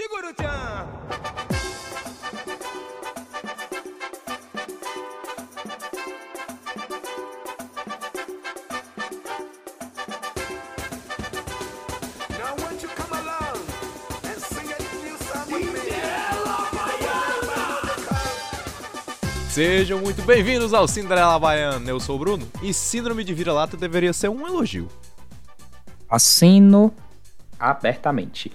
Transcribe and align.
Segura-chan! 0.00 0.86
Now 12.38 12.56
won't 12.56 12.82
you 12.82 12.88
come 12.96 13.12
along 13.12 13.60
and 14.24 14.40
sing 14.40 14.72
a 14.72 14.78
new 15.04 15.18
song 15.18 15.52
with 15.52 15.68
me? 15.74 15.90
Sejam 19.50 20.00
muito 20.00 20.22
bem-vindos 20.22 20.72
ao 20.72 20.88
Cinderela 20.88 21.38
Baiana. 21.38 21.90
Eu 21.90 22.00
sou 22.00 22.16
o 22.16 22.18
Bruno 22.18 22.48
e 22.62 22.72
síndrome 22.72 23.22
de 23.22 23.34
vira-lata 23.34 23.76
deveria 23.76 24.14
ser 24.14 24.30
um 24.30 24.46
elogio. 24.46 24.88
Assino 26.08 26.90
abertamente. 27.58 28.50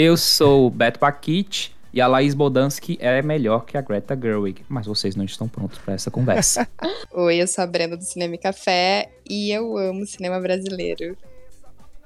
Eu 0.00 0.16
sou 0.16 0.68
o 0.68 0.70
Beto 0.70 1.00
Paquite 1.00 1.74
e 1.92 2.00
a 2.00 2.06
Laís 2.06 2.32
Bodansky 2.32 2.96
é 3.00 3.20
melhor 3.20 3.64
que 3.64 3.76
a 3.76 3.80
Greta 3.80 4.16
Gerwig, 4.16 4.62
mas 4.68 4.86
vocês 4.86 5.16
não 5.16 5.24
estão 5.24 5.48
prontos 5.48 5.76
para 5.78 5.94
essa 5.94 6.08
conversa. 6.08 6.68
Oi, 7.10 7.42
eu 7.42 7.48
sou 7.48 7.64
a 7.64 7.66
Brenda 7.66 7.96
do 7.96 8.04
Cinema 8.04 8.36
e 8.36 8.38
Café 8.38 9.10
e 9.28 9.50
eu 9.50 9.76
amo 9.76 10.06
cinema 10.06 10.38
brasileiro. 10.38 11.16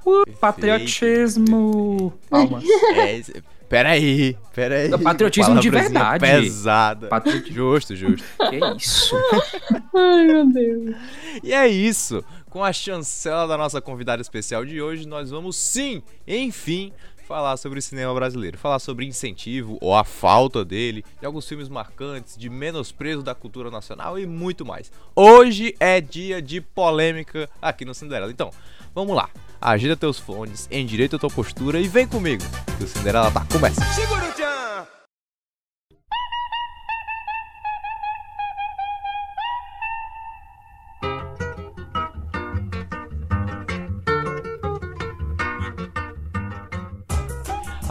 Uh, 0.07 0.23
patriotismo! 0.41 2.15
Palmas. 2.31 2.65
É, 2.97 3.19
esse- 3.19 3.45
peraí, 3.69 4.39
peraí. 4.55 4.91
É 4.91 4.97
patriotismo 4.97 5.61
de 5.61 5.69
verdade. 5.69 6.21
Pesada. 6.21 7.09
Patriotismo. 7.09 7.55
Justo, 7.55 7.95
justo. 7.95 8.27
Que 8.49 8.59
isso? 8.83 9.15
Ai, 9.95 10.27
meu 10.29 10.51
Deus. 10.51 10.97
E 11.45 11.53
é 11.53 11.69
isso. 11.69 12.25
Com 12.49 12.65
a 12.65 12.73
chancela 12.73 13.47
da 13.47 13.57
nossa 13.59 13.81
convidada 13.83 14.21
especial 14.21 14.65
de 14.65 14.81
hoje, 14.81 15.07
nós 15.07 15.31
vamos 15.31 15.57
sim, 15.57 16.03
enfim, 16.27 16.93
falar 17.33 17.57
sobre 17.57 17.79
o 17.79 17.83
cinema 17.83 18.13
brasileiro. 18.13 18.59
Falar 18.59 18.79
sobre 18.79 19.07
incentivo 19.07 19.79
ou 19.81 19.97
a 19.97 20.05
falta 20.05 20.63
dele, 20.63 21.03
de 21.19 21.25
alguns 21.25 21.49
filmes 21.49 21.67
marcantes, 21.67 22.37
de 22.37 22.51
menosprezo 22.51 23.23
da 23.23 23.35
cultura 23.35 23.71
nacional 23.71 24.19
e 24.19 24.27
muito 24.27 24.67
mais. 24.67 24.93
Hoje 25.17 25.75
é 25.81 25.99
dia 25.99 26.43
de 26.43 26.61
polêmica 26.61 27.49
aqui 27.61 27.87
no 27.87 27.95
Cinderela. 27.95 28.31
Então, 28.31 28.51
vamos 28.95 29.17
lá. 29.17 29.31
Agita 29.59 29.97
teus 29.97 30.19
fones, 30.19 30.69
endireita 30.71 31.19
tua 31.19 31.31
postura 31.31 31.81
e 31.81 31.89
vem 31.89 32.07
comigo, 32.07 32.45
que 32.77 32.85
o 32.85 32.87
Cinderela 32.87 33.31
tá 33.31 33.47
começando. 33.51 33.87
Segura-chan! 33.95 35.02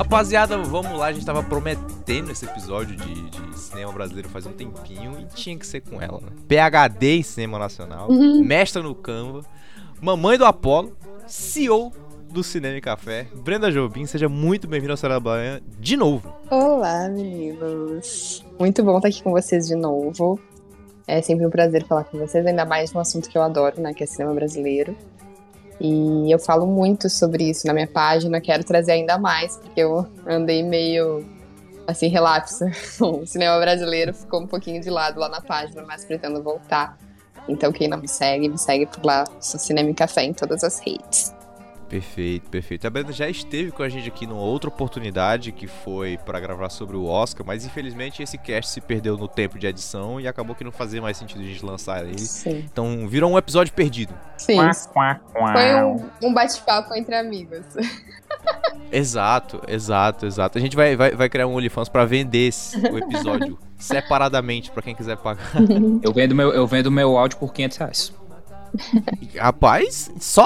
Rapaziada, 0.01 0.57
vamos 0.57 0.97
lá, 0.97 1.05
a 1.05 1.13
gente 1.13 1.23
tava 1.23 1.43
prometendo 1.43 2.31
esse 2.31 2.43
episódio 2.43 2.95
de, 2.95 3.29
de 3.29 3.59
cinema 3.59 3.91
brasileiro 3.91 4.27
faz 4.29 4.47
um 4.47 4.51
tempinho 4.51 5.15
e 5.19 5.25
tinha 5.35 5.55
que 5.55 5.65
ser 5.65 5.81
com 5.81 6.01
ela, 6.01 6.19
né? 6.19 6.29
PHD 6.47 7.17
em 7.17 7.23
cinema 7.23 7.59
nacional, 7.59 8.11
mestra 8.11 8.81
no 8.81 8.95
Canva, 8.95 9.45
mamãe 10.01 10.39
do 10.39 10.45
Apolo, 10.45 10.97
CEO 11.27 11.91
do 12.31 12.43
Cinema 12.43 12.77
e 12.77 12.81
Café, 12.81 13.27
Brenda 13.43 13.71
Jobim, 13.71 14.07
seja 14.07 14.27
muito 14.27 14.67
bem-vinda 14.67 14.93
ao 14.93 14.97
Ceará 14.97 15.19
Baiana 15.19 15.61
de 15.79 15.95
novo. 15.95 16.33
Olá, 16.49 17.07
meninos. 17.07 18.43
Muito 18.59 18.83
bom 18.83 18.95
estar 18.95 19.07
aqui 19.07 19.21
com 19.21 19.29
vocês 19.29 19.67
de 19.67 19.75
novo. 19.75 20.39
É 21.07 21.21
sempre 21.21 21.45
um 21.45 21.49
prazer 21.51 21.85
falar 21.85 22.05
com 22.05 22.17
vocês, 22.17 22.43
ainda 22.43 22.65
mais 22.65 22.91
num 22.91 23.01
assunto 23.01 23.29
que 23.29 23.37
eu 23.37 23.43
adoro, 23.43 23.79
né, 23.79 23.93
que 23.93 24.03
é 24.03 24.07
cinema 24.07 24.33
brasileiro. 24.33 24.97
E 25.83 26.31
eu 26.31 26.37
falo 26.37 26.67
muito 26.67 27.09
sobre 27.09 27.49
isso 27.49 27.65
na 27.65 27.73
minha 27.73 27.87
página, 27.87 28.39
quero 28.39 28.63
trazer 28.63 28.91
ainda 28.91 29.17
mais, 29.17 29.57
porque 29.57 29.79
eu 29.81 30.05
andei 30.27 30.61
meio 30.61 31.25
assim, 31.87 32.07
relapso. 32.07 32.65
O 33.01 33.25
cinema 33.25 33.59
brasileiro 33.59 34.13
ficou 34.13 34.41
um 34.41 34.47
pouquinho 34.47 34.79
de 34.79 34.91
lado 34.91 35.19
lá 35.19 35.27
na 35.27 35.41
página, 35.41 35.83
mas 35.87 36.05
pretendo 36.05 36.43
voltar. 36.43 36.95
Então, 37.49 37.71
quem 37.71 37.87
não 37.87 37.97
me 37.97 38.07
segue, 38.07 38.47
me 38.47 38.59
segue 38.59 38.85
por 38.85 39.03
lá, 39.03 39.23
sou 39.39 39.59
Cinema 39.59 39.89
e 39.89 39.93
Café 39.95 40.23
em 40.23 40.33
todas 40.33 40.63
as 40.63 40.79
redes. 40.79 41.33
Perfeito, 41.91 42.49
perfeito. 42.49 42.87
A 42.87 42.89
Brenda 42.89 43.11
já 43.11 43.27
esteve 43.27 43.69
com 43.69 43.83
a 43.83 43.89
gente 43.89 44.07
aqui 44.07 44.25
numa 44.25 44.39
outra 44.39 44.69
oportunidade 44.69 45.51
que 45.51 45.67
foi 45.67 46.17
para 46.17 46.39
gravar 46.39 46.69
sobre 46.69 46.95
o 46.95 47.03
Oscar, 47.03 47.45
mas 47.45 47.65
infelizmente 47.65 48.23
esse 48.23 48.37
cast 48.37 48.71
se 48.71 48.79
perdeu 48.79 49.17
no 49.17 49.27
tempo 49.27 49.59
de 49.59 49.67
edição 49.67 50.17
e 50.17 50.25
acabou 50.25 50.55
que 50.55 50.63
não 50.63 50.71
fazia 50.71 51.01
mais 51.01 51.17
sentido 51.17 51.41
a 51.41 51.43
gente 51.43 51.65
lançar 51.65 52.07
ele. 52.07 52.19
Sim. 52.19 52.63
Então 52.71 53.05
virou 53.09 53.29
um 53.29 53.37
episódio 53.37 53.73
perdido. 53.73 54.13
Sim. 54.37 54.55
Quá, 54.55 54.73
quá, 54.93 55.15
quá. 55.33 55.51
Foi 55.51 55.83
um, 55.83 56.29
um 56.29 56.33
bate-papo 56.33 56.95
entre 56.95 57.13
amigos. 57.13 57.65
Exato, 58.89 59.61
exato, 59.67 60.25
exato. 60.25 60.57
A 60.57 60.61
gente 60.61 60.75
vai, 60.75 60.95
vai, 60.95 61.11
vai 61.11 61.29
criar 61.29 61.47
um 61.47 61.55
OnlyFans 61.55 61.87
pra 61.87 62.05
vender 62.05 62.47
esse, 62.47 62.77
o 62.77 62.97
episódio 62.97 63.57
separadamente 63.77 64.71
pra 64.71 64.81
quem 64.81 64.95
quiser 64.95 65.17
pagar. 65.17 65.51
Eu 66.01 66.11
vendo 66.13 66.33
meu, 66.33 66.51
eu 66.51 66.65
vendo 66.65 66.89
meu 66.89 67.17
áudio 67.17 67.37
por 67.37 67.53
500 67.53 67.77
reais. 67.77 68.13
Rapaz, 69.37 70.11
só? 70.19 70.45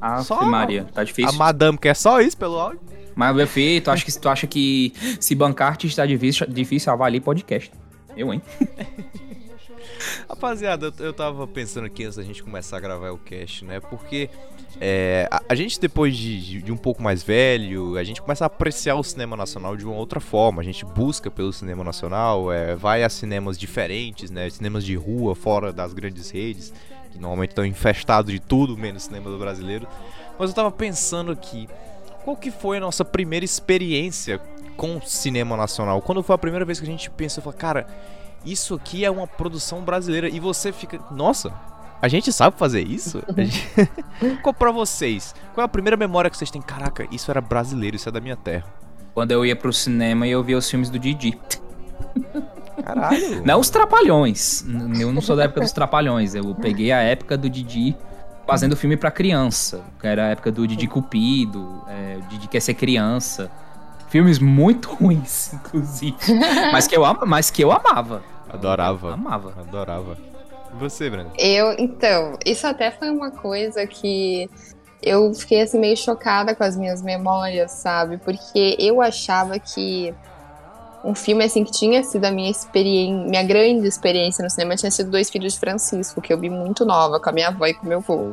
Ah, 0.00 0.22
Só- 0.22 0.44
Maria, 0.44 0.84
tá 0.92 1.00
A 1.00 1.04
difícil. 1.04 1.32
madame 1.36 1.76
quer 1.78 1.94
só 1.96 2.20
isso 2.20 2.36
pelo 2.36 2.58
áudio? 2.58 2.80
Mas, 3.14 3.34
meu 3.34 3.46
filho, 3.48 3.82
tu 3.82 3.90
acha 3.90 4.04
que, 4.04 4.20
tu 4.20 4.28
acha 4.28 4.46
que 4.46 4.92
se 5.18 5.34
bancar 5.34 5.68
artista 5.68 6.06
difícil, 6.06 6.46
difícil 6.46 6.92
avalie 6.92 7.20
podcast? 7.20 7.72
Eu, 8.16 8.32
hein? 8.32 8.40
Rapaziada, 10.28 10.92
eu, 10.98 11.06
eu 11.06 11.12
tava 11.12 11.46
pensando 11.46 11.86
aqui 11.86 12.04
antes 12.04 12.16
da 12.16 12.22
gente 12.22 12.42
começar 12.42 12.76
a 12.76 12.80
gravar 12.80 13.10
o 13.10 13.18
cast, 13.18 13.64
né? 13.64 13.80
Porque 13.80 14.28
é, 14.80 15.26
a, 15.30 15.42
a 15.48 15.54
gente, 15.54 15.80
depois 15.80 16.16
de, 16.16 16.40
de- 16.40 16.62
de 16.62 16.72
um 16.72 16.76
pouco 16.76 17.02
mais 17.02 17.22
velho, 17.22 17.96
a 17.96 18.04
gente 18.04 18.20
começa 18.22 18.44
a 18.44 18.46
apreciar 18.46 18.94
o 18.96 19.02
cinema 19.02 19.36
nacional 19.36 19.76
de 19.76 19.84
uma 19.84 19.94
outra 19.96 20.20
forma. 20.20 20.60
A 20.60 20.64
gente 20.64 20.84
busca 20.84 21.30
pelo 21.30 21.52
cinema 21.52 21.82
nacional, 21.82 22.52
é, 22.52 22.76
vai 22.76 23.02
a 23.02 23.08
cinemas 23.08 23.58
diferentes, 23.58 24.30
né? 24.30 24.48
Cinemas 24.50 24.84
de 24.84 24.94
rua, 24.94 25.34
fora 25.34 25.72
das 25.72 25.92
grandes 25.92 26.30
redes, 26.30 26.72
que 27.10 27.18
normalmente 27.18 27.50
estão 27.50 27.64
infestados 27.64 28.32
de 28.32 28.38
tudo, 28.40 28.76
menos 28.76 29.04
cinema 29.04 29.30
do 29.30 29.38
brasileiro. 29.38 29.86
Mas 30.38 30.50
eu 30.50 30.54
tava 30.56 30.70
pensando 30.70 31.32
aqui, 31.32 31.68
qual 32.24 32.36
que 32.36 32.50
foi 32.50 32.76
a 32.76 32.80
nossa 32.80 33.04
primeira 33.04 33.44
experiência 33.44 34.40
com 34.76 34.96
o 34.96 35.02
cinema 35.02 35.56
nacional? 35.56 36.00
Quando 36.02 36.22
foi 36.22 36.34
a 36.34 36.38
primeira 36.38 36.64
vez 36.64 36.78
que 36.78 36.86
a 36.86 36.90
gente 36.90 37.10
pensou, 37.10 37.42
falou, 37.42 37.58
cara, 37.58 37.86
isso 38.44 38.74
aqui 38.74 39.04
é 39.04 39.10
uma 39.10 39.26
produção 39.26 39.80
brasileira 39.82 40.28
e 40.28 40.38
você 40.38 40.70
fica, 40.72 41.00
nossa, 41.10 41.52
a 42.00 42.06
gente 42.06 42.32
sabe 42.32 42.56
fazer 42.56 42.82
isso? 42.86 43.20
Gente- 43.36 43.68
Qual 44.42 44.54
pra 44.54 44.70
vocês? 44.70 45.34
Qual 45.54 45.62
é 45.62 45.64
a 45.64 45.68
primeira 45.68 45.96
memória 45.96 46.30
que 46.30 46.36
vocês 46.36 46.50
têm? 46.50 46.62
Caraca, 46.62 47.06
isso 47.10 47.30
era 47.30 47.40
brasileiro, 47.40 47.96
isso 47.96 48.08
é 48.08 48.12
da 48.12 48.20
minha 48.20 48.36
terra. 48.36 48.64
Quando 49.14 49.32
eu 49.32 49.44
ia 49.44 49.56
pro 49.56 49.72
cinema 49.72 50.24
e 50.26 50.30
eu 50.30 50.44
via 50.44 50.56
os 50.56 50.70
filmes 50.70 50.88
do 50.90 50.98
Didi. 50.98 51.36
Caralho. 52.82 53.44
Não 53.44 53.60
os 53.60 53.70
Trapalhões. 53.70 54.64
Eu 54.98 55.12
não 55.12 55.20
sou 55.20 55.36
da 55.36 55.44
época 55.44 55.60
dos 55.60 55.72
Trapalhões. 55.72 56.34
Eu 56.34 56.54
peguei 56.54 56.92
a 56.92 57.00
época 57.00 57.36
do 57.36 57.48
Didi 57.48 57.96
fazendo 58.46 58.76
filme 58.76 58.96
pra 58.96 59.10
criança. 59.10 59.82
Que 60.00 60.06
era 60.06 60.26
a 60.26 60.28
época 60.28 60.50
do 60.50 60.66
Didi 60.66 60.86
Cupido, 60.86 61.84
é, 61.88 62.18
o 62.18 62.22
Didi 62.28 62.48
Quer 62.48 62.60
Ser 62.60 62.74
Criança. 62.74 63.50
Filmes 64.08 64.38
muito 64.38 64.94
ruins, 64.94 65.52
inclusive. 65.54 66.16
Mas 66.72 66.86
que 66.86 66.96
eu, 66.96 67.02
mas 67.26 67.50
que 67.50 67.62
eu 67.62 67.70
amava. 67.70 68.22
Adorava. 68.48 69.12
Amava. 69.12 69.54
Adorava. 69.60 70.16
E 70.74 70.78
você, 70.78 71.10
Brenda? 71.10 71.30
Eu, 71.38 71.72
então, 71.78 72.38
isso 72.44 72.66
até 72.66 72.90
foi 72.90 73.10
uma 73.10 73.30
coisa 73.30 73.86
que 73.86 74.48
eu 75.02 75.32
fiquei 75.34 75.60
assim 75.60 75.78
meio 75.78 75.96
chocada 75.96 76.54
com 76.54 76.64
as 76.64 76.76
minhas 76.76 77.02
memórias, 77.02 77.70
sabe? 77.70 78.16
Porque 78.18 78.76
eu 78.78 79.00
achava 79.00 79.58
que 79.58 80.14
um 81.04 81.14
filme 81.14 81.44
assim 81.44 81.64
que 81.64 81.70
tinha 81.70 82.02
sido 82.02 82.24
a 82.24 82.30
minha 82.30 82.50
experiência, 82.50 83.28
minha 83.28 83.42
grande 83.42 83.86
experiência 83.86 84.42
no 84.42 84.50
cinema 84.50 84.76
tinha 84.76 84.90
sido 84.90 85.10
Dois 85.10 85.30
Filhos 85.30 85.54
de 85.54 85.60
Francisco, 85.60 86.20
que 86.20 86.32
eu 86.32 86.38
vi 86.38 86.50
muito 86.50 86.84
nova 86.84 87.20
com 87.20 87.28
a 87.30 87.32
minha 87.32 87.48
avó 87.48 87.66
e 87.66 87.74
com 87.74 87.86
meu 87.86 87.98
avô. 87.98 88.30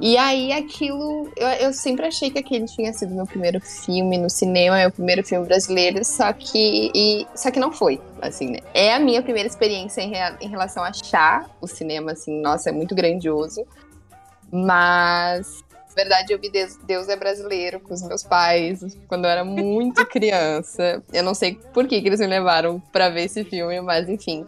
E 0.00 0.16
aí 0.16 0.50
aquilo, 0.52 1.30
eu, 1.36 1.46
eu 1.48 1.72
sempre 1.72 2.06
achei 2.06 2.28
que 2.30 2.38
aquele 2.38 2.64
tinha 2.64 2.92
sido 2.92 3.14
meu 3.14 3.24
primeiro 3.26 3.60
filme 3.60 4.18
no 4.18 4.28
cinema, 4.28 4.76
meu 4.78 4.90
primeiro 4.90 5.22
filme 5.24 5.46
brasileiro, 5.46 6.04
só 6.04 6.32
que 6.32 6.90
e, 6.92 7.26
só 7.36 7.50
que 7.52 7.60
não 7.60 7.70
foi, 7.70 8.00
assim, 8.20 8.50
né? 8.50 8.58
É 8.74 8.94
a 8.94 8.98
minha 8.98 9.22
primeira 9.22 9.48
experiência 9.48 10.00
em, 10.00 10.08
rea- 10.10 10.36
em 10.40 10.48
relação 10.48 10.82
a 10.82 10.88
achar 10.88 11.48
o 11.60 11.68
cinema, 11.68 12.12
assim, 12.12 12.40
nossa, 12.40 12.70
é 12.70 12.72
muito 12.72 12.94
grandioso. 12.96 13.64
Mas, 14.50 15.62
verdade, 15.94 16.32
eu 16.32 16.38
vi 16.38 16.50
Deus, 16.50 17.08
é 17.08 17.16
Brasileiro 17.16 17.80
com 17.80 17.94
os 17.94 18.02
meus 18.02 18.22
pais 18.22 18.80
quando 19.08 19.24
eu 19.24 19.30
era 19.30 19.44
muito 19.44 20.04
criança. 20.06 21.02
Eu 21.12 21.22
não 21.22 21.34
sei 21.34 21.58
por 21.72 21.86
que, 21.86 22.00
que 22.00 22.08
eles 22.08 22.20
me 22.20 22.26
levaram 22.26 22.80
pra 22.92 23.08
ver 23.08 23.24
esse 23.24 23.44
filme, 23.44 23.80
mas 23.80 24.08
enfim. 24.08 24.46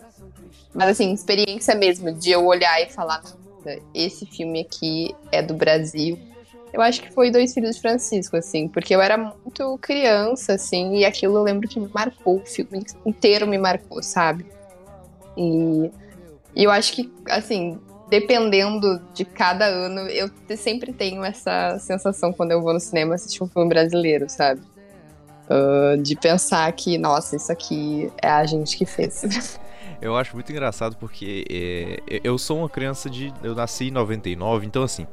Mas 0.72 0.90
assim, 0.90 1.12
experiência 1.12 1.74
mesmo 1.74 2.12
de 2.12 2.30
eu 2.30 2.44
olhar 2.44 2.80
e 2.82 2.90
falar, 2.90 3.22
"Nossa, 3.22 3.80
esse 3.94 4.26
filme 4.26 4.60
aqui 4.60 5.14
é 5.30 5.42
do 5.42 5.54
Brasil. 5.54 6.18
Eu 6.72 6.82
acho 6.82 7.00
que 7.00 7.12
foi 7.12 7.30
Dois 7.30 7.54
Filhos 7.54 7.76
de 7.76 7.82
Francisco, 7.82 8.36
assim, 8.36 8.66
porque 8.66 8.94
eu 8.94 9.00
era 9.00 9.16
muito 9.16 9.78
criança, 9.78 10.54
assim, 10.54 10.96
e 10.96 11.04
aquilo 11.04 11.36
eu 11.36 11.42
lembro 11.44 11.68
que 11.68 11.78
me 11.78 11.88
marcou, 11.94 12.38
o 12.38 12.44
filme 12.44 12.84
inteiro 13.06 13.46
me 13.46 13.56
marcou, 13.56 14.02
sabe? 14.02 14.44
E, 15.36 15.90
e 16.56 16.64
eu 16.64 16.72
acho 16.72 16.92
que, 16.92 17.12
assim, 17.28 17.78
dependendo 18.08 19.00
de 19.12 19.24
cada 19.24 19.66
ano, 19.66 20.00
eu 20.08 20.30
sempre 20.56 20.92
tenho 20.92 21.24
essa 21.24 21.78
sensação 21.78 22.32
quando 22.32 22.52
eu 22.52 22.62
vou 22.62 22.72
no 22.72 22.80
cinema 22.80 23.14
assistir 23.14 23.42
um 23.42 23.48
filme 23.48 23.68
brasileiro, 23.68 24.28
sabe? 24.28 24.60
ah, 25.48 25.96
de 26.00 26.16
pensar 26.16 26.70
que, 26.72 26.96
nossa, 26.98 27.36
isso 27.36 27.52
aqui 27.52 28.10
é 28.20 28.28
a 28.28 28.44
gente 28.44 28.76
que 28.76 28.86
fez. 28.86 29.58
Eu 30.02 30.16
acho 30.16 30.34
muito 30.34 30.50
engraçado 30.50 30.96
porque 30.96 31.46
é, 31.48 32.20
eu 32.22 32.36
sou 32.36 32.58
uma 32.58 32.68
criança 32.68 33.08
de. 33.08 33.32
Eu 33.42 33.54
nasci 33.54 33.84
em 33.84 33.90
99, 33.90 34.66
então 34.66 34.82
assim. 34.82 35.06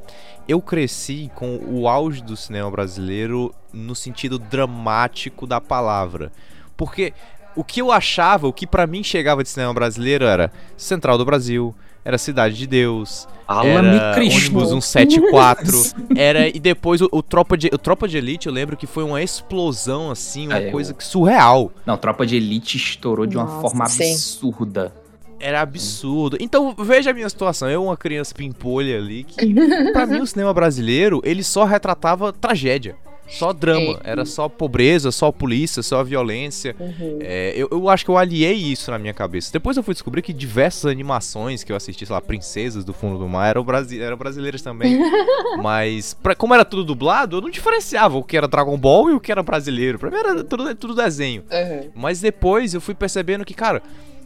Eu 0.50 0.62
cresci 0.62 1.32
com 1.34 1.62
o 1.66 1.88
auge 1.88 2.22
do 2.22 2.36
cinema 2.36 2.70
brasileiro 2.70 3.56
no 3.72 3.96
sentido 3.96 4.38
dramático 4.38 5.48
da 5.48 5.62
palavra. 5.62 6.30
Porque 6.76 7.14
o 7.56 7.64
que 7.64 7.80
eu 7.80 7.90
achava, 7.90 8.48
o 8.48 8.52
que 8.52 8.68
pra 8.68 8.86
mim 8.86 9.02
chegava 9.02 9.44
de 9.44 9.50
cinema 9.50 9.74
brasileiro 9.74 10.26
era 10.26 10.52
Central 10.76 11.18
do 11.18 11.24
Brasil, 11.24 11.74
era 12.04 12.18
Cidade 12.18 12.56
de 12.56 12.66
Deus, 12.68 13.28
Fala-me, 13.46 13.96
era 13.98 14.14
Cristo. 14.16 14.58
ônibus 14.58 14.70
174, 14.86 15.82
era 16.16 16.48
e 16.48 16.60
depois 16.60 17.02
o, 17.02 17.10
o 17.12 17.22
Tropa 17.22 17.58
de 17.58 17.68
o 17.74 17.78
Tropa 17.78 18.08
de 18.08 18.18
Elite, 18.18 18.48
eu 18.48 18.54
lembro 18.54 18.76
que 18.78 18.88
foi 18.88 19.04
uma 19.04 19.22
explosão 19.22 20.10
assim, 20.12 20.48
uma 20.48 20.58
É, 20.58 20.72
coisa 20.72 20.94
que 20.94 21.04
surreal. 21.04 21.72
Não, 21.86 21.98
Tropa 21.98 22.26
de 22.26 22.36
Elite 22.38 22.78
estourou 22.78 23.26
de 23.26 23.38
uma 23.38 23.46
Nossa, 23.46 23.62
forma 23.62 23.86
sim. 23.88 24.12
absurda. 24.14 24.94
Era 25.40 25.62
absurdo. 25.62 26.38
Então, 26.40 26.76
veja 26.78 27.10
a 27.10 27.14
minha 27.14 27.28
situação. 27.28 27.68
Eu, 27.68 27.84
uma 27.86 27.98
criança 27.98 28.32
pimpolha 28.34 28.98
ali, 28.98 29.24
que 29.24 29.52
pra 29.92 30.06
mim 30.06 30.20
o 30.22 30.28
cinema 30.28 30.54
brasileiro, 30.54 31.20
ele 31.26 31.44
só 31.44 31.64
retratava 31.64 32.32
tragédia. 32.32 32.96
Só 33.32 33.54
drama. 33.54 33.94
Sim. 33.94 34.00
Era 34.04 34.26
só 34.26 34.48
pobreza, 34.50 35.12
só 35.12 35.32
polícia, 35.32 35.82
só 35.82 36.04
violência. 36.04 36.76
Uhum. 36.80 37.20
É, 37.22 37.54
eu, 37.56 37.68
eu 37.72 37.90
acho 37.90 38.04
que 38.06 38.12
eu 38.12 38.18
aliei 38.18 38.54
isso 38.54 38.92
na 38.92 39.00
minha 39.00 39.14
cabeça. 39.14 39.52
Depois 39.52 39.78
eu 39.78 39.84
fui 39.84 39.94
descobrir 39.94 40.22
que 40.22 40.34
diversas 40.34 40.86
animações 40.92 41.64
que 41.64 41.72
eu 41.72 41.76
assisti, 41.76 42.06
sei 42.06 42.14
lá, 42.14 42.22
Princesas 42.22 42.84
do 42.84 42.94
Fundo 42.94 43.18
do 43.18 43.28
Mar, 43.28 43.50
eram, 43.50 43.64
brasi 43.64 44.02
eram 44.02 44.18
brasileiras 44.18 44.62
também. 44.62 45.00
Mas, 45.62 46.14
pra- 46.14 46.36
como 46.36 46.54
era 46.54 46.66
tudo 46.66 46.84
dublado, 46.84 47.38
eu 47.38 47.42
não 47.42 47.50
diferenciava 47.50 48.18
o 48.18 48.24
que 48.24 48.36
era 48.38 48.48
Dragon 48.48 48.78
Ball 48.78 49.10
e 49.10 49.14
o 49.14 49.20
que 49.20 49.32
era 49.32 49.42
brasileiro. 49.42 49.98
Pra 49.98 50.10
mim 50.12 50.18
era 50.18 50.44
tudo, 50.44 50.76
tudo 50.76 50.96
desenho. 50.96 51.44
Uhum. 51.52 51.90
Mas 51.96 52.20
depois 52.22 52.74
eu 52.74 52.82
fui 52.82 52.94
percebendo 52.94 53.46
que, 53.46 53.54
cara, 53.54 53.82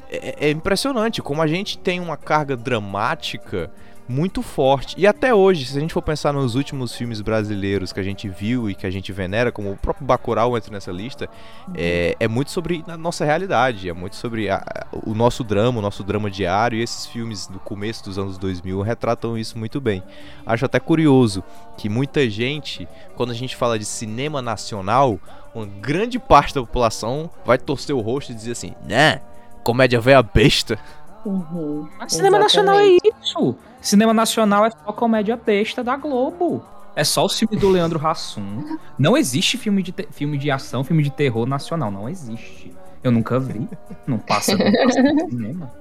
é, 0.10 0.48
é 0.48 0.52
impressionante 0.52 1.22
como 1.22 1.42
a 1.42 1.48
gente 1.48 1.78
tem 1.78 2.00
uma 2.00 2.18
carga 2.18 2.56
dramática 2.56 3.72
muito 4.08 4.42
forte. 4.42 4.96
E 4.98 5.08
até 5.08 5.34
hoje, 5.34 5.66
se 5.66 5.78
a 5.78 5.82
gente 5.82 5.94
for 5.94 6.02
pensar 6.02 6.32
nos 6.32 6.54
últimos 6.56 6.94
filmes 6.96 7.22
brasileiros 7.22 7.92
que 7.92 8.00
a 8.00 8.04
gente 8.04 8.30
viu 8.30 8.70
e 8.70 8.76
que 8.76 8.86
a 8.86 8.92
gente 8.92 9.12
venera, 9.12 9.52
como 9.52 9.72
o 9.72 9.78
próprio 9.78 10.06
Bacurau 10.06 10.56
entra 10.56 10.72
nessa 10.72 10.92
lista, 10.92 11.28
é, 11.74 12.16
é 12.20 12.28
muito 12.28 12.52
sobre 12.52 12.84
a 12.88 12.96
nossa 12.98 13.26
realidade, 13.26 13.90
é 13.90 13.94
muito 13.94 14.16
sobre 14.16 14.50
a- 14.50 14.64
o 15.06 15.14
nosso 15.16 15.44
drama, 15.44 15.80
o 15.80 15.82
nosso 15.82 16.04
drama 16.04 16.30
diário. 16.30 16.78
E 16.78 16.84
esses 16.84 17.06
filmes 17.08 17.48
do 17.48 17.60
começo 17.60 18.04
dos 18.06 18.20
anos 18.20 18.38
2000 18.38 18.82
retratam 18.82 19.38
isso 19.38 19.58
muito 19.58 19.82
bem. 19.82 20.04
Acho 20.46 20.66
até 20.66 20.80
curioso 20.80 21.44
que 21.78 21.90
muita 21.90 22.30
gente, 22.30 22.88
quando 23.16 23.32
a 23.32 23.36
gente 23.36 23.56
fala 23.56 23.80
de 23.80 23.86
cinema 23.86 24.42
nacional, 24.42 25.20
uma 25.54 25.66
grande 25.66 26.20
parte 26.20 26.54
da 26.54 26.62
população 26.62 27.30
vai 27.46 27.58
torcer 27.58 27.96
o 27.96 28.02
rosto 28.02 28.32
e 28.32 28.36
dizer 28.36 28.52
assim, 28.52 28.74
né? 28.88 29.22
Comédia 29.64 30.00
velha 30.00 30.22
besta. 30.22 30.78
Uhum. 31.26 31.90
Mas 31.98 32.14
cinema 32.14 32.38
nacional 32.40 32.80
é 32.80 32.86
isso. 32.88 33.56
Cinema 33.82 34.14
nacional 34.14 34.66
é 34.66 34.70
só 34.72 34.92
comédia 34.94 35.36
besta 35.36 35.84
da 35.84 35.96
Globo. 35.96 36.64
É 36.96 37.04
só 37.04 37.26
o 37.26 37.30
filme 37.30 37.58
do 37.58 37.68
Leandro 37.70 38.06
Hassum. 38.06 38.78
Não 38.98 39.18
existe 39.18 39.58
filme 39.58 39.84
de, 39.84 39.94
filme 40.12 40.38
de 40.38 40.50
ação, 40.50 40.84
filme 40.84 41.04
de 41.04 41.10
terror 41.10 41.46
nacional. 41.46 41.92
Não 41.92 42.08
existe. 42.08 42.74
Eu 43.04 43.12
nunca 43.12 43.40
vi. 43.40 43.68
Não 44.08 44.18
passa, 44.18 44.56
não 44.56 44.72
passa 44.72 45.02
no 45.04 45.30
cinema. 45.30 45.72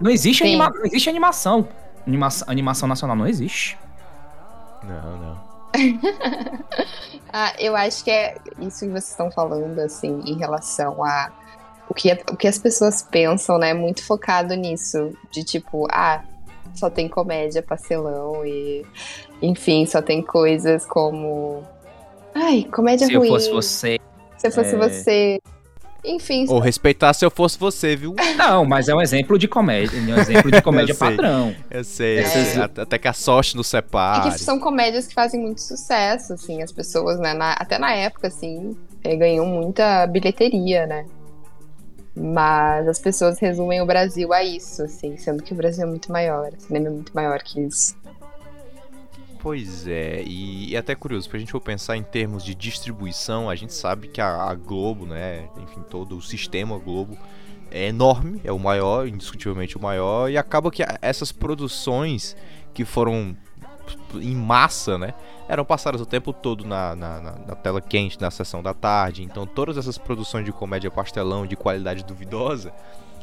Não 0.00 0.10
existe, 0.10 0.42
anima- 0.42 0.70
não 0.70 0.84
existe 0.86 1.08
animação. 1.10 1.68
Anima 2.06 2.28
animação 2.46 2.88
nacional 2.88 3.16
não 3.16 3.26
existe. 3.26 3.76
Não, 4.84 5.18
não. 5.18 5.46
Ah, 7.32 7.52
eu 7.58 7.76
acho 7.76 8.02
que 8.02 8.10
é 8.10 8.38
isso 8.60 8.80
que 8.86 8.90
vocês 8.92 9.10
estão 9.10 9.30
falando, 9.30 9.78
assim, 9.80 10.22
em 10.24 10.38
relação 10.38 11.04
a 11.04 11.30
o 11.88 11.94
que, 11.94 12.12
o 12.30 12.36
que 12.36 12.48
as 12.48 12.58
pessoas 12.58 13.02
pensam, 13.02 13.58
né? 13.58 13.72
Muito 13.74 14.02
focado 14.04 14.54
nisso. 14.54 15.12
De 15.30 15.44
tipo, 15.44 15.86
ah, 15.90 16.22
só 16.74 16.90
tem 16.90 17.08
comédia, 17.08 17.62
pastelão 17.62 18.44
e. 18.44 18.84
Enfim, 19.40 19.86
só 19.86 20.00
tem 20.02 20.22
coisas 20.22 20.84
como. 20.86 21.62
Ai, 22.34 22.64
comédia 22.72 23.06
Se 23.06 23.14
ruim. 23.16 23.28
eu 23.28 23.32
fosse 23.34 23.50
você. 23.50 23.98
Se 24.36 24.46
eu 24.48 24.52
fosse 24.52 24.74
é. 24.74 24.78
você. 24.78 25.38
Enfim, 26.08 26.46
Ou 26.48 26.60
respeitar 26.60 27.12
se 27.14 27.24
eu 27.24 27.30
fosse 27.32 27.58
você, 27.58 27.96
viu? 27.96 28.14
Não, 28.38 28.64
mas 28.64 28.88
é 28.88 28.94
um 28.94 29.00
exemplo 29.02 29.36
de 29.36 29.48
comédia. 29.48 29.98
É 29.98 30.00
um 30.14 30.18
exemplo 30.20 30.52
de 30.52 30.62
comédia 30.62 30.92
Eu 30.92 30.96
sei. 30.96 31.08
padrão. 31.08 31.54
Eu 31.68 31.82
sei, 31.84 32.18
eu 32.18 32.22
É. 32.22 32.26
sei. 32.26 32.62
Até 32.62 32.82
até 32.82 32.98
que 32.98 33.08
a 33.08 33.12
sorte 33.12 33.56
nos 33.56 33.66
É 33.74 33.78
separe. 33.78 34.30
que 34.30 34.38
são 34.38 34.60
comédias 34.60 35.08
que 35.08 35.14
fazem 35.14 35.40
muito 35.40 35.60
sucesso, 35.60 36.34
assim, 36.34 36.62
as 36.62 36.70
pessoas, 36.70 37.18
né? 37.18 37.34
na- 37.34 37.54
até 37.54 37.76
na 37.76 37.92
época, 37.92 38.28
assim, 38.28 38.76
eh, 39.02 39.16
ganham 39.16 39.46
muita 39.46 40.06
bilheteria, 40.06 40.86
né? 40.86 41.06
Mas 42.16 42.88
as 42.88 42.98
pessoas 42.98 43.38
resumem 43.38 43.82
o 43.82 43.86
Brasil 43.86 44.32
a 44.32 44.42
isso, 44.42 44.82
assim, 44.82 45.18
sendo 45.18 45.42
que 45.42 45.52
o 45.52 45.56
Brasil 45.56 45.84
é 45.84 45.86
muito 45.86 46.10
maior, 46.10 46.50
o 46.56 46.60
cinema 46.60 46.86
é 46.86 46.90
muito 46.90 47.14
maior 47.14 47.42
que 47.42 47.60
isso. 47.60 47.94
Pois 49.38 49.86
é, 49.86 50.22
e, 50.22 50.70
e 50.70 50.76
até 50.76 50.94
curioso, 50.94 51.28
pra 51.28 51.38
gente 51.38 51.52
for 51.52 51.60
pensar 51.60 51.96
em 51.96 52.02
termos 52.02 52.42
de 52.42 52.54
distribuição, 52.54 53.50
a 53.50 53.54
gente 53.54 53.74
sabe 53.74 54.08
que 54.08 54.20
a, 54.20 54.44
a 54.44 54.54
Globo, 54.54 55.04
né, 55.04 55.48
enfim, 55.62 55.82
todo 55.88 56.16
o 56.16 56.22
sistema 56.22 56.78
Globo 56.78 57.18
é 57.70 57.88
enorme, 57.88 58.40
é 58.42 58.50
o 58.50 58.58
maior, 58.58 59.06
indiscutivelmente 59.06 59.76
o 59.76 59.80
maior, 59.80 60.30
e 60.30 60.38
acaba 60.38 60.70
que 60.70 60.82
essas 61.02 61.32
produções 61.32 62.34
que 62.72 62.84
foram 62.84 63.36
em 64.14 64.34
massa, 64.34 64.96
né, 64.98 65.14
eram 65.48 65.64
passadas 65.64 66.00
o 66.00 66.06
tempo 66.06 66.32
todo 66.32 66.64
na, 66.64 66.94
na, 66.96 67.20
na- 67.20 67.54
tela 67.56 67.80
quente, 67.80 68.20
na 68.20 68.30
sessão 68.30 68.62
da 68.62 68.74
tarde, 68.74 69.22
então 69.22 69.46
todas 69.46 69.76
essas 69.76 69.96
produções 69.98 70.44
de 70.44 70.52
comédia 70.52 70.90
pastelão 70.90 71.46
de 71.46 71.56
qualidade 71.56 72.04
duvidosa 72.04 72.72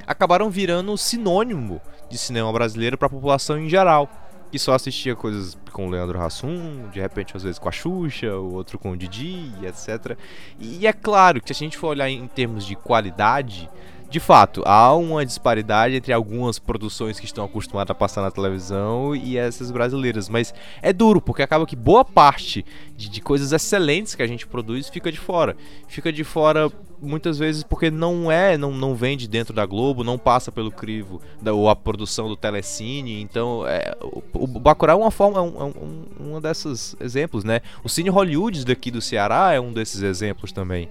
acabaram 0.06 0.50
virando 0.50 0.98
sinônimo 0.98 1.82
de 2.10 2.18
cinema 2.18 2.52
brasileiro 2.52 2.98
pra 2.98 3.10
população 3.10 3.58
em 3.58 3.70
geral 3.70 4.10
que 4.52 4.60
só 4.60 4.76
assistia 4.76 5.16
coisas 5.16 5.58
com 5.72 5.88
o 5.88 5.90
Leandro 5.90 6.22
Hassum, 6.22 6.88
de 6.92 7.00
repente 7.00 7.36
às 7.36 7.42
vezes 7.42 7.58
com 7.58 7.68
a 7.68 7.72
Xuxa, 7.72 8.36
o 8.38 8.54
outro 8.54 8.78
com 8.78 8.92
o 8.92 8.98
Didi, 8.98 9.52
etc. 9.64 10.16
E 10.60 10.86
é 10.86 10.94
claro 10.94 11.42
que 11.42 11.48
se 11.52 11.64
a 11.64 11.66
gente 11.66 11.76
for 11.76 11.88
olhar 11.88 12.08
em 12.08 12.28
termos 12.28 12.64
de 12.64 12.76
qualidade, 12.76 13.68
de 14.14 14.20
fato, 14.20 14.62
há 14.64 14.94
uma 14.94 15.26
disparidade 15.26 15.96
entre 15.96 16.14
algumas 16.14 16.60
produções 16.60 17.20
que 17.20 17.26
estão 17.26 17.46
acostumadas 17.46 17.90
a 17.90 17.96
passar 17.96 18.22
na 18.22 18.30
televisão 18.30 19.16
e 19.16 19.38
essas 19.38 19.72
brasileiras, 19.72 20.30
mas 20.30 20.54
é 20.84 20.94
duro, 20.94 21.20
porque 21.20 21.42
acaba 21.42 21.66
que 21.66 21.76
boa 21.76 22.06
parte 22.06 22.64
de, 22.96 23.10
de 23.10 23.20
coisas 23.20 23.52
excelentes 23.52 24.14
que 24.14 24.22
a 24.22 24.28
gente 24.28 24.46
produz 24.46 24.88
fica 24.88 25.12
de 25.12 25.18
fora. 25.18 25.58
Fica 25.88 26.14
de 26.14 26.24
fora 26.24 26.72
muitas 27.02 27.40
vezes 27.40 27.64
porque 27.64 27.90
não 27.90 28.32
é, 28.32 28.56
não, 28.56 28.72
não 28.72 28.94
vende 28.94 29.28
dentro 29.28 29.52
da 29.52 29.66
Globo, 29.66 30.04
não 30.04 30.20
passa 30.20 30.52
pelo 30.52 30.72
crivo 30.72 31.20
da 31.42 31.52
ou 31.52 31.68
a 31.68 31.76
produção 31.76 32.28
do 32.28 32.38
Telecine, 32.38 33.20
então 33.20 33.68
é, 33.68 33.98
o, 34.00 34.22
o 34.34 34.48
Bacurau 34.48 35.00
é 35.00 35.04
uma 35.04 35.12
forma, 35.12 35.40
é 35.40 35.42
um, 35.42 35.60
é 35.60 35.64
um, 35.64 36.06
uma 36.20 36.40
desses 36.40 36.96
exemplos, 37.00 37.44
né? 37.44 37.62
O 37.84 37.90
Cine 37.90 38.10
Hollywood 38.10 38.64
daqui 38.64 38.92
do 38.92 39.02
Ceará 39.02 39.54
é 39.54 39.60
um 39.60 39.74
desses 39.74 40.04
exemplos 40.04 40.52
também, 40.52 40.88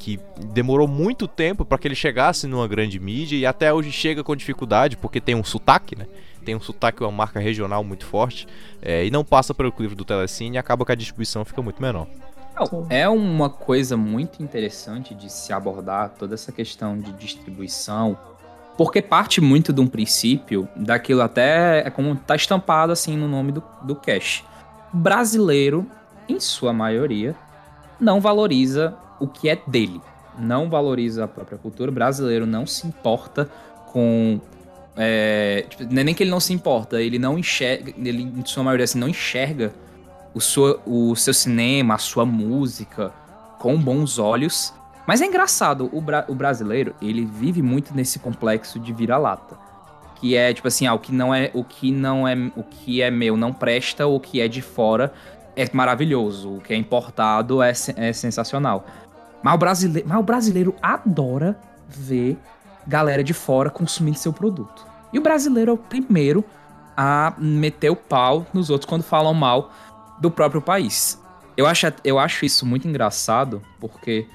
que 0.00 0.18
demorou 0.54 0.88
muito 0.88 1.28
tempo 1.28 1.62
para 1.62 1.76
que 1.76 1.86
ele 1.86 1.94
chegasse 1.94 2.46
numa 2.46 2.66
grande 2.66 2.98
mídia 2.98 3.36
e 3.36 3.44
até 3.44 3.70
hoje 3.72 3.92
chega 3.92 4.24
com 4.24 4.34
dificuldade 4.34 4.96
porque 4.96 5.20
tem 5.20 5.34
um 5.34 5.44
sotaque, 5.44 5.94
né? 5.94 6.06
Tem 6.42 6.56
um 6.56 6.60
sotaque, 6.60 7.02
uma 7.02 7.12
marca 7.12 7.38
regional 7.38 7.84
muito 7.84 8.06
forte 8.06 8.48
é, 8.80 9.04
e 9.04 9.10
não 9.10 9.22
passa 9.22 9.52
pelo 9.52 9.70
crivo 9.70 9.94
do 9.94 10.02
Telecine 10.02 10.56
e 10.56 10.58
acaba 10.58 10.86
que 10.86 10.92
a 10.92 10.94
distribuição 10.94 11.44
fica 11.44 11.60
muito 11.60 11.82
menor. 11.82 12.06
É 12.88 13.06
uma 13.08 13.50
coisa 13.50 13.94
muito 13.94 14.42
interessante 14.42 15.14
de 15.14 15.30
se 15.30 15.52
abordar 15.52 16.14
toda 16.18 16.34
essa 16.34 16.50
questão 16.50 16.98
de 16.98 17.12
distribuição, 17.12 18.18
porque 18.78 19.02
parte 19.02 19.38
muito 19.38 19.70
de 19.70 19.82
um 19.82 19.86
princípio 19.86 20.66
daquilo 20.74 21.20
até 21.20 21.86
é 21.86 21.90
como 21.90 22.16
tá 22.16 22.34
estampado 22.34 22.90
assim 22.90 23.18
no 23.18 23.28
nome 23.28 23.52
do, 23.52 23.62
do 23.82 23.94
cash. 23.94 24.44
Brasileiro, 24.92 25.86
em 26.26 26.40
sua 26.40 26.72
maioria, 26.72 27.36
não 28.00 28.18
valoriza 28.18 28.96
o 29.20 29.28
que 29.28 29.48
é 29.48 29.58
dele, 29.66 30.00
não 30.38 30.68
valoriza 30.68 31.24
a 31.24 31.28
própria 31.28 31.58
cultura. 31.58 31.90
O 31.90 31.94
brasileiro 31.94 32.46
não 32.46 32.66
se 32.66 32.86
importa 32.86 33.48
com 33.92 34.40
é, 34.96 35.66
tipo, 35.68 35.82
é 35.84 36.04
nem 36.04 36.14
que 36.14 36.22
ele 36.22 36.30
não 36.30 36.40
se 36.40 36.52
importa, 36.52 37.00
ele 37.00 37.18
não 37.18 37.38
enxerga, 37.38 37.92
ele 37.96 38.22
em 38.22 38.44
sua 38.44 38.64
maioria 38.64 38.84
assim, 38.84 38.98
não 38.98 39.08
enxerga 39.08 39.72
o, 40.34 40.40
sua, 40.40 40.80
o 40.86 41.14
seu 41.14 41.32
cinema, 41.32 41.94
a 41.94 41.98
sua 41.98 42.24
música 42.26 43.12
com 43.58 43.76
bons 43.76 44.18
olhos. 44.18 44.74
Mas 45.06 45.20
é 45.20 45.26
engraçado, 45.26 45.88
o, 45.92 46.00
bra- 46.00 46.24
o 46.28 46.34
brasileiro, 46.34 46.94
ele 47.00 47.24
vive 47.24 47.62
muito 47.62 47.94
nesse 47.94 48.18
complexo 48.18 48.78
de 48.78 48.92
vira-lata. 48.92 49.56
Que 50.16 50.36
é 50.36 50.52
tipo 50.52 50.68
assim, 50.68 50.86
ah, 50.86 50.94
o 50.94 50.98
que 50.98 51.12
não 51.12 51.34
é, 51.34 51.50
o 51.54 51.64
que 51.64 51.90
não 51.90 52.28
é, 52.28 52.34
o 52.54 52.62
que 52.62 53.00
é 53.00 53.10
meu 53.10 53.36
não 53.36 53.52
presta, 53.52 54.06
o 54.06 54.20
que 54.20 54.40
é 54.40 54.46
de 54.46 54.60
fora 54.60 55.12
é 55.56 55.66
maravilhoso, 55.72 56.56
o 56.56 56.60
que 56.60 56.74
é 56.74 56.76
importado 56.76 57.62
é, 57.62 57.72
é 57.96 58.12
sensacional. 58.12 58.84
Mas 59.42 59.54
o, 59.54 59.58
brasileiro, 59.58 60.08
mas 60.08 60.18
o 60.18 60.22
brasileiro 60.22 60.74
adora 60.82 61.58
ver 61.88 62.38
galera 62.86 63.22
de 63.24 63.34
fora 63.34 63.70
consumindo 63.70 64.18
seu 64.18 64.32
produto. 64.32 64.86
E 65.12 65.18
o 65.18 65.22
brasileiro 65.22 65.70
é 65.70 65.74
o 65.74 65.78
primeiro 65.78 66.44
a 66.96 67.32
meter 67.38 67.90
o 67.90 67.96
pau 67.96 68.46
nos 68.52 68.70
outros 68.70 68.88
quando 68.88 69.02
falam 69.02 69.32
mal 69.34 69.72
do 70.20 70.30
próprio 70.30 70.60
país. 70.60 71.20
Eu 71.56 71.66
acho, 71.66 71.86
eu 72.04 72.18
acho 72.18 72.44
isso 72.44 72.64
muito 72.64 72.86
engraçado, 72.86 73.62
porque 73.78 74.26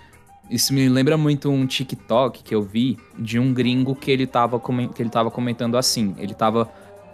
Isso 0.50 0.74
me 0.74 0.88
lembra 0.88 1.18
muito 1.18 1.50
um 1.50 1.66
TikTok 1.66 2.44
que 2.44 2.54
eu 2.54 2.62
vi 2.62 3.00
de 3.18 3.40
um 3.40 3.54
gringo 3.54 3.96
que 3.96 4.12
ele 4.12 4.28
tava, 4.28 4.62
que 4.94 5.02
ele 5.02 5.10
tava 5.10 5.32
comentando 5.32 5.76
assim. 5.76 6.14
Ele 6.18 6.34
tava 6.34 6.70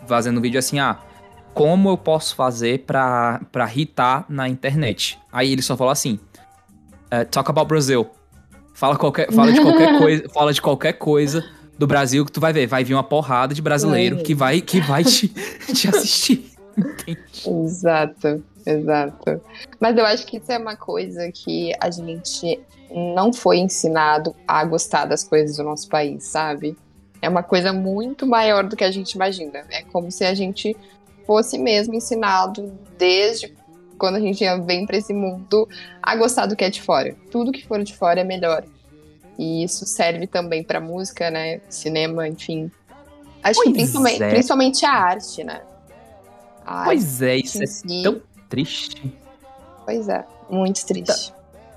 fazendo 0.06 0.40
um 0.40 0.42
vídeo 0.42 0.60
assim, 0.60 0.80
ah, 0.80 1.00
como 1.54 1.90
eu 1.90 1.98
posso 1.98 2.36
fazer 2.36 2.80
pra, 2.80 3.40
pra 3.52 3.74
hitar 3.74 4.26
na 4.28 4.50
internet? 4.50 5.18
Aí 5.32 5.52
ele 5.52 5.62
só 5.62 5.78
falou 5.78 5.92
assim, 5.92 6.20
eh, 7.12 7.26
talk 7.26 7.50
about 7.50 7.68
Brazil. 7.68 8.10
Fala, 8.74 8.98
qualquer, 8.98 9.32
fala 9.32 9.52
de 9.52 9.62
qualquer 9.62 9.98
coisa, 10.00 10.30
fala 10.30 10.54
de 10.54 10.62
qualquer 10.62 10.94
coisa 10.94 11.46
do 11.78 11.86
Brasil 11.86 12.26
que 12.26 12.32
tu 12.32 12.40
vai 12.40 12.54
ver. 12.54 12.66
Vai 12.68 12.84
vir 12.84 12.94
uma 12.94 13.04
porrada 13.04 13.54
de 13.54 13.62
brasileiro 13.62 14.24
que 14.24 14.34
vai, 14.34 14.62
que 14.62 14.80
vai 14.80 15.04
te, 15.04 15.28
te 15.74 15.88
assistir. 15.88 16.52
Entende? 16.78 17.20
Exato, 17.46 18.44
exato. 18.66 19.42
Mas 19.80 19.98
eu 19.98 20.06
acho 20.06 20.26
que 20.26 20.38
isso 20.38 20.52
é 20.52 20.58
uma 20.58 20.76
coisa 20.76 21.30
que 21.32 21.74
a 21.80 21.92
gente 21.92 22.60
não 23.16 23.32
foi 23.32 23.58
ensinado 23.58 24.36
a 24.48 24.64
gostar 24.64 25.06
das 25.06 25.24
coisas 25.24 25.58
do 25.58 25.64
nosso 25.64 25.88
país, 25.90 26.24
sabe? 26.24 26.78
É 27.22 27.30
uma 27.30 27.44
coisa 27.44 27.72
muito 27.72 28.26
maior 28.26 28.64
do 28.64 28.76
que 28.76 28.84
a 28.84 28.92
gente 28.92 29.12
imagina. 29.12 29.64
É 29.70 29.84
como 29.84 30.12
se 30.12 30.26
a 30.26 30.34
gente 30.34 30.76
fosse 31.26 31.58
mesmo 31.58 31.94
ensinado 31.94 32.74
desde 32.98 33.54
quando 34.02 34.16
a 34.16 34.20
gente 34.20 34.44
vem 34.66 34.84
pra 34.88 34.98
esse 34.98 35.14
mundo 35.14 35.70
a 36.02 36.16
gostar 36.16 36.48
do 36.48 36.56
que 36.56 36.64
é 36.64 36.72
de 36.72 36.82
fora. 36.82 37.16
Tudo 37.30 37.52
que 37.52 37.64
for 37.68 37.84
de 37.84 37.96
fora 37.96 38.22
é 38.22 38.24
melhor. 38.24 38.64
E 39.38 39.64
isso 39.64 39.86
serve 39.86 40.26
também 40.26 40.64
pra 40.64 40.82
música, 40.82 41.30
né? 41.30 41.62
Cinema, 41.70 42.28
enfim. 42.28 42.72
Acho 43.44 43.60
que 43.62 43.66
Pois 43.66 43.78
principalmente, 43.78 44.24
é. 44.24 44.30
principalmente 44.32 44.86
a 44.88 44.92
arte, 44.92 45.44
né? 45.44 45.62
A 46.66 46.84
Pois 46.86 47.22
é, 47.22 47.34
arte 47.36 47.46
isso 47.46 47.60
em 47.60 47.64
é 47.64 47.68
si. 47.68 48.02
tão 48.04 48.22
triste. 48.50 49.16
Pois 49.86 50.10
é, 50.10 50.26
muito 50.50 50.84
triste. 50.84 51.32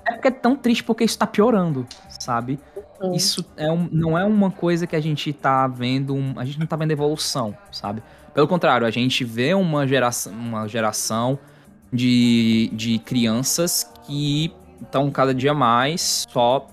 É 0.07 0.13
porque 0.13 0.27
é 0.27 0.31
tão 0.31 0.55
triste 0.55 0.83
porque 0.83 1.03
isso 1.03 1.17
tá 1.19 1.27
piorando, 1.27 1.85
sabe? 2.19 2.59
Hum. 2.99 3.13
Isso 3.13 3.45
é 3.55 3.71
um- 3.71 3.87
não 3.91 4.17
é 4.17 4.23
uma 4.25 4.49
coisa 4.49 4.87
que 4.87 4.95
a 4.95 5.01
gente 5.01 5.31
tá 5.31 5.67
vendo, 5.67 6.15
a 6.37 6.43
gente 6.45 6.59
não 6.59 6.65
tá 6.65 6.75
vendo 6.75 6.89
evolução, 6.91 7.55
sabe? 7.71 8.01
Pelo 8.33 8.47
contrário, 8.47 8.85
a 8.87 8.91
gente 8.91 9.23
vê 9.23 9.53
uma 9.53 9.87
geração, 9.87 10.31
uma 10.33 10.67
geração 10.67 11.37
de, 11.95 12.69
de 12.73 12.99
crianças 12.99 13.89
que 14.05 14.53
estão 14.81 15.09
cada 15.09 15.33
dia 15.33 15.53
mais 15.53 16.25
só, 16.29 16.67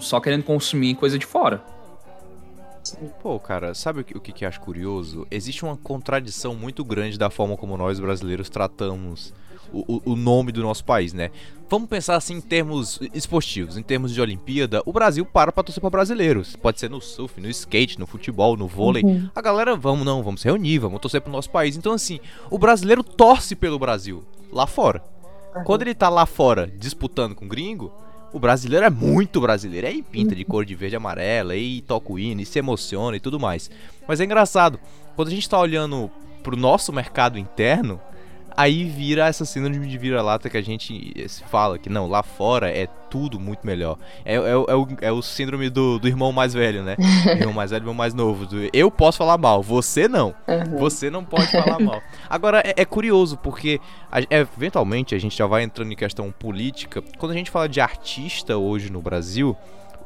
só 0.00 0.20
querendo 0.20 0.44
consumir 0.44 0.94
coisa 0.94 1.18
de 1.18 1.26
fora. 1.26 1.62
Pô, 3.20 3.38
cara, 3.40 3.74
sabe 3.74 4.00
o 4.00 4.04
que, 4.04 4.16
o 4.16 4.20
que 4.20 4.44
acho 4.44 4.60
curioso? 4.60 5.26
Existe 5.30 5.64
uma 5.64 5.76
contradição 5.76 6.54
muito 6.54 6.84
grande 6.84 7.18
da 7.18 7.28
forma 7.28 7.56
como 7.56 7.76
nós 7.76 7.98
brasileiros 7.98 8.48
tratamos 8.48 9.34
o, 9.72 10.02
o- 10.04 10.16
nome 10.16 10.52
do 10.52 10.62
nosso 10.62 10.84
país, 10.84 11.12
né? 11.12 11.30
Vamos 11.68 11.88
pensar 11.88 12.14
assim 12.16 12.34
em 12.34 12.40
termos 12.40 13.00
esportivos, 13.12 13.76
em 13.76 13.82
termos 13.82 14.14
de 14.14 14.20
Olimpíada, 14.20 14.82
o 14.86 14.92
Brasil 14.92 15.24
para 15.26 15.50
pra 15.50 15.64
torcer 15.64 15.80
pra 15.80 15.90
brasileiros. 15.90 16.54
Pode 16.54 16.78
ser 16.78 16.88
no 16.88 17.00
surf, 17.00 17.40
no 17.40 17.48
skate, 17.50 17.98
no 17.98 18.06
futebol, 18.06 18.56
no 18.56 18.68
vôlei. 18.68 19.02
Uhum. 19.02 19.28
A 19.34 19.40
galera, 19.42 19.74
vamos 19.74 20.04
não, 20.06 20.22
vamos 20.22 20.42
se 20.42 20.46
reunir, 20.48 20.78
vamos 20.78 21.00
torcer 21.00 21.20
pro 21.20 21.32
nosso 21.32 21.50
país. 21.50 21.76
Então, 21.76 21.92
assim, 21.92 22.20
o 22.50 22.56
brasileiro 22.58 23.02
torce 23.02 23.56
pelo 23.56 23.78
Brasil 23.78 24.24
lá 24.52 24.66
fora. 24.66 25.02
Quando 25.64 25.82
ele 25.82 25.94
tá 25.94 26.08
lá 26.08 26.24
fora 26.26 26.70
disputando 26.78 27.34
com 27.34 27.46
o 27.46 27.48
gringo, 27.48 27.90
o 28.32 28.38
brasileiro 28.38 28.84
é 28.86 28.90
muito 28.90 29.40
brasileiro. 29.40 29.86
Aí 29.88 30.02
pinta 30.02 30.34
de 30.36 30.44
cor 30.44 30.64
de 30.64 30.74
verde 30.74 30.94
e 30.94 30.98
amarela, 30.98 31.54
aí 31.54 31.80
toca 31.80 32.12
o 32.12 32.18
hino, 32.18 32.42
e 32.42 32.46
se 32.46 32.58
emociona 32.60 33.16
e 33.16 33.20
tudo 33.20 33.40
mais. 33.40 33.70
Mas 34.06 34.20
é 34.20 34.24
engraçado, 34.24 34.78
quando 35.16 35.28
a 35.28 35.30
gente 35.32 35.48
tá 35.48 35.58
olhando 35.58 36.10
pro 36.44 36.56
nosso 36.56 36.92
mercado 36.92 37.38
interno, 37.38 38.00
aí 38.56 38.84
vira 38.84 39.26
essa 39.26 39.44
síndrome 39.44 39.86
de 39.86 39.98
vira-lata 39.98 40.48
que 40.48 40.56
a 40.56 40.62
gente 40.62 41.12
eh, 41.16 41.28
se 41.28 41.44
fala, 41.44 41.78
que 41.78 41.88
não, 41.88 42.08
lá 42.08 42.22
fora 42.22 42.70
é 42.70 42.86
tudo 43.10 43.38
muito 43.38 43.66
melhor. 43.66 43.98
É, 44.24 44.34
é, 44.34 44.56
o- 44.56 44.66
é 44.68 44.74
o, 44.74 44.88
é 45.02 45.12
o 45.12 45.22
síndrome 45.22 45.68
do, 45.70 45.98
do 45.98 46.08
irmão 46.08 46.32
mais 46.32 46.54
velho, 46.54 46.82
né? 46.82 46.96
irmão 47.38 47.52
mais 47.52 47.70
velho, 47.70 47.82
irmão 47.82 47.94
mais 47.94 48.14
novo. 48.14 48.46
Do, 48.46 48.56
eu 48.72 48.90
posso 48.90 49.18
falar 49.18 49.36
mal, 49.38 49.62
você 49.62 50.08
não. 50.08 50.34
Uhum. 50.48 50.78
Você 50.78 51.10
não 51.10 51.24
pode 51.24 51.46
falar 51.50 51.78
mal. 51.78 52.00
Agora, 52.28 52.60
é, 52.64 52.74
é 52.78 52.84
curioso, 52.84 53.36
porque 53.36 53.80
a- 54.10 54.20
eventualmente 54.30 55.14
a 55.14 55.18
gente 55.18 55.36
já 55.36 55.46
vai 55.46 55.62
entrando 55.62 55.92
em 55.92 55.96
questão 55.96 56.30
política. 56.32 57.02
Quando 57.18 57.32
a 57.32 57.34
gente 57.34 57.50
fala 57.50 57.68
de 57.68 57.80
artista 57.80 58.56
hoje 58.56 58.90
no 58.90 59.00
Brasil, 59.02 59.56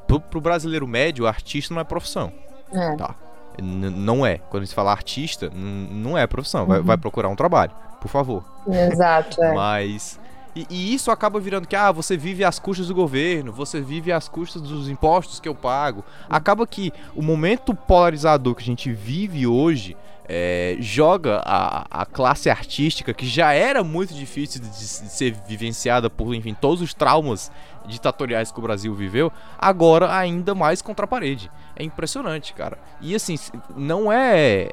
pro, 0.06 0.20
pro 0.20 0.40
brasileiro 0.40 0.86
médio, 0.86 1.26
artista 1.26 1.72
não 1.72 1.80
é 1.80 1.84
profissão. 1.84 2.32
É. 2.72 2.96
Tá. 2.96 3.14
N- 3.58 3.90
não 3.90 4.24
é. 4.24 4.38
Quando 4.38 4.66
se 4.66 4.74
fala 4.74 4.90
artista, 4.92 5.50
não 5.54 6.16
é 6.16 6.26
profissão. 6.26 6.66
Vai, 6.66 6.78
Uhum. 6.78 6.84
vai 6.84 6.96
procurar 6.96 7.28
um 7.28 7.36
trabalho, 7.36 7.72
por 8.00 8.08
favor. 8.08 8.44
Exato, 8.66 9.42
é. 9.42 9.54
Mas. 9.54 10.18
E, 10.54 10.66
e 10.68 10.94
isso 10.94 11.10
acaba 11.10 11.38
virando 11.38 11.68
que, 11.68 11.76
ah, 11.76 11.92
você 11.92 12.16
vive 12.16 12.44
às 12.44 12.58
custas 12.58 12.88
do 12.88 12.94
governo, 12.94 13.52
você 13.52 13.80
vive 13.80 14.10
às 14.10 14.28
custas 14.28 14.62
dos 14.62 14.88
impostos 14.88 15.38
que 15.38 15.48
eu 15.48 15.54
pago. 15.54 16.04
Acaba 16.28 16.66
que 16.66 16.92
o 17.14 17.22
momento 17.22 17.74
polarizador 17.74 18.54
que 18.54 18.62
a 18.62 18.66
gente 18.66 18.92
vive 18.92 19.46
hoje 19.46 19.96
é, 20.32 20.76
joga 20.80 21.40
a, 21.44 22.02
a 22.02 22.06
classe 22.06 22.50
artística, 22.50 23.12
que 23.12 23.26
já 23.26 23.52
era 23.52 23.82
muito 23.82 24.14
difícil 24.14 24.60
de, 24.60 24.68
de 24.68 24.84
ser 24.84 25.32
vivenciada 25.46 26.08
por, 26.08 26.34
enfim, 26.34 26.54
todos 26.54 26.80
os 26.80 26.94
traumas 26.94 27.50
ditatoriais 27.86 28.52
que 28.52 28.58
o 28.58 28.62
Brasil 28.62 28.94
viveu, 28.94 29.32
agora 29.58 30.16
ainda 30.16 30.54
mais 30.54 30.80
contra 30.80 31.04
a 31.04 31.08
parede. 31.08 31.50
É 31.74 31.82
impressionante, 31.82 32.54
cara. 32.54 32.78
E 33.00 33.14
assim, 33.14 33.36
não 33.76 34.12
é 34.12 34.68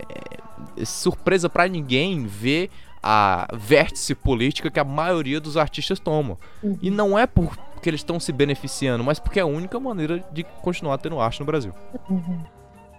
é 0.78 0.86
surpresa 0.86 1.50
pra 1.50 1.68
ninguém 1.68 2.26
ver 2.26 2.70
a 3.02 3.48
vértice 3.54 4.14
política 4.16 4.70
que 4.72 4.80
a 4.80 4.84
maioria 4.84 5.40
dos 5.40 5.58
artistas 5.58 6.00
toma. 6.00 6.38
E 6.82 6.90
não 6.90 7.18
é 7.18 7.26
por- 7.28 7.56
porque 7.74 7.90
eles 7.90 8.00
estão 8.02 8.20
se 8.20 8.32
beneficiando, 8.32 9.04
mas 9.04 9.20
porque 9.20 9.40
é 9.40 9.44
a 9.44 9.46
única 9.46 9.80
maneira 9.80 10.24
de 10.32 10.44
continuar 10.44 10.98
tendo 10.98 11.20
arte 11.20 11.40
no 11.40 11.46
Brasil. 11.46 11.74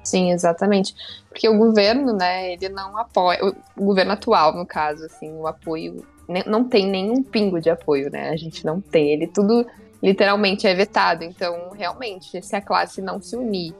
Sim, 0.04 0.30
exatamente. 0.32 0.94
Porque 1.28 1.48
o 1.48 1.58
governo, 1.58 2.12
né, 2.14 2.52
ele 2.52 2.68
não 2.68 2.96
apoia. 2.96 3.38
O 3.76 3.84
governo 3.84 4.12
atual, 4.12 4.54
no 4.56 4.64
caso, 4.64 5.04
assim, 5.04 5.32
o 5.34 5.46
apoio. 5.46 6.06
Não 6.46 6.64
tem 6.64 6.86
nenhum 6.86 7.22
pingo 7.22 7.60
de 7.60 7.68
apoio, 7.70 8.10
né? 8.10 8.30
A 8.30 8.36
gente 8.36 8.64
não 8.64 8.80
tem. 8.80 9.10
Ele 9.10 9.26
tudo 9.26 9.66
literalmente 10.02 10.66
é 10.66 10.74
vetado. 10.74 11.24
Então, 11.24 11.70
realmente, 11.76 12.40
se 12.42 12.54
a 12.54 12.60
classe 12.60 13.02
não 13.02 13.20
se 13.20 13.34
unir 13.36 13.74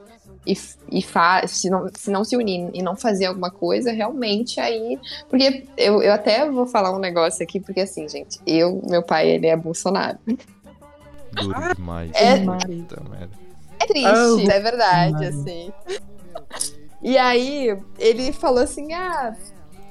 e, 0.45 0.57
e 0.91 1.01
fa 1.01 1.45
se, 1.47 1.69
não, 1.69 1.87
se 1.93 2.09
não 2.09 2.23
se 2.23 2.35
unir 2.35 2.69
e 2.73 2.81
não 2.81 2.95
fazer 2.95 3.25
alguma 3.25 3.51
coisa, 3.51 3.91
realmente 3.91 4.59
aí. 4.59 4.97
Porque 5.29 5.65
eu, 5.77 6.01
eu 6.01 6.13
até 6.13 6.49
vou 6.49 6.65
falar 6.65 6.95
um 6.95 6.99
negócio 6.99 7.43
aqui, 7.43 7.59
porque 7.59 7.81
assim, 7.81 8.07
gente, 8.07 8.39
eu, 8.45 8.81
meu 8.87 9.03
pai, 9.03 9.29
ele 9.29 9.47
é 9.47 9.55
Bolsonaro. 9.55 10.17
Duro 11.31 11.75
demais. 11.75 12.11
É-. 12.13 12.43
É 13.81 13.85
triste, 13.85 14.07
Ah, 14.07 14.53
é 14.53 14.59
verdade, 14.59 15.25
assim. 15.25 15.71
E 17.01 17.17
aí, 17.17 17.77
ele 17.97 18.33
falou 18.33 18.63
assim: 18.63 18.93
ah, 18.93 19.35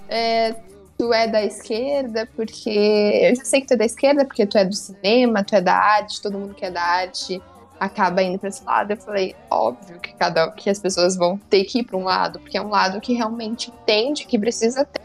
é, 0.09 0.55
tu 0.99 1.13
é 1.13 1.27
da 1.27 1.43
esquerda 1.43 2.29
porque. 2.35 2.71
Eu 2.71 3.37
já 3.37 3.45
sei 3.45 3.61
que 3.61 3.69
tu 3.69 3.75
é 3.75 3.77
da 3.77 3.87
esquerda 3.87 4.25
porque 4.25 4.47
tu 4.47 4.59
é 4.59 4.65
do 4.65 4.75
cinema, 4.75 5.45
tu 5.45 5.55
é 5.55 5.61
da 5.61 5.75
arte, 5.75 6.21
todo 6.21 6.39
mundo 6.39 6.55
que 6.55 6.65
é 6.65 6.71
da 6.71 6.83
arte 6.83 7.41
acaba 7.79 8.23
indo 8.23 8.39
pra 8.39 8.49
esse 8.49 8.65
lado. 8.65 8.93
Eu 8.93 8.97
falei: 8.97 9.35
óbvio 9.51 10.01
que, 10.01 10.13
cada, 10.15 10.51
que 10.53 10.69
as 10.71 10.79
pessoas 10.79 11.17
vão 11.17 11.39
ter 11.39 11.65
que 11.65 11.81
ir 11.81 11.85
pra 11.85 11.97
um 11.97 12.05
lado, 12.05 12.39
porque 12.41 12.57
é 12.57 12.63
um 12.63 12.69
lado 12.69 13.01
que 13.01 13.13
realmente 13.13 13.71
entende 13.71 14.25
que 14.25 14.39
precisa 14.39 14.85
ter. 14.85 15.01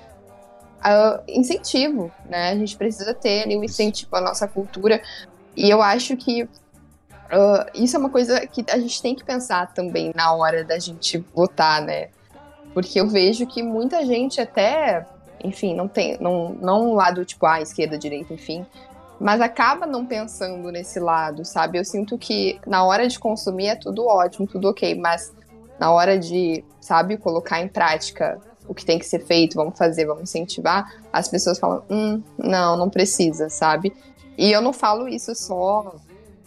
ah, 0.82 1.22
incentivo, 1.28 2.12
né? 2.26 2.52
A 2.52 2.56
gente 2.56 2.76
precisa 2.78 3.14
ter 3.14 3.44
ali 3.44 3.58
um 3.58 3.64
incentivo 3.64 4.16
à 4.16 4.22
nossa 4.22 4.48
cultura. 4.48 5.02
E 5.56 5.70
eu 5.70 5.82
acho 5.82 6.18
que 6.18 6.48
ah, 7.34 7.66
isso 7.74 7.96
é 7.96 8.00
uma 8.00 8.10
coisa 8.10 8.46
que 8.46 8.64
a 8.70 8.78
gente 8.78 9.02
tem 9.02 9.16
que 9.16 9.24
pensar 9.24 9.74
também 9.74 10.12
na 10.16 10.34
hora 10.34 10.64
da 10.64 10.78
gente 10.78 11.18
votar, 11.34 11.82
né? 11.82 12.10
Porque 12.74 13.00
eu 13.00 13.08
vejo 13.08 13.46
que 13.48 13.64
muita 13.64 14.06
gente 14.06 14.40
até, 14.40 15.06
enfim, 15.44 15.76
não 15.76 15.88
tem, 15.88 16.18
não, 16.20 16.50
não 16.62 16.92
um 16.92 16.94
lado 16.94 17.26
tipo, 17.26 17.46
ah, 17.46 17.62
esquerda, 17.62 17.98
direita, 17.98 18.34
enfim, 18.34 18.66
mas 19.24 19.40
acaba 19.40 19.88
não 19.88 20.06
pensando 20.06 20.70
nesse 20.70 21.00
lado, 21.00 21.46
sabe? 21.46 21.78
Eu 21.78 21.86
sinto 21.86 22.18
que 22.18 22.60
na 22.68 22.84
hora 22.84 23.08
de 23.08 23.18
consumir 23.18 23.68
é 23.68 23.76
tudo 23.76 24.06
ótimo, 24.06 24.46
tudo 24.46 24.68
ok, 24.68 24.96
mas 24.96 25.34
na 25.80 25.92
hora 25.92 26.20
de, 26.20 26.64
sabe, 26.82 27.16
colocar 27.18 27.62
em 27.62 27.70
prática 27.70 28.38
o 28.68 28.74
que 28.74 28.86
tem 28.86 29.00
que 29.00 29.06
ser 29.06 29.20
feito, 29.20 29.56
vamos 29.56 29.78
fazer, 29.78 30.06
vamos 30.06 30.24
incentivar, 30.24 30.94
as 31.12 31.30
pessoas 31.30 31.58
falam, 31.58 31.84
hum, 31.90 32.22
não, 32.38 32.76
não 32.76 32.90
precisa, 32.90 33.50
sabe? 33.50 33.94
E 34.38 34.52
eu 34.52 34.62
não 34.62 34.74
falo 34.74 35.08
isso 35.08 35.34
só, 35.34 35.96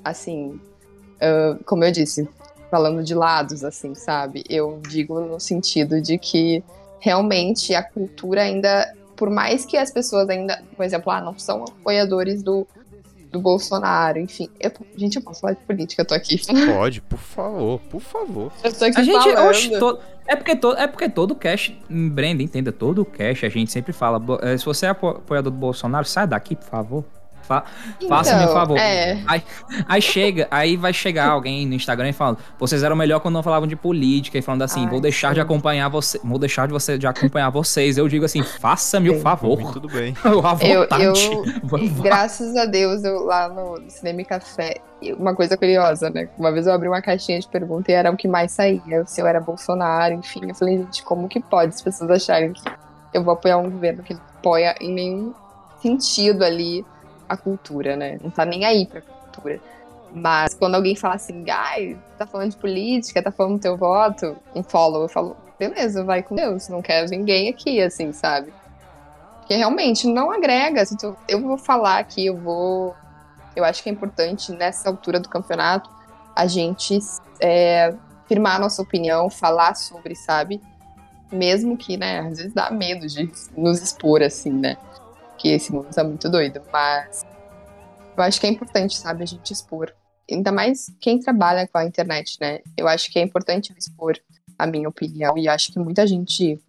assim, 0.04 0.60
ah, 1.18 1.56
como 1.64 1.82
eu 1.82 1.90
disse, 1.90 2.28
falando 2.70 3.02
de 3.02 3.14
lados, 3.14 3.64
assim, 3.64 3.94
sabe? 3.94 4.44
Eu 4.50 4.80
digo 4.86 5.18
no 5.20 5.40
sentido 5.40 6.00
de 6.00 6.18
que 6.18 6.62
realmente 7.00 7.74
a 7.74 7.82
cultura 7.82 8.42
ainda, 8.42 8.92
por 9.16 9.30
mais 9.30 9.64
que 9.64 9.76
as 9.76 9.90
pessoas 9.90 10.28
ainda, 10.28 10.62
por 10.76 10.84
exemplo, 10.84 11.10
ah, 11.10 11.20
não 11.20 11.38
são 11.38 11.64
apoiadores 11.64 12.42
do, 12.42 12.66
do 13.32 13.40
Bolsonaro, 13.40 14.18
enfim. 14.18 14.48
Eu, 14.60 14.70
gente, 14.96 15.16
eu 15.16 15.22
posso 15.22 15.40
falar 15.40 15.54
de 15.54 15.60
política, 15.60 16.02
eu 16.02 16.06
tô 16.06 16.14
aqui. 16.14 16.40
Pode, 16.72 17.00
por 17.00 17.18
favor, 17.18 17.80
por 17.90 18.00
favor. 18.00 18.52
Eu 18.62 18.72
tô 18.72 18.84
aqui 18.84 19.00
A 19.00 19.02
gente, 19.02 19.32
falando. 19.32 19.48
oxe, 19.48 19.78
to- 19.78 19.98
é, 20.28 20.36
porque 20.36 20.56
to- 20.56 20.74
é 20.74 20.86
porque 20.86 21.08
todo 21.08 21.34
cash, 21.34 21.72
Brenda, 21.88 22.42
entenda, 22.42 22.72
todo 22.72 23.04
cash 23.04 23.44
a 23.44 23.48
gente 23.48 23.70
sempre 23.72 23.92
fala, 23.92 24.18
"Bo- 24.18 24.38
eh, 24.42 24.56
se 24.58 24.64
você 24.64 24.86
é 24.86 24.88
apo- 24.90 25.08
apoiador 25.08 25.50
do 25.52 25.58
Bolsonaro, 25.58 26.04
sai 26.06 26.26
daqui, 26.26 26.54
por 26.56 26.64
favor. 26.68 27.04
Fa 27.46 27.64
Faça-me 28.08 28.40
um 28.40 28.42
Então, 28.44 28.54
favor. 28.54 28.78
É, 28.78 29.18
Aí, 29.26 29.42
aí 29.88 30.02
chega, 30.02 30.48
aí 30.50 30.76
vai 30.76 30.92
chegar 30.92 31.28
alguém 31.28 31.66
no 31.66 31.74
Instagram 31.74 32.08
e 32.08 32.12
falando, 32.12 32.38
vocês 32.58 32.82
eram 32.82 32.96
melhor 32.96 33.20
quando 33.20 33.34
não 33.34 33.42
falavam 33.42 33.66
de 33.66 33.76
política 33.76 34.36
e 34.38 34.42
falando 34.42 34.62
assim, 34.62 34.84
Ai, 34.84 34.90
vou 34.90 35.00
deixar 35.00 35.28
de 35.30 35.36
sim. 35.36 35.40
acompanhar 35.40 35.88
você, 35.88 36.20
vou 36.24 36.38
deixar 36.38 36.66
de 36.66 36.72
você 36.72 36.98
de 36.98 37.06
acompanhar 37.06 37.50
vocês. 37.50 37.96
Eu 37.98 38.08
digo 38.08 38.24
assim, 38.24 38.42
faça-me 38.42 39.10
o 39.10 39.20
favor. 39.20 39.72
Tudo 39.72 39.88
bem. 39.88 40.14
À 40.24 40.28
eu, 40.66 40.80
vontade. 40.80 41.04
eu 41.04 41.12
Vamos- 41.64 42.00
graças 42.00 42.56
a 42.56 42.64
Deus, 42.66 43.02
eu 43.04 43.24
lá 43.24 43.48
no 43.48 43.80
Cinema 43.90 44.20
e 44.22 44.24
Café, 44.24 44.80
uma 45.18 45.34
coisa 45.34 45.56
curiosa, 45.56 46.10
né? 46.10 46.28
Uma 46.38 46.50
vez 46.52 46.66
eu 46.66 46.72
abri 46.72 46.88
uma 46.88 47.00
caixinha 47.02 47.38
de 47.38 47.46
perguntas 47.48 47.88
e 47.88 47.92
era 47.92 48.10
o 48.10 48.16
que 48.16 48.26
mais 48.28 48.52
saía, 48.52 49.04
se 49.06 49.20
eu 49.20 49.26
era 49.26 49.40
Bolsonaro, 49.40 50.14
enfim. 50.14 50.40
Eu 50.48 50.54
falei, 50.54 50.78
gente, 50.78 51.02
como 51.02 51.28
que 51.28 51.40
pode 51.40 51.74
as 51.74 51.82
pessoas 51.82 52.10
acharem 52.10 52.52
que 52.52 52.62
eu 53.14 53.22
vou 53.22 53.34
apoiar 53.34 53.58
um 53.58 53.70
governo 53.70 54.02
que 54.02 54.14
não 54.14 54.20
apoia 54.38 54.74
em 54.80 54.92
nenhum 54.92 55.34
sentido 55.80 56.44
ali 56.44 56.84
a 57.28 57.36
cultura, 57.36 57.96
né? 57.96 58.18
Não 58.22 58.30
tá 58.30 58.44
nem 58.44 58.64
aí 58.64 58.86
pra 58.86 59.00
cultura. 59.00 59.60
Mas 60.12 60.54
quando 60.54 60.76
alguém 60.76 60.94
fala 60.96 61.14
assim, 61.14 61.44
ai, 61.50 61.96
tá 62.16 62.26
falando 62.26 62.50
de 62.50 62.56
política, 62.56 63.22
tá 63.22 63.30
falando 63.30 63.54
do 63.54 63.60
teu 63.60 63.76
voto, 63.76 64.36
um 64.54 64.62
follow, 64.62 65.02
eu 65.02 65.08
falo, 65.08 65.36
beleza, 65.58 66.04
vai 66.04 66.22
com 66.22 66.34
Deus, 66.34 66.68
não 66.68 66.80
quero 66.80 67.10
ninguém 67.10 67.48
aqui, 67.48 67.80
assim, 67.80 68.12
sabe? 68.12 68.52
Porque 69.40 69.54
realmente 69.54 70.06
não 70.06 70.30
agrega. 70.30 70.84
Se 70.84 70.96
tu- 70.96 71.16
eu 71.28 71.40
vou 71.40 71.56
falar 71.58 71.98
aqui, 71.98 72.26
eu 72.26 72.36
vou. 72.36 72.94
Eu 73.54 73.64
acho 73.64 73.82
que 73.82 73.88
é 73.88 73.92
importante 73.92 74.52
nessa 74.52 74.88
altura 74.88 75.20
do 75.20 75.28
campeonato 75.28 75.88
a 76.34 76.46
gente 76.46 76.98
é, 77.40 77.94
firmar 78.26 78.60
nossa 78.60 78.82
opinião, 78.82 79.30
falar 79.30 79.74
sobre, 79.76 80.14
sabe? 80.14 80.60
Mesmo 81.30 81.76
que, 81.76 81.96
né, 81.96 82.20
às 82.20 82.38
vezes 82.38 82.52
dá 82.52 82.70
medo 82.70 83.06
de 83.06 83.30
nos 83.56 83.80
expor 83.80 84.22
assim, 84.22 84.50
né? 84.52 84.76
Que 85.46 85.52
esse 85.52 85.72
mundo 85.72 85.88
tá 85.94 86.02
muito 86.02 86.28
doido. 86.28 86.60
Mas 86.72 87.24
eu 88.16 88.22
acho 88.24 88.40
que 88.40 88.48
é 88.48 88.50
importante, 88.50 88.96
sabe, 88.96 89.22
a 89.22 89.26
gente 89.26 89.52
expor. 89.52 89.94
Ainda 90.28 90.50
mais 90.50 90.90
quem 91.00 91.20
trabalha 91.20 91.68
com 91.68 91.78
a 91.78 91.84
internet, 91.84 92.36
né? 92.40 92.62
Eu 92.76 92.88
acho 92.88 93.12
que 93.12 93.18
é 93.20 93.22
importante 93.22 93.70
eu 93.70 93.76
expor 93.78 94.18
a 94.58 94.66
minha 94.66 94.88
opinião. 94.88 95.38
E 95.38 95.46
acho 95.48 95.72
que 95.72 95.78
muita 95.78 96.04
gente 96.04 96.60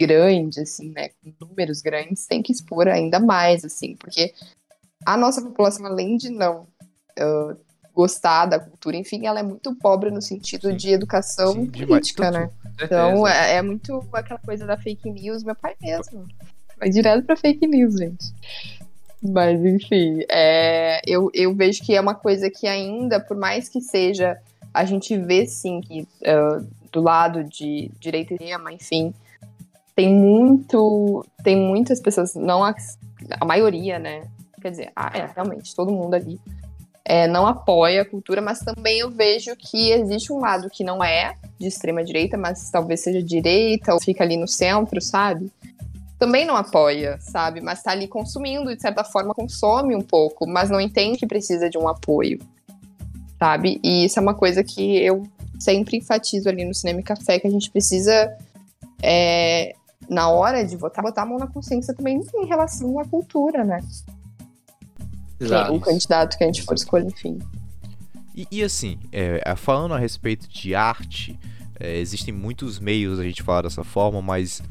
grande, 0.00 0.60
assim, 0.60 0.90
né, 0.90 1.10
com 1.10 1.46
números 1.46 1.80
grandes, 1.80 2.26
tem 2.26 2.42
que 2.42 2.52
expor 2.52 2.86
ainda 2.88 3.18
mais, 3.18 3.64
assim, 3.64 3.96
porque 3.96 4.32
a 5.04 5.16
nossa 5.16 5.42
população, 5.42 5.86
além 5.86 6.16
de 6.16 6.30
não 6.30 6.68
ah, 7.18 7.56
gostar 7.92 8.46
da 8.46 8.60
cultura, 8.60 8.96
enfim, 8.96 9.26
ela 9.26 9.40
é 9.40 9.42
muito 9.42 9.74
pobre 9.76 10.10
no 10.10 10.22
sentido 10.22 10.70
Sim. 10.70 10.76
de 10.76 10.90
educação 10.90 11.52
Sim, 11.52 11.66
demais. 11.66 11.88
política, 11.88 12.22
Tanto- 12.22 12.38
né? 12.38 12.50
certeza. 12.78 12.84
Então, 12.84 13.26
é, 13.28 13.54
é 13.56 13.62
muito 13.62 14.08
aquela 14.12 14.38
coisa 14.40 14.66
da 14.66 14.76
fake 14.76 15.08
news, 15.10 15.42
meu 15.42 15.54
pai 15.56 15.74
mesmo. 15.80 16.24
Vai 16.78 16.90
direto 16.90 17.24
pra 17.24 17.36
fake 17.36 17.66
news, 17.66 17.96
gente. 17.96 18.32
Mas, 19.22 19.64
enfim, 19.64 20.20
é, 20.30 21.00
eu, 21.06 21.30
eu 21.34 21.54
vejo 21.54 21.82
que 21.82 21.94
é 21.94 22.00
uma 22.00 22.14
coisa 22.14 22.48
que 22.50 22.66
ainda, 22.66 23.18
por 23.18 23.36
mais 23.36 23.68
que 23.68 23.80
seja, 23.80 24.38
a 24.72 24.84
gente 24.84 25.16
vê 25.16 25.46
sim 25.46 25.80
que 25.80 26.06
ah, 26.24 26.62
do 26.92 27.00
lado 27.00 27.42
de 27.44 27.90
direita 27.98 28.32
e 28.32 28.36
extrema, 28.36 28.72
enfim, 28.72 29.12
tem 29.94 30.14
muito. 30.14 31.26
Tem 31.42 31.56
muitas 31.56 32.00
pessoas, 32.00 32.34
não 32.34 32.62
a, 32.62 32.74
a 33.40 33.44
maioria, 33.44 33.98
né? 33.98 34.22
Quer 34.62 34.70
dizer, 34.70 34.92
ah, 34.94 35.10
é, 35.14 35.28
realmente, 35.34 35.74
todo 35.74 35.92
mundo 35.92 36.14
ali 36.14 36.38
é, 37.08 37.26
não 37.26 37.46
apoia 37.46 38.02
a 38.02 38.04
cultura, 38.04 38.42
mas 38.42 38.58
também 38.60 38.98
eu 39.00 39.10
vejo 39.10 39.56
que 39.56 39.90
existe 39.92 40.30
um 40.30 40.38
lado 40.38 40.68
que 40.68 40.84
não 40.84 41.02
é 41.02 41.34
de 41.58 41.66
extrema 41.66 42.04
direita, 42.04 42.36
mas 42.36 42.70
talvez 42.70 43.00
seja 43.00 43.22
direita 43.22 43.94
ou 43.94 44.00
fica 44.00 44.22
ali 44.22 44.36
no 44.36 44.46
centro, 44.46 45.00
sabe? 45.00 45.50
Também 46.18 46.44
não 46.44 46.56
apoia, 46.56 47.16
sabe? 47.20 47.60
Mas 47.60 47.82
tá 47.82 47.92
ali 47.92 48.08
consumindo, 48.08 48.74
de 48.74 48.80
certa 48.80 49.04
forma 49.04 49.34
consome 49.34 49.94
um 49.94 50.00
pouco, 50.00 50.46
mas 50.46 50.68
não 50.68 50.80
entende 50.80 51.18
que 51.18 51.26
precisa 51.26 51.70
de 51.70 51.78
um 51.78 51.86
apoio, 51.88 52.40
sabe? 53.38 53.80
E 53.84 54.04
isso 54.04 54.18
é 54.18 54.22
uma 54.22 54.34
coisa 54.34 54.64
que 54.64 54.98
eu 54.98 55.22
sempre 55.58 55.96
enfatizo 55.96 56.48
ali 56.48 56.64
no 56.64 56.74
Cinema 56.74 57.00
e 57.00 57.04
Café, 57.04 57.38
que 57.38 57.46
a 57.46 57.50
gente 57.50 57.70
precisa, 57.70 58.36
é, 59.00 59.74
na 60.08 60.28
hora 60.28 60.64
de 60.64 60.76
votar, 60.76 61.04
botar 61.04 61.22
a 61.22 61.26
mão 61.26 61.38
na 61.38 61.46
consciência 61.46 61.94
também 61.94 62.20
em 62.34 62.46
relação 62.46 62.98
à 62.98 63.04
cultura, 63.04 63.64
né? 63.64 63.80
É 65.40 65.44
Exato. 65.44 65.72
o 65.72 65.80
candidato 65.80 66.36
que 66.36 66.42
a 66.42 66.46
gente 66.48 66.62
for 66.62 66.74
escolher, 66.74 67.06
enfim. 67.06 67.38
E, 68.34 68.46
e 68.50 68.62
assim, 68.62 68.98
é, 69.12 69.40
é, 69.44 69.56
falando 69.56 69.94
a 69.94 69.98
respeito 69.98 70.48
de 70.48 70.74
arte, 70.74 71.38
é, 71.78 71.98
existem 71.98 72.34
muitos 72.34 72.78
meios 72.78 73.18
a 73.18 73.24
gente 73.24 73.42
falar 73.42 73.62
dessa 73.62 73.84
forma, 73.84 74.20
mas 74.20 74.62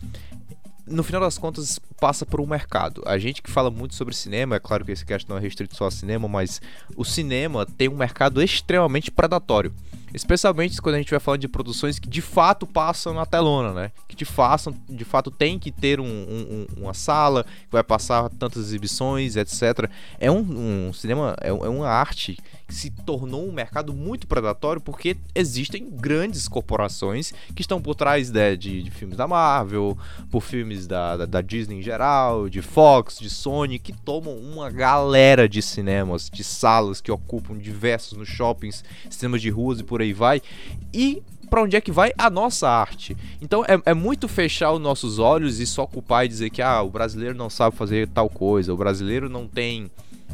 no 0.88 1.04
final 1.04 1.22
das 1.22 1.38
contas 1.38 1.80
passa 2.00 2.26
por 2.26 2.40
um 2.42 2.46
mercado. 2.48 3.04
A 3.06 3.18
gente 3.18 3.42
que 3.42 3.52
fala 3.52 3.70
muito 3.70 3.96
sobre 3.96 4.16
cinema, 4.16 4.56
é 4.56 4.60
claro 4.60 4.86
que 4.86 4.92
esse 4.92 5.06
cast 5.06 5.28
não 5.30 5.38
é 5.38 5.40
restrito 5.40 5.76
só 5.76 5.88
a 5.88 5.92
cinema, 5.92 6.28
mas 6.28 6.62
o 6.96 7.04
cinema 7.04 7.66
tem 7.66 7.90
um 7.90 7.96
mercado 7.98 8.42
extremamente 8.42 9.12
predatório. 9.12 9.74
Especialmente 10.14 10.82
quando 10.82 10.96
a 10.96 10.98
gente 11.00 11.12
vai 11.12 11.20
falando 11.20 11.42
de 11.42 11.48
produções 11.50 12.00
que 12.00 12.08
de 12.08 12.22
fato 12.22 12.66
passam 12.66 13.14
na 13.14 13.26
telona, 13.26 13.74
né? 13.74 13.92
Que 14.08 14.16
de 14.16 14.24
fato, 14.24 14.74
de 14.90 15.04
fato 15.04 15.30
tem 15.30 15.60
que 15.60 15.70
ter 15.70 16.00
um- 16.00 16.06
um- 16.06 16.68
um- 16.80 16.84
uma 16.84 16.94
sala, 16.94 17.44
que 17.44 17.72
vai 17.72 17.84
passar 17.84 18.30
tantas 18.30 18.64
exibições, 18.68 19.36
etc. 19.36 19.90
É 20.18 20.32
um, 20.32 20.88
um 20.88 20.94
cinema, 20.94 21.36
é, 21.42 21.50
é 21.50 21.52
uma 21.52 21.90
arte 21.90 22.38
se 22.70 22.90
tornou 22.90 23.48
um 23.48 23.52
mercado 23.52 23.94
muito 23.94 24.28
predatório 24.28 24.82
porque 24.82 25.16
existem 25.34 25.90
grandes 25.90 26.48
corporações 26.48 27.34
que 27.56 27.62
estão 27.62 27.82
por 27.82 27.96
trás 27.96 28.30
né, 28.32 28.56
de, 28.56 28.84
de 28.84 28.92
filmes 28.92 29.18
da 29.18 29.28
Marvel, 29.28 29.98
por 30.30 30.42
filmes 30.42 30.86
da, 30.86 31.18
da, 31.18 31.26
da 31.26 31.42
Disney 31.42 31.80
em 31.80 31.82
geral, 31.82 32.50
de 32.50 32.62
Fox, 32.62 33.20
de 33.20 33.30
Sony, 33.30 33.80
que 33.80 33.94
tomam 33.94 34.36
uma 34.36 34.70
galera 34.70 35.48
de 35.48 35.62
cinemas, 35.62 36.30
de 36.30 36.44
salas 36.44 37.00
que 37.00 37.12
ocupam 37.12 37.58
diversos 37.58 38.18
nos 38.18 38.28
shoppings, 38.28 38.84
cinemas 39.10 39.42
de 39.42 39.50
ruas 39.50 39.80
e 39.80 39.84
por 39.84 40.02
aí 40.02 40.12
vai. 40.12 40.42
E 40.94 41.24
pra 41.50 41.64
onde 41.64 41.78
é 41.78 41.82
que 41.82 41.92
vai 41.92 42.12
a 42.18 42.30
nossa 42.30 42.70
arte? 42.70 43.16
Então 43.42 43.64
é, 43.64 43.82
é 43.86 43.94
muito 43.94 44.28
fechar 44.28 44.72
os 44.72 44.82
nossos 44.82 45.20
olhos 45.20 45.60
e 45.60 45.66
só 45.66 45.84
ocupar 45.84 46.26
e 46.26 46.30
dizer 46.30 46.50
que 46.50 46.62
ah, 46.62 46.82
o 46.82 46.90
brasileiro 46.90 47.36
não 47.36 47.50
sabe 47.50 47.76
fazer 47.76 48.08
tal 48.10 48.30
coisa, 48.30 48.74
o 48.74 48.78
brasileiro 48.78 49.30
não 49.30 49.48
tem 49.48 49.90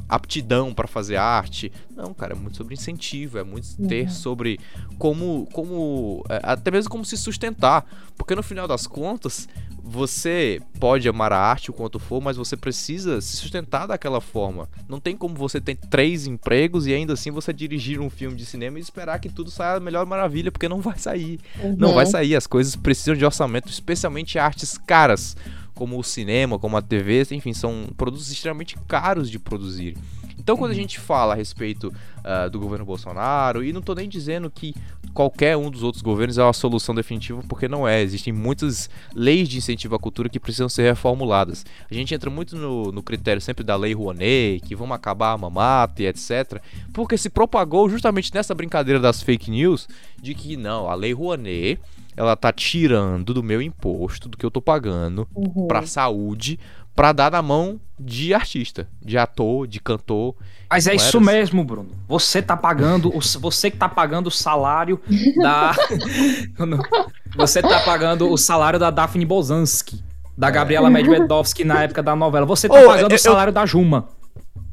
aptidão 0.07 0.73
para 0.73 0.87
fazer 0.87 1.15
arte. 1.15 1.71
Não, 1.95 2.13
cara, 2.13 2.33
é 2.33 2.35
muito 2.35 2.57
sobre 2.57 2.73
incentivo, 2.73 3.37
é 3.37 3.43
muito 3.43 3.75
ter 3.87 4.09
sobre 4.11 4.59
como, 4.97 5.47
como 5.53 6.23
é, 6.29 6.39
até 6.43 6.69
mesmo 6.71 6.89
como 6.89 7.03
se 7.05 7.17
sustentar, 7.17 7.85
porque 8.17 8.35
no 8.35 8.43
final 8.43 8.67
das 8.67 8.85
contas 8.87 9.47
você 9.85 10.61
pode 10.79 11.09
amar 11.09 11.33
a 11.33 11.37
arte 11.37 11.69
o 11.69 11.73
quanto 11.73 11.99
for, 11.99 12.21
mas 12.21 12.37
você 12.37 12.55
precisa 12.55 13.19
se 13.19 13.35
sustentar 13.35 13.85
daquela 13.85 14.21
forma. 14.21 14.69
Não 14.87 14.97
tem 14.99 15.15
como 15.15 15.35
você 15.35 15.59
ter 15.59 15.75
três 15.75 16.25
empregos 16.25 16.87
e 16.87 16.93
ainda 16.93 17.13
assim 17.13 17.31
você 17.31 17.51
dirigir 17.51 17.99
um 17.99 18.09
filme 18.09 18.37
de 18.37 18.45
cinema 18.45 18.79
e 18.79 18.81
esperar 18.81 19.19
que 19.19 19.27
tudo 19.27 19.51
saia 19.51 19.75
a 19.75 19.79
melhor 19.81 20.05
maravilha, 20.05 20.51
porque 20.51 20.69
não 20.69 20.79
vai 20.79 20.97
sair. 20.97 21.37
Não 21.77 21.89
Uhum. 21.89 21.95
vai 21.95 22.05
sair, 22.05 22.33
as 22.35 22.47
coisas 22.47 22.75
precisam 22.77 23.15
de 23.15 23.25
orçamento, 23.25 23.67
especialmente 23.69 24.39
artes 24.39 24.77
caras, 24.77 25.35
como 25.73 25.99
o 25.99 26.03
cinema, 26.03 26.59
como 26.59 26.77
a 26.77 26.81
TV, 26.81 27.25
enfim, 27.31 27.53
são 27.53 27.87
produtos 27.97 28.31
extremamente 28.31 28.77
caros 28.87 29.29
de 29.29 29.39
produzir. 29.39 29.97
Então, 30.43 30.57
quando 30.57 30.71
a 30.71 30.75
gente 30.75 30.99
fala 30.99 31.33
a 31.33 31.37
respeito 31.37 31.93
ah, 32.21 32.49
do 32.49 32.59
governo 32.59 32.83
Bolsonaro, 32.83 33.63
e 33.63 33.71
não 33.71 33.81
tô 33.81 33.95
nem 33.95 34.09
dizendo 34.09 34.51
que 34.51 34.75
qualquer 35.13 35.55
um 35.55 35.69
dos 35.69 35.83
outros 35.83 36.01
governos 36.01 36.37
é 36.37 36.43
uma 36.43 36.51
solução 36.51 36.93
definitiva, 36.93 37.41
porque 37.47 37.65
não 37.67 37.87
é. 37.87 38.01
Existem 38.01 38.33
muitas 38.33 38.89
leis 39.15 39.47
de 39.47 39.57
incentivo 39.57 39.95
à 39.95 39.99
cultura 39.99 40.27
que 40.27 40.39
precisam 40.39 40.67
ser 40.67 40.83
reformuladas. 40.83 41.65
A 41.89 41.93
gente 41.93 42.13
entra 42.13 42.29
muito 42.29 42.57
no, 42.57 42.91
no 42.91 43.01
critério 43.01 43.41
sempre 43.41 43.63
da 43.63 43.77
lei 43.77 43.93
Rouanet, 43.93 44.59
que 44.65 44.75
vamos 44.75 44.95
acabar 44.95 45.31
a 45.31 45.37
mamata 45.37 46.03
e 46.03 46.07
etc. 46.07 46.61
Porque 46.91 47.17
se 47.17 47.29
propagou 47.29 47.87
justamente 47.87 48.33
nessa 48.33 48.53
brincadeira 48.53 48.99
das 48.99 49.21
fake 49.21 49.49
news 49.49 49.87
de 50.21 50.33
que 50.33 50.57
não, 50.57 50.89
a 50.89 50.95
lei 50.95 51.13
Rouanet 51.13 51.79
ela 52.15 52.35
tá 52.35 52.51
tirando 52.51 53.33
do 53.33 53.43
meu 53.43 53.61
imposto, 53.61 54.27
do 54.29 54.37
que 54.37 54.45
eu 54.45 54.51
tô 54.51 54.61
pagando, 54.61 55.27
Uhum. 55.35 55.67
pra 55.67 55.85
saúde, 55.85 56.59
pra 56.95 57.11
dar 57.11 57.31
na 57.31 57.41
mão 57.41 57.79
de 57.99 58.33
artista, 58.33 58.87
de 59.01 59.17
ator, 59.17 59.65
de 59.67 59.79
cantor. 59.79 60.35
Mas 60.69 60.87
é 60.87 60.95
isso 60.95 61.19
mesmo, 61.21 61.63
Bruno. 61.63 61.89
Você 62.07 62.41
tá 62.41 62.55
pagando, 62.57 63.09
o- 63.15 63.19
você 63.39 63.69
que 63.71 63.77
tá 63.77 63.87
pagando 63.89 64.27
o 64.27 64.31
salário 64.31 64.99
da. 65.41 65.73
você 67.35 67.61
tá 67.61 67.79
pagando 67.81 68.29
o 68.31 68.37
salário 68.37 68.79
da 68.79 68.89
Daphne 68.89 69.25
Bozansky, 69.25 70.03
da 70.37 70.49
Gabriela 70.49 70.89
Medvedovsky 70.89 71.63
na 71.63 71.83
época 71.83 72.01
da 72.03 72.15
novela. 72.15 72.45
Você 72.45 72.67
tá 72.67 72.79
Ô, 72.81 72.85
pagando 72.87 73.11
eu- 73.11 73.15
o 73.15 73.19
salário 73.19 73.53
da 73.53 73.65
Juma. 73.65 74.07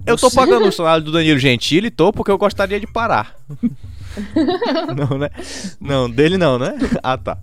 Eu 0.06 0.16
tô 0.16 0.30
pagando 0.30 0.66
o 0.68 0.72
salário 0.72 1.04
do 1.04 1.12
Danilo 1.12 1.38
Gentili, 1.38 1.90
tô, 1.90 2.10
porque 2.12 2.30
eu 2.30 2.38
gostaria 2.38 2.80
de 2.80 2.86
parar. 2.86 3.34
não, 4.96 5.18
né? 5.18 5.30
Não, 5.80 6.10
dele 6.10 6.36
não, 6.36 6.58
né? 6.58 6.74
Ah, 7.02 7.16
tá. 7.16 7.36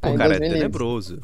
Pô, 0.00 0.08
Ai, 0.08 0.16
cara, 0.16 0.36
é 0.36 0.38
Deus 0.38 0.52
tenebroso. 0.52 1.20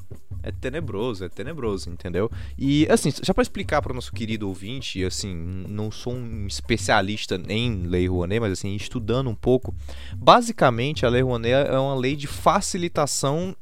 É 0.48 0.52
tenebroso, 0.52 1.26
é 1.26 1.28
tenebroso, 1.28 1.90
entendeu? 1.90 2.30
E 2.56 2.86
assim, 2.90 3.12
já 3.22 3.34
para 3.34 3.42
explicar 3.42 3.82
para 3.82 3.92
o 3.92 3.94
nosso 3.94 4.10
querido 4.10 4.48
ouvinte, 4.48 5.04
assim, 5.04 5.34
não 5.68 5.90
sou 5.90 6.14
um 6.14 6.46
especialista 6.46 7.38
em 7.50 7.82
Lei 7.82 8.08
Rouanet, 8.08 8.40
mas 8.40 8.52
assim, 8.52 8.74
estudando 8.74 9.28
um 9.28 9.34
pouco, 9.34 9.74
basicamente 10.16 11.04
a 11.04 11.10
Lei 11.10 11.20
Rouanet 11.20 11.68
é 11.68 11.78
uma 11.78 11.94
lei 11.94 12.16
de 12.16 12.26
facilitação 12.26 13.54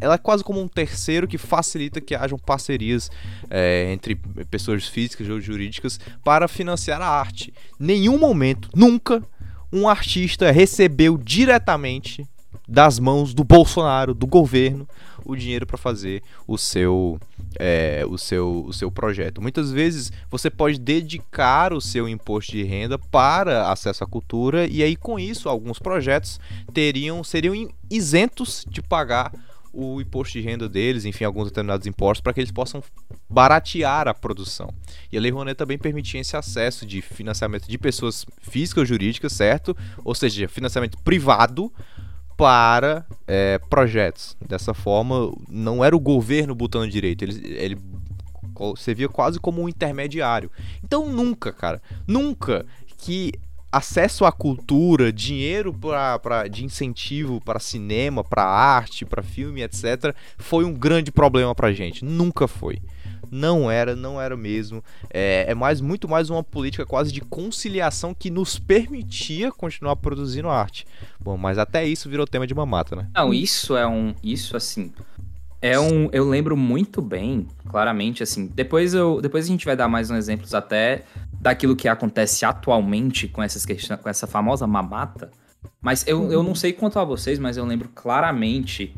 ela 0.00 0.14
é 0.14 0.18
quase 0.18 0.44
como 0.44 0.60
um 0.60 0.68
terceiro 0.68 1.26
que 1.26 1.36
facilita 1.36 2.00
que 2.00 2.14
hajam 2.14 2.38
parcerias 2.38 3.10
é, 3.50 3.90
entre 3.92 4.14
pessoas 4.50 4.86
físicas 4.86 5.28
ou 5.28 5.40
jurídicas 5.40 5.98
para 6.22 6.46
financiar 6.46 7.02
a 7.02 7.08
arte. 7.08 7.52
Nenhum 7.76 8.18
momento, 8.18 8.70
nunca, 8.74 9.20
um 9.72 9.88
artista 9.88 10.52
recebeu 10.52 11.18
diretamente 11.18 12.24
das 12.70 13.00
mãos 13.00 13.34
do 13.34 13.42
Bolsonaro, 13.42 14.14
do 14.14 14.26
governo, 14.26 14.88
o 15.30 15.36
dinheiro 15.36 15.66
para 15.66 15.78
fazer 15.78 16.22
o 16.46 16.58
seu, 16.58 17.18
é, 17.58 18.04
o, 18.08 18.18
seu, 18.18 18.64
o 18.66 18.72
seu 18.72 18.90
projeto. 18.90 19.40
Muitas 19.40 19.70
vezes 19.72 20.12
você 20.30 20.50
pode 20.50 20.78
dedicar 20.78 21.72
o 21.72 21.80
seu 21.80 22.08
imposto 22.08 22.52
de 22.52 22.62
renda 22.62 22.98
para 22.98 23.70
acesso 23.70 24.04
à 24.04 24.06
cultura 24.06 24.66
e 24.66 24.82
aí 24.82 24.96
com 24.96 25.18
isso 25.18 25.48
alguns 25.48 25.78
projetos 25.78 26.40
teriam 26.72 27.22
seriam 27.24 27.68
isentos 27.90 28.64
de 28.68 28.82
pagar 28.82 29.32
o 29.72 30.00
imposto 30.00 30.38
de 30.38 30.44
renda 30.44 30.68
deles, 30.68 31.04
enfim, 31.04 31.24
alguns 31.24 31.46
determinados 31.46 31.86
impostos, 31.86 32.20
para 32.20 32.32
que 32.32 32.40
eles 32.40 32.50
possam 32.50 32.82
baratear 33.28 34.08
a 34.08 34.14
produção. 34.14 34.72
E 35.12 35.16
a 35.16 35.20
Lei 35.20 35.30
Rouanet 35.30 35.56
também 35.56 35.78
permitia 35.78 36.20
esse 36.20 36.36
acesso 36.36 36.84
de 36.84 37.00
financiamento 37.00 37.68
de 37.68 37.78
pessoas 37.78 38.26
físicas 38.42 38.82
ou 38.82 38.86
jurídicas, 38.86 39.32
certo? 39.32 39.76
Ou 40.04 40.14
seja, 40.14 40.48
financiamento 40.48 40.98
privado 40.98 41.72
para 42.40 43.04
é, 43.28 43.58
projetos. 43.68 44.34
Dessa 44.48 44.72
forma, 44.72 45.30
não 45.46 45.84
era 45.84 45.94
o 45.94 46.00
governo 46.00 46.54
botando 46.54 46.90
direito, 46.90 47.22
ele, 47.22 47.54
ele 47.54 47.78
servia 48.78 49.10
quase 49.10 49.38
como 49.38 49.60
um 49.60 49.68
intermediário. 49.68 50.50
Então 50.82 51.06
nunca, 51.06 51.52
cara, 51.52 51.82
nunca 52.06 52.64
que 52.96 53.32
acesso 53.70 54.24
à 54.24 54.32
cultura, 54.32 55.12
dinheiro 55.12 55.72
pra, 55.72 56.18
pra, 56.18 56.48
de 56.48 56.64
incentivo 56.64 57.40
para 57.44 57.60
cinema, 57.60 58.24
para 58.24 58.42
arte, 58.42 59.04
para 59.04 59.22
filme, 59.22 59.62
etc., 59.62 60.14
foi 60.38 60.64
um 60.64 60.72
grande 60.72 61.12
problema 61.12 61.54
pra 61.54 61.72
gente. 61.72 62.04
Nunca 62.04 62.48
foi. 62.48 62.80
Não 63.30 63.70
era, 63.70 63.94
não 63.94 64.20
era 64.20 64.36
mesmo. 64.36 64.82
É, 65.08 65.44
é 65.48 65.54
mais 65.54 65.80
muito 65.80 66.08
mais 66.08 66.30
uma 66.30 66.42
política 66.42 66.84
quase 66.84 67.12
de 67.12 67.20
conciliação 67.20 68.12
que 68.12 68.30
nos 68.30 68.58
permitia 68.58 69.52
continuar 69.52 69.96
produzindo 69.96 70.48
arte. 70.48 70.86
Bom, 71.20 71.36
mas 71.36 71.58
até 71.58 71.86
isso 71.86 72.08
virou 72.08 72.26
tema 72.26 72.46
de 72.46 72.54
mamata, 72.54 72.96
né? 72.96 73.08
Não, 73.14 73.32
isso 73.32 73.76
é 73.76 73.86
um. 73.86 74.14
Isso 74.22 74.56
assim. 74.56 74.92
É 75.62 75.78
um. 75.78 76.08
Eu 76.10 76.28
lembro 76.28 76.56
muito 76.56 77.02
bem, 77.02 77.46
claramente, 77.68 78.22
assim. 78.22 78.46
Depois, 78.46 78.94
eu, 78.94 79.20
depois 79.20 79.44
a 79.44 79.48
gente 79.48 79.66
vai 79.66 79.76
dar 79.76 79.88
mais 79.88 80.10
uns 80.10 80.16
exemplos 80.16 80.54
até 80.54 81.04
daquilo 81.32 81.76
que 81.76 81.86
acontece 81.86 82.44
atualmente 82.44 83.28
com, 83.28 83.42
essas 83.42 83.66
questões, 83.66 84.00
com 84.00 84.08
essa 84.08 84.26
famosa 84.26 84.66
mamata. 84.66 85.30
Mas 85.80 86.06
eu, 86.06 86.30
eu 86.32 86.42
não 86.42 86.54
sei 86.54 86.72
quanto 86.72 86.98
a 86.98 87.04
vocês, 87.04 87.38
mas 87.38 87.56
eu 87.56 87.64
lembro 87.64 87.90
claramente 87.94 88.94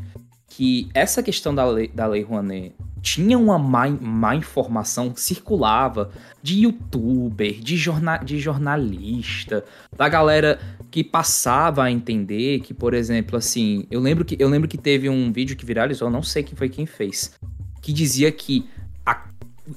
que 0.55 0.91
essa 0.93 1.23
questão 1.23 1.55
da 1.55 1.65
lei, 1.65 1.88
da 1.88 2.07
lei 2.07 2.23
Rouanet 2.23 2.75
tinha 3.01 3.38
uma 3.38 3.59
má, 3.59 3.88
má 3.88 4.37
informação 4.37 5.15
circulava 5.17 6.11
de 6.43 6.61
youtuber, 6.65 7.59
de, 7.59 7.75
jorna, 7.75 8.19
de 8.19 8.38
jornalista, 8.38 9.65
da 9.97 10.09
galera 10.11 10.61
que 10.91 11.03
passava 11.03 11.85
a 11.85 11.91
entender 11.91 12.61
que, 12.61 12.75
por 12.75 12.93
exemplo, 12.93 13.37
assim, 13.38 13.87
eu 13.91 13.99
lembro 13.99 14.27
que 14.27 14.37
eu 14.38 14.49
lembro 14.49 14.69
que 14.69 14.77
teve 14.77 15.09
um 15.09 15.33
vídeo 15.33 15.57
que 15.57 15.65
viralizou, 15.65 16.11
não 16.11 16.23
sei 16.23 16.43
quem 16.43 16.55
foi 16.55 16.69
quem 16.69 16.85
fez, 16.85 17.33
que 17.81 17.91
dizia 17.91 18.31
que 18.31 18.69
a, 19.07 19.25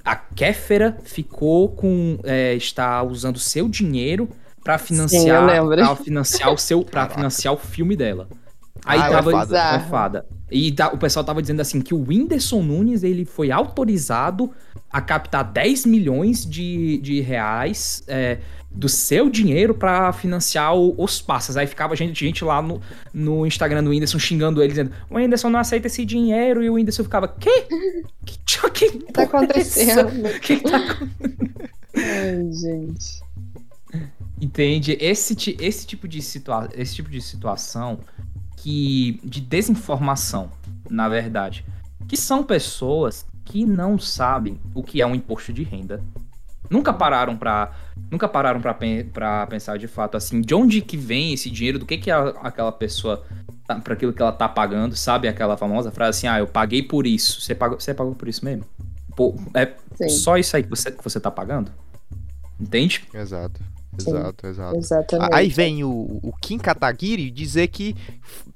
a 0.04 0.16
Kéfera 0.18 0.98
ficou 1.06 1.70
com 1.70 2.20
é, 2.26 2.54
está 2.54 3.02
usando 3.02 3.40
seu 3.40 3.70
dinheiro 3.70 4.30
para 4.62 4.78
financiar, 4.78 5.46
para 5.46 5.96
financiar 5.96 6.54
o 6.54 6.58
seu, 6.58 6.84
para 6.84 7.08
financiar 7.08 7.54
o 7.54 7.58
filme 7.58 7.96
dela. 7.96 8.28
Aí 8.86 9.00
ah, 9.00 9.10
tava 9.10 9.30
é 9.30 9.34
fada. 9.34 9.58
É 9.58 9.80
fada. 9.80 10.26
E 10.52 10.72
tá, 10.72 10.90
o 10.94 10.98
pessoal 10.98 11.26
tava 11.26 11.42
dizendo 11.42 11.62
assim 11.62 11.82
que 11.82 11.94
o 11.94 12.04
Whindersson 12.08 12.62
Nunes 12.62 13.04
ele 13.04 13.26
foi 13.26 13.52
autorizado 13.52 14.52
a 14.92 15.02
captar 15.02 15.44
10 15.44 15.88
milhões 15.88 16.46
de, 16.46 17.00
de 17.00 17.20
reais 17.20 18.04
é, 18.08 18.38
do 18.70 18.88
seu 18.88 19.30
dinheiro 19.30 19.74
para 19.74 20.14
financiar 20.14 20.76
o, 20.76 20.94
os 21.02 21.20
passos. 21.20 21.58
Aí 21.58 21.66
ficava 21.66 21.96
gente, 21.96 22.24
gente 22.24 22.46
lá 22.46 22.62
no, 22.62 22.80
no 23.12 23.46
Instagram 23.46 23.84
do 23.84 23.90
Whindersson 23.90 24.20
xingando 24.20 24.62
ele, 24.62 24.70
dizendo: 24.70 24.92
o 25.10 25.16
Whindersson 25.16 25.50
não 25.50 25.60
aceita 25.60 25.88
esse 25.88 26.06
dinheiro. 26.06 26.64
E 26.64 26.70
o 26.70 26.74
Whindersson 26.74 27.04
ficava: 27.04 27.28
Quê? 27.28 27.66
Que, 28.24 28.38
que, 28.70 28.90
que 28.90 29.00
tá 29.12 29.24
é 29.24 29.26
acontecendo? 29.26 30.28
O 30.28 30.30
que, 30.40 30.58
que 30.58 30.70
tá 30.70 30.78
acontecendo? 30.78 31.70
Ai, 31.96 32.52
gente. 32.52 33.26
Entende? 34.40 34.98
Esse, 35.00 35.56
esse, 35.60 35.88
tipo 35.88 36.08
de 36.08 36.22
situa 36.22 36.70
esse 36.76 36.96
tipo 36.96 37.10
de 37.10 37.22
situação 37.22 38.00
que 38.66 39.20
de 39.24 39.42
desinformação, 39.42 40.50
na 40.90 41.08
verdade, 41.08 41.64
que 42.08 42.18
são 42.18 42.44
pessoas 42.44 43.24
que 43.44 43.64
não 43.64 44.00
sabem 44.00 44.60
o 44.74 44.82
que 44.82 45.04
é 45.04 45.06
um 45.06 45.14
imposto 45.14 45.54
de 45.54 45.62
renda. 45.62 46.02
Nunca 46.68 46.92
pararam 46.92 47.38
para 47.38 47.72
nunca 48.10 48.28
pararam 48.28 48.60
para 48.60 49.46
pensar 49.46 49.78
de 49.78 49.88
fato 49.88 50.18
assim, 50.18 50.42
de 50.42 50.56
onde 50.56 50.82
que 50.82 50.98
vem 50.98 51.32
esse 51.32 51.48
dinheiro, 51.52 51.78
do 51.78 51.86
que 51.86 51.96
que 51.96 52.10
a, 52.10 52.30
aquela 52.42 52.72
pessoa 52.72 53.24
tá, 53.68 53.76
para 53.76 53.94
aquilo 53.94 54.12
que 54.12 54.22
ela 54.24 54.32
tá 54.32 54.50
pagando, 54.50 54.96
sabe 54.96 55.28
aquela 55.28 55.56
famosa 55.56 55.92
frase 55.92 56.18
assim: 56.18 56.28
"Ah, 56.28 56.40
eu 56.40 56.48
paguei 56.48 56.82
por 56.82 57.06
isso". 57.06 57.42
Você 57.42 57.54
pagou, 57.54 57.80
você 57.80 57.94
pagou 57.94 58.16
por 58.16 58.28
isso 58.28 58.44
mesmo? 58.44 58.66
Pô, 59.16 59.36
é 59.54 59.74
Sim. 59.96 60.10
só 60.10 60.38
isso 60.38 60.58
aí 60.58 60.64
que 60.64 60.70
você 60.72 60.92
que 60.92 61.04
você 61.04 61.20
tá 61.20 61.30
pagando? 61.30 61.72
Entende? 62.60 63.04
Exato. 63.14 63.62
Exato, 64.02 64.48
exato. 64.48 64.78
Exatamente. 64.78 65.34
Aí 65.34 65.50
vem 65.50 65.84
o, 65.84 65.90
o 66.22 66.34
Kim 66.42 66.58
Kataguiri 66.58 67.30
dizer 67.32 67.68
que 67.68 67.96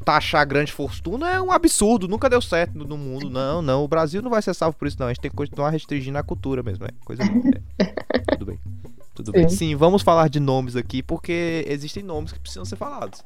taxar 0.04 0.48
grande 0.48 0.72
fortuna 0.72 1.30
é 1.30 1.42
um 1.42 1.52
absurdo, 1.52 2.08
nunca 2.08 2.30
deu 2.30 2.42
certo 2.42 2.78
no, 2.78 2.98
mundo. 2.98 3.30
Não, 3.30 3.62
não, 3.62 3.84
o 3.84 3.88
Brasil 3.88 4.22
não 4.22 4.30
vai 4.30 4.42
ser 4.42 4.54
salvo 4.54 4.78
por 4.78 4.88
isso, 4.88 4.98
não. 5.00 5.08
A 5.08 5.14
gente 5.14 5.22
tem 5.22 5.32
que 5.32 5.38
continuar 5.38 5.70
restringindo 5.70 6.18
a 6.18 6.24
cultura 6.24 6.64
mesmo, 6.64 6.86
é 6.86 6.90
coisa 7.06 7.24
boa. 7.26 7.54
É. 7.80 7.86
Tudo 8.36 8.46
bem. 8.46 8.60
Tudo 9.14 9.28
Sim. 9.28 9.32
bem. 9.32 9.50
Sim, 9.50 9.76
vamos 9.76 10.02
falar 10.02 10.30
de 10.30 10.40
nomes 10.40 10.76
aqui, 10.76 11.04
porque 11.04 11.66
existem 11.68 12.02
nomes 12.02 12.32
que 12.32 12.40
precisam 12.40 12.66
ser 12.66 12.78
falados. 12.78 13.24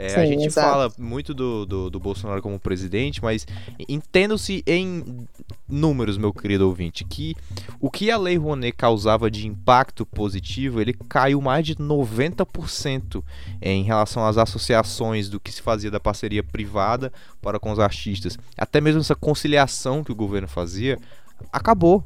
É, 0.00 0.08
Sim, 0.08 0.20
a 0.20 0.24
gente 0.24 0.46
exato. 0.46 0.66
fala 0.66 0.92
muito 0.96 1.34
do, 1.34 1.66
do, 1.66 1.90
do, 1.90 2.00
Bolsonaro 2.00 2.40
como 2.40 2.58
presidente, 2.58 3.22
mas 3.22 3.46
entendo-se 3.86 4.62
em 4.66 5.26
números, 5.68 6.16
meu 6.16 6.32
querido 6.32 6.66
ouvinte, 6.66 7.04
que 7.04 7.36
o 7.78 7.90
que 7.90 8.10
a 8.10 8.16
Lei 8.16 8.38
Rouanet 8.38 8.74
causava 8.74 9.30
de 9.30 9.46
impacto 9.46 10.06
positivo, 10.06 10.80
ele 10.80 10.94
caiu 10.94 11.42
mais 11.42 11.66
de 11.66 11.76
90% 11.76 13.22
em 13.60 13.82
relação 13.82 14.26
às 14.26 14.38
associações 14.38 15.28
do 15.28 15.38
que 15.38 15.52
se 15.52 15.60
fazia 15.60 15.90
da 15.90 16.00
parceria 16.00 16.42
privada 16.42 17.12
para 17.42 17.60
com 17.60 17.70
os 17.70 17.78
artistas. 17.78 18.38
Até 18.56 18.80
mesmo 18.80 19.02
essa 19.02 19.14
conciliação 19.14 20.02
que 20.02 20.12
o 20.12 20.16
governo 20.16 20.48
fazia, 20.48 20.98
acabou. 21.52 22.02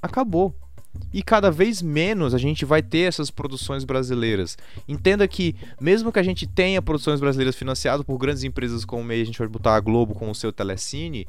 Acabou 0.00 0.54
e 1.12 1.22
cada 1.22 1.50
vez 1.50 1.80
menos 1.80 2.34
a 2.34 2.38
gente 2.38 2.64
vai 2.64 2.82
ter 2.82 3.08
essas 3.08 3.30
produções 3.30 3.84
brasileiras. 3.84 4.58
Entenda 4.88 5.26
que, 5.28 5.54
mesmo 5.80 6.10
que 6.10 6.18
a 6.18 6.22
gente 6.22 6.46
tenha 6.46 6.82
produções 6.82 7.20
brasileiras 7.20 7.54
financiadas 7.54 8.04
por 8.04 8.18
grandes 8.18 8.42
empresas 8.42 8.84
como 8.84 9.10
a 9.12 9.14
gente 9.16 9.38
vai 9.38 9.48
botar 9.48 9.76
a 9.76 9.80
Globo 9.80 10.14
com 10.14 10.30
o 10.30 10.34
seu 10.34 10.52
Telecine, 10.52 11.26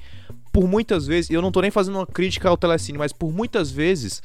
por 0.52 0.68
muitas 0.68 1.06
vezes, 1.06 1.30
eu 1.30 1.42
não 1.42 1.50
estou 1.50 1.62
nem 1.62 1.70
fazendo 1.70 2.00
uma 2.00 2.08
crítica 2.08 2.50
ao 2.50 2.58
Telecine, 2.58 2.98
mas 2.98 3.12
por 3.12 3.32
muitas 3.32 3.70
vezes 3.70 4.24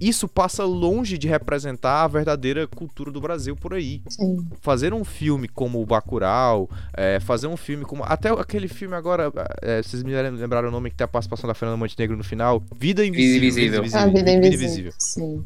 isso 0.00 0.28
passa 0.28 0.64
longe 0.64 1.16
de 1.16 1.26
representar 1.26 2.04
a 2.04 2.08
verdadeira 2.08 2.66
cultura 2.66 3.10
do 3.10 3.20
Brasil 3.20 3.56
por 3.56 3.74
aí. 3.74 4.02
Sim. 4.08 4.46
Fazer 4.60 4.92
um 4.92 5.04
filme 5.04 5.48
como 5.48 5.80
o 5.80 5.86
Bacurau, 5.86 6.68
é, 6.94 7.18
fazer 7.20 7.46
um 7.46 7.56
filme 7.56 7.84
como. 7.84 8.04
Até 8.04 8.30
aquele 8.30 8.68
filme 8.68 8.94
agora, 8.94 9.32
é, 9.62 9.82
vocês 9.82 10.02
me 10.02 10.12
lembraram 10.14 10.68
o 10.68 10.70
nome 10.70 10.90
que 10.90 10.96
tem 10.96 11.04
a 11.04 11.08
participação 11.08 11.48
da 11.48 11.54
Fernanda 11.54 11.78
Montenegro 11.78 12.16
no 12.16 12.24
final? 12.24 12.62
Vida 12.76 13.04
Invisível. 13.04 13.36
Invisível. 13.36 13.82
Vida 13.82 13.98
Invisível. 13.98 14.00
Ah, 14.00 14.06
Vida 14.06 14.30
Invisível. 14.30 14.58
Vida 14.58 14.64
Invisível. 14.64 14.92
Sim. 14.98 15.44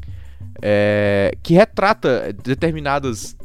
É, 0.61 1.35
que 1.41 1.53
retrata 1.53 2.33
determinadas 2.43 3.35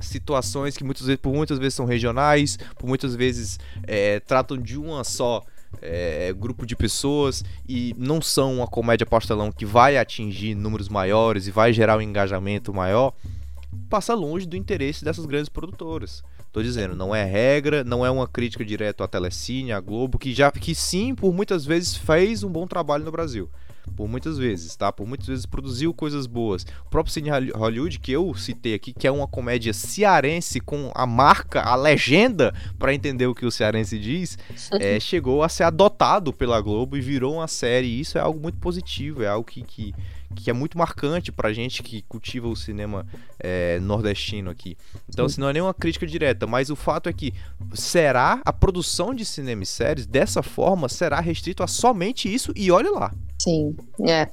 situações 0.00 0.76
que 0.76 0.84
muitas 0.84 1.06
vezes, 1.06 1.20
por 1.20 1.32
muitas 1.32 1.58
vezes 1.58 1.74
são 1.74 1.86
regionais, 1.86 2.58
por 2.76 2.86
muitas 2.86 3.14
vezes 3.14 3.58
é, 3.86 4.20
tratam 4.20 4.56
de 4.56 4.78
uma 4.78 5.04
só 5.04 5.42
é, 5.80 6.32
grupo 6.32 6.66
de 6.66 6.74
pessoas 6.74 7.44
e 7.68 7.94
não 7.96 8.20
são 8.20 8.54
uma 8.56 8.66
comédia 8.66 9.06
pastelão 9.06 9.52
que 9.52 9.64
vai 9.64 9.96
atingir 9.96 10.54
números 10.54 10.88
maiores 10.88 11.46
e 11.46 11.50
vai 11.50 11.72
gerar 11.72 11.98
um 11.98 12.02
engajamento 12.02 12.72
maior, 12.72 13.12
passa 13.88 14.14
longe 14.14 14.46
do 14.46 14.56
interesse 14.56 15.04
dessas 15.04 15.26
grandes 15.26 15.48
produtoras. 15.48 16.22
Tô 16.50 16.62
dizendo, 16.62 16.96
não 16.96 17.14
é 17.14 17.24
regra, 17.24 17.84
não 17.84 18.04
é 18.04 18.10
uma 18.10 18.26
crítica 18.26 18.64
direta 18.64 19.04
à 19.04 19.08
Telecine, 19.08 19.72
à 19.72 19.80
Globo, 19.80 20.18
que 20.18 20.32
já 20.32 20.50
que 20.50 20.74
sim, 20.74 21.14
por 21.14 21.32
muitas 21.32 21.64
vezes 21.64 21.94
fez 21.94 22.42
um 22.42 22.50
bom 22.50 22.66
trabalho 22.66 23.04
no 23.04 23.12
Brasil. 23.12 23.50
Por 23.98 24.06
muitas 24.06 24.38
vezes, 24.38 24.76
tá? 24.76 24.92
Por 24.92 25.08
muitas 25.08 25.26
vezes 25.26 25.44
produziu 25.44 25.92
coisas 25.92 26.24
boas. 26.24 26.64
O 26.86 26.88
próprio 26.88 27.12
Cine 27.12 27.30
Hollywood, 27.50 27.98
que 27.98 28.12
eu 28.12 28.32
citei 28.32 28.74
aqui, 28.74 28.92
que 28.92 29.08
é 29.08 29.10
uma 29.10 29.26
comédia 29.26 29.72
cearense 29.72 30.60
com 30.60 30.92
a 30.94 31.04
marca, 31.04 31.62
a 31.62 31.74
legenda, 31.74 32.54
para 32.78 32.94
entender 32.94 33.26
o 33.26 33.34
que 33.34 33.44
o 33.44 33.50
cearense 33.50 33.98
diz, 33.98 34.38
é, 34.78 35.00
chegou 35.00 35.42
a 35.42 35.48
ser 35.48 35.64
adotado 35.64 36.32
pela 36.32 36.60
Globo 36.60 36.96
e 36.96 37.00
virou 37.00 37.34
uma 37.34 37.48
série. 37.48 37.88
E 37.88 38.00
isso 38.00 38.16
é 38.16 38.20
algo 38.20 38.38
muito 38.38 38.60
positivo, 38.60 39.24
é 39.24 39.26
algo 39.26 39.44
que, 39.44 39.62
que 39.62 39.92
que 40.34 40.50
é 40.50 40.52
muito 40.52 40.76
marcante 40.76 41.32
pra 41.32 41.52
gente 41.52 41.82
que 41.82 42.02
cultiva 42.02 42.48
o 42.48 42.54
cinema 42.54 43.06
é, 43.40 43.80
nordestino 43.80 44.50
aqui. 44.50 44.76
Então, 45.08 45.26
assim, 45.26 45.40
não 45.40 45.48
é 45.48 45.52
nenhuma 45.52 45.74
crítica 45.74 46.06
direta, 46.06 46.46
mas 46.46 46.70
o 46.70 46.76
fato 46.76 47.08
é 47.08 47.12
que 47.12 47.32
será 47.72 48.40
a 48.44 48.52
produção 48.52 49.14
de 49.14 49.24
cinema 49.24 49.62
e 49.62 49.66
séries 49.66 50.06
dessa 50.06 50.42
forma 50.42 50.88
será 50.88 51.18
restrito 51.18 51.62
a 51.62 51.66
somente 51.66 52.32
isso 52.32 52.52
e 52.54 52.70
olha 52.70 52.90
lá. 52.90 53.12
Sim, 53.40 53.76
é. 54.06 54.28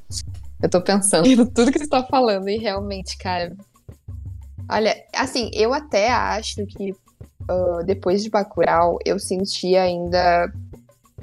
Eu 0.62 0.70
tô 0.70 0.82
pensando 0.82 1.28
em 1.28 1.46
tudo 1.46 1.72
que 1.72 1.80
você 1.80 1.88
tá 1.88 2.04
falando 2.04 2.50
e 2.50 2.58
realmente, 2.58 3.18
cara. 3.18 3.56
Olha, 4.70 4.96
assim, 5.14 5.52
eu 5.54 5.74
até 5.74 6.10
acho 6.10 6.66
que 6.66 6.92
uh, 6.92 7.84
depois 7.86 8.24
de 8.24 8.30
Bacurau 8.30 8.98
eu 9.06 9.20
senti 9.20 9.76
ainda. 9.76 10.52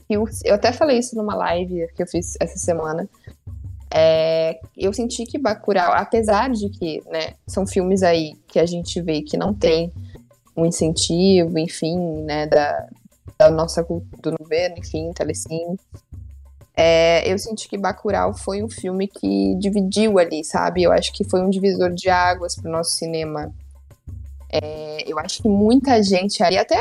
Eu, 0.09 0.25
eu 0.45 0.55
até 0.55 0.73
falei 0.73 0.99
isso 0.99 1.17
numa 1.17 1.35
live 1.35 1.89
que 1.95 2.03
eu 2.03 2.07
fiz 2.07 2.37
essa 2.41 2.59
semana 2.59 3.09
é, 3.95 4.59
eu 4.77 4.93
senti 4.93 5.25
que 5.25 5.39
Bacurau, 5.39 5.93
apesar 5.93 6.51
de 6.51 6.71
que 6.71 7.03
né, 7.11 7.35
são 7.47 7.67
filmes 7.67 8.03
aí 8.03 8.35
que 8.49 8.59
a 8.59 8.65
gente 8.65 9.01
vê 9.03 9.21
que 9.21 9.37
não 9.37 9.53
tem 9.53 9.93
um 10.57 10.65
incentivo, 10.65 11.59
enfim, 11.59 11.99
né, 12.23 12.47
da, 12.47 12.89
da 13.39 13.51
nossa 13.51 13.85
cultura 13.85 14.35
do 14.37 14.43
governo, 14.43 14.77
enfim, 14.79 15.11
telecine, 15.13 15.79
é, 16.77 17.31
eu 17.31 17.39
senti 17.39 17.69
que 17.69 17.79
Bacurau 17.79 18.35
foi 18.35 18.63
um 18.63 18.69
filme 18.69 19.07
que 19.07 19.55
dividiu 19.57 20.19
ali, 20.19 20.45
sabe? 20.45 20.83
Eu 20.83 20.93
acho 20.93 21.13
que 21.13 21.25
foi 21.25 21.41
um 21.41 21.51
divisor 21.51 21.93
de 21.93 22.09
águas 22.09 22.57
para 22.57 22.69
o 22.69 22.73
nosso 22.73 22.93
cinema. 22.93 23.53
É, 24.51 25.11
eu 25.11 25.19
acho 25.19 25.43
que 25.43 25.49
muita 25.49 26.03
gente 26.03 26.43
aí, 26.43 26.59
até 26.59 26.81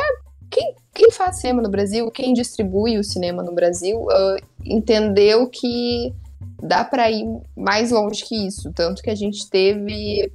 quem, 0.49 0.75
quem 0.93 1.11
faz 1.11 1.37
cinema 1.37 1.61
no 1.61 1.69
Brasil, 1.69 2.11
quem 2.11 2.33
distribui 2.33 2.97
o 2.97 3.03
cinema 3.03 3.41
no 3.41 3.53
Brasil, 3.53 4.01
uh, 4.01 4.37
entendeu 4.63 5.47
que 5.47 6.13
dá 6.61 6.83
para 6.83 7.09
ir 7.09 7.25
mais 7.55 7.91
longe 7.91 8.23
que 8.23 8.47
isso. 8.47 8.71
Tanto 8.73 9.01
que 9.01 9.09
a 9.09 9.15
gente 9.15 9.49
teve, 9.49 10.31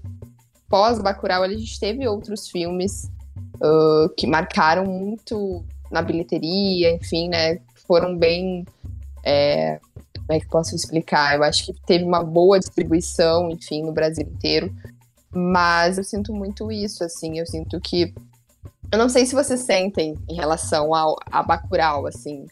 pós-Bacurau, 0.69 1.43
a 1.43 1.49
gente 1.49 1.79
teve 1.79 2.09
outros 2.09 2.49
filmes 2.49 3.05
uh, 3.57 4.09
que 4.17 4.27
marcaram 4.27 4.87
muito 4.87 5.65
na 5.91 6.03
bilheteria, 6.03 6.93
enfim, 6.93 7.29
né? 7.29 7.59
Foram 7.87 8.17
bem. 8.17 8.65
É, 9.27 9.81
como 10.15 10.33
é 10.33 10.41
que 10.41 10.49
posso 10.49 10.75
explicar? 10.77 11.37
Eu 11.37 11.43
acho 11.43 11.67
que 11.67 11.75
teve 11.87 12.05
uma 12.05 12.23
boa 12.23 12.59
distribuição, 12.59 13.51
enfim, 13.51 13.83
no 13.83 13.93
Brasil 13.93 14.25
inteiro. 14.25 14.73
Mas 15.33 15.99
eu 15.99 16.05
sinto 16.05 16.33
muito 16.33 16.71
isso, 16.71 17.03
assim. 17.03 17.39
Eu 17.39 17.47
sinto 17.47 17.81
que. 17.81 18.15
Eu 18.91 18.99
não 18.99 19.09
sei 19.09 19.27
se 19.27 19.35
vocês 19.35 19.61
sentem 19.61 20.15
em 20.29 20.35
relação 20.35 20.95
ao, 20.95 21.17
a 21.31 21.43
Bacurau, 21.43 22.07
assim. 22.07 22.47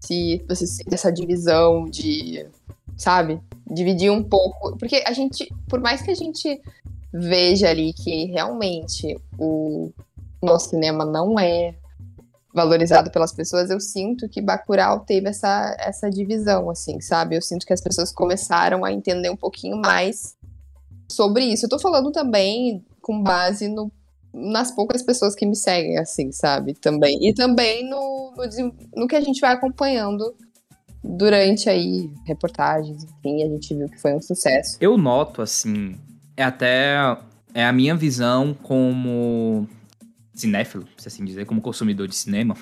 Se 0.00 0.42
vocês 0.48 0.76
sentem 0.76 0.94
essa 0.94 1.12
divisão 1.12 1.84
de 1.84 2.46
sabe? 3.00 3.40
Dividir 3.66 4.10
um 4.10 4.22
pouco. 4.22 4.76
Porque 4.76 5.02
a 5.06 5.12
gente, 5.12 5.48
por 5.68 5.80
mais 5.80 6.02
que 6.02 6.10
a 6.10 6.14
gente 6.14 6.60
veja 7.12 7.68
ali 7.68 7.92
que 7.92 8.26
realmente 8.26 9.18
o 9.38 9.90
nosso 10.42 10.70
cinema 10.70 11.04
não 11.04 11.38
é 11.38 11.74
valorizado 12.52 13.10
pelas 13.10 13.32
pessoas, 13.32 13.70
eu 13.70 13.80
sinto 13.80 14.28
que 14.28 14.40
Bacurau 14.40 15.00
teve 15.00 15.28
essa, 15.28 15.76
essa 15.78 16.10
divisão, 16.10 16.68
assim, 16.68 17.00
sabe? 17.00 17.36
Eu 17.36 17.42
sinto 17.42 17.64
que 17.64 17.72
as 17.72 17.80
pessoas 17.80 18.12
começaram 18.12 18.84
a 18.84 18.92
entender 18.92 19.30
um 19.30 19.36
pouquinho 19.36 19.76
mais 19.76 20.36
sobre 21.08 21.44
isso. 21.44 21.66
Eu 21.66 21.70
tô 21.70 21.78
falando 21.78 22.10
também 22.10 22.84
com 23.00 23.22
base 23.22 23.68
no, 23.68 23.90
nas 24.32 24.72
poucas 24.72 25.02
pessoas 25.02 25.34
que 25.34 25.46
me 25.46 25.54
seguem, 25.54 25.98
assim, 25.98 26.32
sabe? 26.32 26.74
Também. 26.74 27.18
E 27.26 27.32
também 27.32 27.88
no, 27.88 28.34
no, 28.36 28.74
no 28.96 29.06
que 29.06 29.16
a 29.16 29.20
gente 29.20 29.40
vai 29.40 29.52
acompanhando 29.52 30.34
durante 31.02 31.70
aí 31.70 32.10
reportagens, 32.26 33.04
enfim, 33.04 33.42
a 33.42 33.48
gente 33.48 33.74
viu 33.74 33.88
que 33.88 33.98
foi 33.98 34.14
um 34.14 34.20
sucesso. 34.20 34.76
Eu 34.80 34.98
noto, 34.98 35.40
assim, 35.40 35.96
é 36.36 36.42
até 36.42 37.16
é 37.54 37.64
a 37.64 37.72
minha 37.72 37.96
visão 37.96 38.54
como 38.62 39.68
cinéfilo, 40.40 40.86
se 40.96 41.08
assim 41.08 41.24
dizer, 41.24 41.46
como 41.46 41.60
consumidor 41.60 42.08
de 42.08 42.16
cinema, 42.16 42.56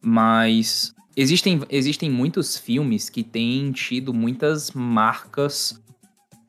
mas 0.00 0.94
existem, 1.16 1.60
existem 1.68 2.10
muitos 2.10 2.56
filmes 2.56 3.10
que 3.10 3.22
têm 3.22 3.72
tido 3.72 4.14
muitas 4.14 4.70
marcas 4.70 5.82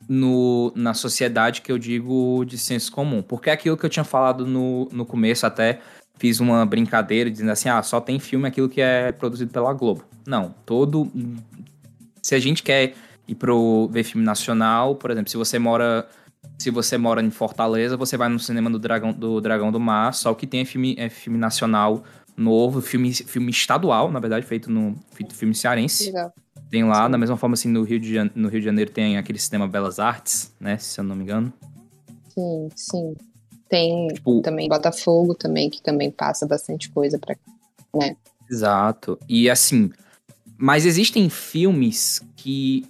no, 0.08 0.74
na 0.76 0.94
sociedade 0.94 1.62
que 1.62 1.72
eu 1.72 1.78
digo 1.78 2.44
de 2.46 2.58
senso 2.58 2.92
comum. 2.92 3.22
Porque 3.22 3.50
é 3.50 3.54
aquilo 3.54 3.78
que 3.78 3.86
eu 3.86 3.90
tinha 3.90 4.04
falado 4.04 4.46
no, 4.46 4.90
no 4.92 5.06
começo, 5.06 5.46
até 5.46 5.80
fiz 6.18 6.40
uma 6.40 6.66
brincadeira 6.66 7.30
dizendo 7.30 7.52
assim: 7.52 7.70
ah, 7.70 7.82
só 7.84 8.02
tem 8.02 8.20
filme 8.20 8.48
aquilo 8.48 8.68
que 8.68 8.82
é 8.82 9.12
produzido 9.12 9.52
pela 9.52 9.74
Globo. 9.74 10.04
Não, 10.26 10.54
todo. 10.66 11.12
Se 12.22 12.36
a 12.36 12.40
gente 12.40 12.64
quer 12.64 12.94
ir 13.28 13.36
pro 13.36 13.88
ver 13.92 14.04
filme 14.04 14.26
nacional, 14.26 14.96
por 14.96 15.12
exemplo, 15.12 15.30
se 15.30 15.38
você 15.38 15.60
mora. 15.60 16.08
Se 16.58 16.70
você 16.70 16.98
mora 16.98 17.22
em 17.22 17.30
Fortaleza, 17.30 17.96
você 17.96 18.18
vai 18.18 18.30
no 18.30 18.40
cinema 18.40 18.70
do 18.70 18.80
Dragão 18.80 19.14
do, 19.14 19.40
Dragão 19.40 19.72
do 19.72 19.80
Mar, 19.80 20.14
só 20.14 20.34
que 20.34 20.46
tem 20.46 20.66
filme, 20.66 20.96
é 20.98 21.10
filme 21.10 21.38
nacional 21.38 22.04
novo, 22.36 22.82
filme, 22.82 23.14
filme 23.14 23.52
estadual, 23.52 24.12
na 24.12 24.20
verdade, 24.20 24.46
feito 24.46 24.72
no 24.72 24.96
feito 25.12 25.36
filme 25.36 25.54
cearense. 25.54 26.06
Legal. 26.08 26.34
Tem 26.70 26.84
lá, 26.84 27.06
Sim. 27.06 27.12
da 27.12 27.18
mesma 27.18 27.36
forma 27.36 27.56
assim, 27.56 27.70
no 27.70 27.84
Rio, 27.84 28.00
de, 28.00 28.18
no 28.36 28.48
Rio 28.48 28.60
de 28.60 28.66
Janeiro 28.66 28.92
tem 28.92 29.18
aquele 29.18 29.40
cinema 29.40 29.68
Belas 29.68 30.00
Artes, 30.00 30.54
né? 30.60 30.78
Se 30.78 31.00
eu 31.00 31.04
não 31.04 31.16
me 31.16 31.24
engano. 31.24 31.52
Sim, 32.34 32.70
sim. 32.76 33.16
Tem 33.68 34.08
tipo, 34.10 34.42
também 34.42 34.70
Botafogo 34.70 35.34
também, 35.34 35.70
que 35.70 35.82
também 35.82 36.12
passa 36.12 36.46
bastante 36.46 36.90
coisa 36.90 37.18
para 37.18 37.36
né? 37.96 38.16
Exato. 38.50 39.18
E 39.28 39.50
assim, 39.50 39.92
mas 40.58 40.86
existem 40.86 41.30
filmes 41.30 42.22
que 42.36 42.86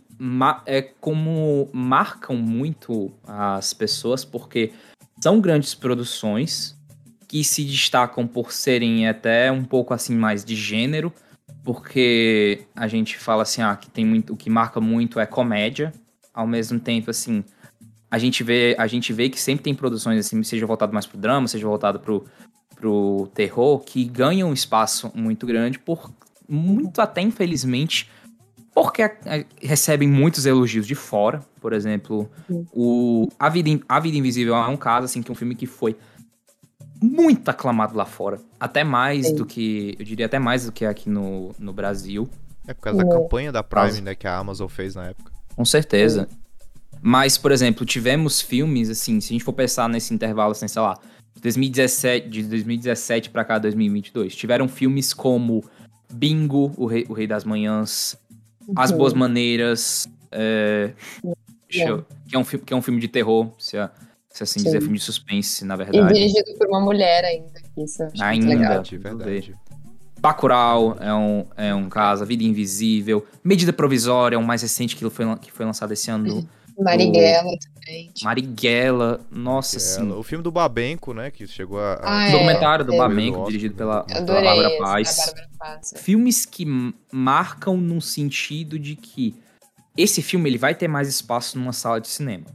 é 0.66 0.82
como 0.82 1.70
marcam 1.72 2.36
muito 2.36 3.12
as 3.26 3.74
pessoas 3.74 4.26
porque 4.26 4.74
são 5.22 5.40
grandes 5.40 5.74
produções 5.74 6.78
que 7.28 7.44
se 7.44 7.64
destacam 7.64 8.26
por 8.28 8.52
serem 8.52 9.08
até 9.08 9.52
um 9.52 9.64
pouco 9.64 9.94
assim 9.94 10.16
mais 10.16 10.44
de 10.44 10.56
gênero, 10.56 11.14
porque 11.64 12.66
a 12.76 12.88
gente 12.88 13.18
fala 13.18 13.44
assim, 13.44 13.62
ah, 13.62 13.76
que 13.76 13.90
tem 13.90 14.04
muito, 14.04 14.34
o 14.34 14.38
que 14.38 14.50
marca 14.50 14.82
muito 14.82 15.20
é 15.20 15.26
comédia, 15.26 15.94
ao 16.34 16.48
mesmo 16.48 16.80
tempo 16.80 17.12
assim, 17.12 17.44
a 18.10 18.18
gente 18.18 18.44
vê, 18.44 18.76
a 18.80 18.88
gente 18.88 19.14
vê 19.14 19.30
que 19.30 19.40
sempre 19.40 19.64
tem 19.64 19.76
produções 19.76 20.20
assim, 20.20 20.42
seja 20.42 20.66
voltado 20.66 20.92
mais 20.92 21.06
pro 21.06 21.20
drama, 21.20 21.48
seja 21.48 21.68
voltado 21.68 22.00
pro, 22.00 22.26
pro 22.76 23.30
terror, 23.36 23.80
que 23.82 24.04
ganham 24.06 24.50
um 24.50 24.54
espaço 24.54 25.12
muito 25.14 25.46
grande 25.46 25.78
por 25.78 26.12
muito 26.48 27.00
até 27.00 27.22
infelizmente 27.22 28.10
porque 28.82 29.12
recebem 29.62 30.08
muitos 30.08 30.46
elogios 30.46 30.88
de 30.88 30.96
fora, 30.96 31.42
por 31.60 31.74
exemplo, 31.74 32.30
o 32.74 33.28
a 33.38 33.50
Vida, 33.50 33.70
a 33.90 34.00
Vida 34.00 34.18
Invisível 34.18 34.56
é 34.56 34.68
um 34.68 34.78
caso 34.78 35.06
assim 35.06 35.22
que 35.22 35.30
é 35.30 35.34
um 35.34 35.36
filme 35.36 35.54
que 35.54 35.66
foi 35.66 35.98
muito 37.02 37.50
aclamado 37.50 37.96
lá 37.98 38.06
fora, 38.06 38.40
até 38.58 38.84
mais 38.84 39.28
Sim. 39.28 39.36
do 39.36 39.46
que, 39.46 39.96
eu 40.00 40.06
diria 40.06 40.26
até 40.26 40.40
mais 40.40 40.66
do 40.66 40.72
que 40.72 40.86
aqui 40.86 41.10
no, 41.10 41.52
no 41.60 41.74
Brasil. 41.74 42.30
É 42.68 42.74
por 42.74 42.82
causa 42.82 43.04
da 43.04 43.10
campanha 43.10 43.52
da 43.52 43.64
Prime, 43.64 44.02
né, 44.02 44.16
que 44.16 44.28
a 44.28 44.38
Amazon 44.38 44.68
fez 44.68 44.96
na 44.96 45.08
época. 45.08 45.32
Com 45.56 45.66
certeza. 45.66 46.28
Sim. 46.30 46.38
Mas, 47.02 47.38
por 47.38 47.52
exemplo, 47.52 47.86
tivemos 47.86 48.42
filmes, 48.42 48.90
assim, 48.90 49.20
se 49.20 49.28
a 49.28 49.34
gente 49.34 49.44
for 49.44 49.54
pensar 49.54 49.88
nesse 49.90 50.14
intervalo, 50.14 50.52
assim, 50.52 50.68
sei 50.68 50.82
lá, 50.82 50.98
de 51.36 51.42
2017, 51.42 52.30
de 52.30 52.44
2017 52.44 53.30
pra 53.30 53.46
cá, 53.46 53.58
2022, 53.58 54.36
tiveram 54.36 54.68
filmes 54.68 55.14
como 55.14 55.64
Bingo, 56.12 56.74
O 56.76 56.86
Rei, 56.86 57.06
o 57.08 57.14
Rei 57.14 57.28
das 57.28 57.44
Manhãs, 57.44 58.18
As 58.76 58.92
Boas 58.92 59.14
Maneiras, 59.14 60.08
é, 60.32 60.92
eu, 61.70 62.06
que, 62.28 62.36
é 62.36 62.40
um, 62.40 62.44
que 62.44 62.74
é 62.74 62.76
um 62.76 62.82
filme 62.82 63.00
de 63.00 63.08
terror, 63.08 63.52
se, 63.58 63.78
se 64.30 64.44
assim 64.44 64.60
Sim. 64.60 64.66
dizer, 64.66 64.82
filme 64.82 64.98
de 64.98 65.04
suspense, 65.04 65.66
na 65.66 65.76
verdade. 65.76 66.12
E 66.12 66.14
dirigido 66.14 66.54
por 66.58 66.68
uma 66.68 66.82
mulher 66.82 67.26
ainda, 67.26 67.62
isso 67.78 68.04
ainda, 68.20 68.48
legal. 68.48 68.82
De 68.82 68.98
verdade. 68.98 69.56
Bacurau 70.20 70.98
é 71.00 71.14
um, 71.14 71.46
é 71.56 71.74
um 71.74 71.88
caso, 71.90 72.24
A 72.24 72.26
Vida 72.26 72.44
Invisível, 72.44 73.26
Medida 73.44 73.72
Provisória, 73.72 74.36
é 74.36 74.40
um 74.40 74.44
mais 74.44 74.62
recente 74.62 74.96
que 74.96 75.10
foi, 75.10 75.26
que 75.38 75.52
foi 75.52 75.66
lançado 75.66 75.94
esse 75.94 76.12
ano. 76.12 76.48
Marighella 76.80 77.52
também. 77.60 78.12
Marighella, 78.24 79.20
nossa, 79.32 79.80
sim. 79.80 80.12
O 80.12 80.24
filme 80.24 80.44
do 80.44 80.52
Babenco, 80.52 81.14
né, 81.14 81.30
que 81.30 81.46
chegou 81.48 81.80
a... 81.80 82.00
Ah, 82.02 82.28
o 82.30 82.32
documentário 82.32 82.84
é, 82.84 82.86
do 82.86 82.96
Babenco, 82.96 83.46
dirigido 83.46 83.76
pela, 83.76 84.04
pela 84.04 84.22
Bárbara 84.22 84.78
Paz. 84.78 85.18
Bárbara 85.18 85.50
Paz. 85.58 85.94
É. 85.94 85.98
Filmes 85.98 86.46
que 86.46 86.66
marcam 87.12 87.78
no 87.78 88.02
sentido 88.02 88.80
de 88.80 88.96
que 88.96 89.36
esse 89.98 90.22
filme 90.22 90.50
ele 90.50 90.58
vai 90.58 90.74
ter 90.74 90.88
mais 90.88 91.08
espaço 91.08 91.58
numa 91.58 91.74
sala 91.74 92.00
de 92.00 92.08
cinema. 92.08 92.46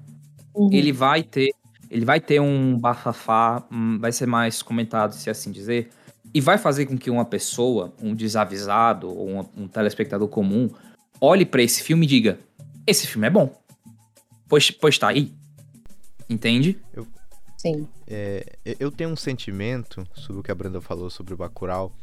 Uhum. 0.55 0.71
Ele 0.73 0.93
vai 0.93 1.23
ter 1.23 1.51
ele 1.91 2.05
vai 2.05 2.19
ter 2.19 2.41
um 2.41 2.77
bafafá, 2.77 3.63
hum, 3.71 3.99
vai 4.01 4.11
ser 4.11 4.27
mais 4.27 4.63
comentado, 4.63 5.13
se 5.13 5.31
assim 5.31 5.53
dizer, 5.53 5.91
e 6.35 6.41
vai 6.41 6.59
fazer 6.59 6.87
com 6.87 6.99
que 6.99 7.09
uma 7.09 7.25
pessoa, 7.25 7.93
um 8.03 8.15
desavisado 8.15 9.09
ou 9.09 9.29
um, 9.29 9.45
um 9.57 9.69
telespectador 9.69 10.27
comum, 10.27 10.69
olhe 11.21 11.47
para 11.47 11.63
esse 11.63 11.83
filme 11.83 12.05
e 12.05 12.09
diga: 12.09 12.39
esse 12.85 13.07
filme 13.07 13.29
é 13.29 13.31
bom. 13.31 13.55
Pois, 14.49 14.71
pois 14.71 14.99
tá 14.99 15.09
aí. 15.09 15.33
Entende? 16.29 16.79
Sim. 17.57 17.89
É, 18.07 18.45
eu 18.79 18.91
tenho 18.91 19.11
um 19.11 19.17
sentimento 19.17 20.07
sobre 20.15 20.41
o 20.41 20.43
que 20.43 20.51
a 20.51 20.55
Brenda 20.55 20.81
falou 20.81 21.09
sobre 21.09 21.35
o 21.35 21.37
Bacurau 21.37 21.95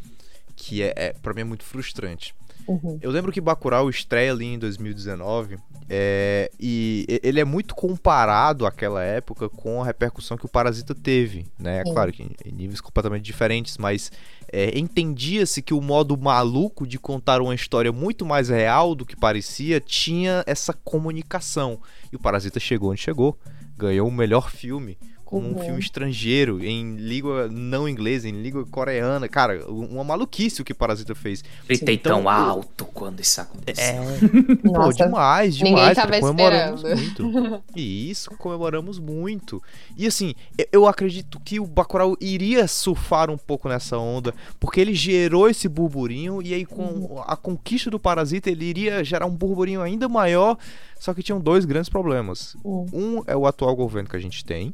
que 0.62 0.84
é, 0.84 0.94
é 0.96 1.14
para 1.14 1.34
mim 1.34 1.42
é 1.42 1.44
muito 1.44 1.64
frustrante. 1.64 2.36
Uhum. 2.68 3.00
Eu 3.02 3.12
lembro 3.12 3.32
que 3.32 3.42
Bacurau 3.42 3.90
estreia 3.90 4.32
ali 4.32 4.46
em 4.46 4.60
2019 4.60 5.58
é, 5.90 6.50
e 6.60 7.06
ele 7.22 7.40
é 7.40 7.44
muito 7.44 7.76
comparado 7.76 8.66
àquela 8.66 9.04
época 9.04 9.50
com 9.50 9.82
a 9.82 9.86
repercussão 9.86 10.38
que 10.38 10.46
o 10.46 10.50
Parasita 10.50 10.96
teve, 10.96 11.46
né? 11.60 11.84
Sim. 11.86 11.94
Claro 11.94 12.14
que 12.14 12.24
em, 12.24 12.32
em 12.46 12.52
níveis 12.52 12.80
completamente 12.80 13.24
diferentes, 13.24 13.78
mas 13.78 14.12
é, 14.52 14.78
entendia-se 14.78 15.62
que 15.62 15.74
o 15.74 15.82
modo 15.82 16.18
maluco 16.18 16.88
de 16.88 16.98
contar 16.98 17.42
uma 17.42 17.54
história 17.54 17.92
muito 17.92 18.26
mais 18.26 18.50
real 18.50 18.96
do 18.96 19.06
que 19.06 19.16
parecia 19.16 19.82
tinha 19.82 20.44
essa 20.46 20.74
comunicação. 20.74 21.80
E 22.12 22.16
o 22.16 22.20
Parasita 22.20 22.60
chegou 22.60 22.92
onde 22.92 23.02
chegou, 23.02 23.38
ganhou 23.78 24.08
o 24.08 24.12
melhor 24.12 24.50
filme 24.50 24.98
como 25.32 25.48
um 25.48 25.54
Uhum. 25.54 25.60
filme 25.64 25.80
estrangeiro, 25.80 26.62
em 26.64 26.98
língua 26.98 27.48
não 27.48 27.88
inglesa, 27.88 28.28
em 28.28 28.34
língua 28.42 28.66
coreana. 28.70 29.30
Cara, 29.30 29.66
uma 29.68 30.04
maluquice 30.04 30.62
o 30.62 30.66
que 30.66 30.74
Parasita 30.74 31.16
fez. 31.16 31.42
Gritei 31.66 31.96
Então, 31.96 32.18
tão 32.20 32.30
alto 32.30 32.84
quando 32.86 33.22
isso 33.22 33.40
aconteceu. 33.40 34.04
Pô, 34.62 34.72
Nossa, 34.74 35.06
demais, 35.06 35.56
ninguém 35.56 35.74
demais. 35.76 35.96
tava 35.96 36.08
cara, 36.12 36.20
comemoramos 36.22 36.84
esperando. 36.84 37.32
muito. 37.32 37.64
E 37.74 38.12
isso, 38.12 38.30
comemoramos 38.32 39.00
muito. 39.00 39.64
E 39.98 40.06
assim, 40.06 40.36
eu- 40.72 40.86
acredito 40.86 41.40
que 41.40 41.58
o 41.62 41.66
Bacurau 41.66 42.18
iria 42.20 42.68
surfar 42.68 43.30
um 43.32 43.38
pouco 43.38 43.70
nessa 43.70 43.98
onda, 43.98 44.34
porque 44.60 44.82
ele 44.82 44.94
gerou 44.94 45.48
esse 45.50 45.70
burburinho, 45.70 46.42
e 46.42 46.54
aí 46.54 46.66
com 46.66 47.24
a 47.26 47.38
conquista 47.38 47.90
do 47.90 47.98
Parasita, 47.98 48.50
ele 48.52 48.66
iria 48.66 49.02
gerar 49.02 49.26
um 49.26 49.32
burburinho 49.32 49.82
ainda 49.82 50.10
maior, 50.10 50.58
só 51.00 51.14
que 51.14 51.24
tinham 51.24 51.40
dois 51.40 51.64
grandes 51.64 51.88
problemas. 51.90 52.58
Hum. 52.66 52.86
Um 52.92 53.24
é 53.26 53.38
o 53.38 53.48
atual 53.48 53.74
governo 53.78 54.10
que 54.10 54.18
a 54.18 54.20
gente 54.20 54.44
tem, 54.44 54.74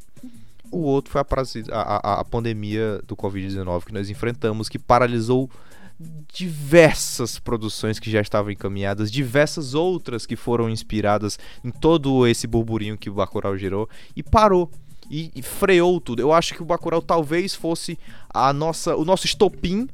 o 0.71 0.79
outro 0.79 1.11
foi 1.11 1.21
a, 1.21 1.25
a, 1.81 2.19
a- 2.19 2.25
pandemia 2.25 3.01
do 3.07 3.15
Covid-19 3.15 3.85
que 3.85 3.93
nós 3.93 4.09
enfrentamos, 4.09 4.69
que 4.69 4.79
paralisou 4.79 5.49
diversas 6.31 7.39
produções 7.39 7.99
que 7.99 8.11
já 8.11 8.21
estavam 8.21 8.51
encaminhadas, 8.51 9.11
diversas 9.11 9.73
outras 9.73 10.25
que 10.25 10.35
foram 10.35 10.69
inspiradas 10.69 11.39
em 11.63 11.71
todo 11.71 12.27
esse 12.27 12.45
burburinho 12.45 12.97
que 12.97 13.09
o 13.09 13.13
Bacurau 13.13 13.57
gerou 13.57 13.89
e 14.15 14.21
parou. 14.23 14.69
E, 15.09 15.31
e 15.33 15.41
freou 15.41 16.01
tudo. 16.01 16.21
Eu 16.21 16.33
acho 16.33 16.53
que 16.53 16.61
o 16.61 16.65
Bacurau 16.65 17.01
talvez 17.01 17.55
fosse 17.55 17.97
a 18.29 18.51
nossa, 18.51 18.93
o 18.93 19.05
nosso 19.05 19.25
estopim 19.25 19.87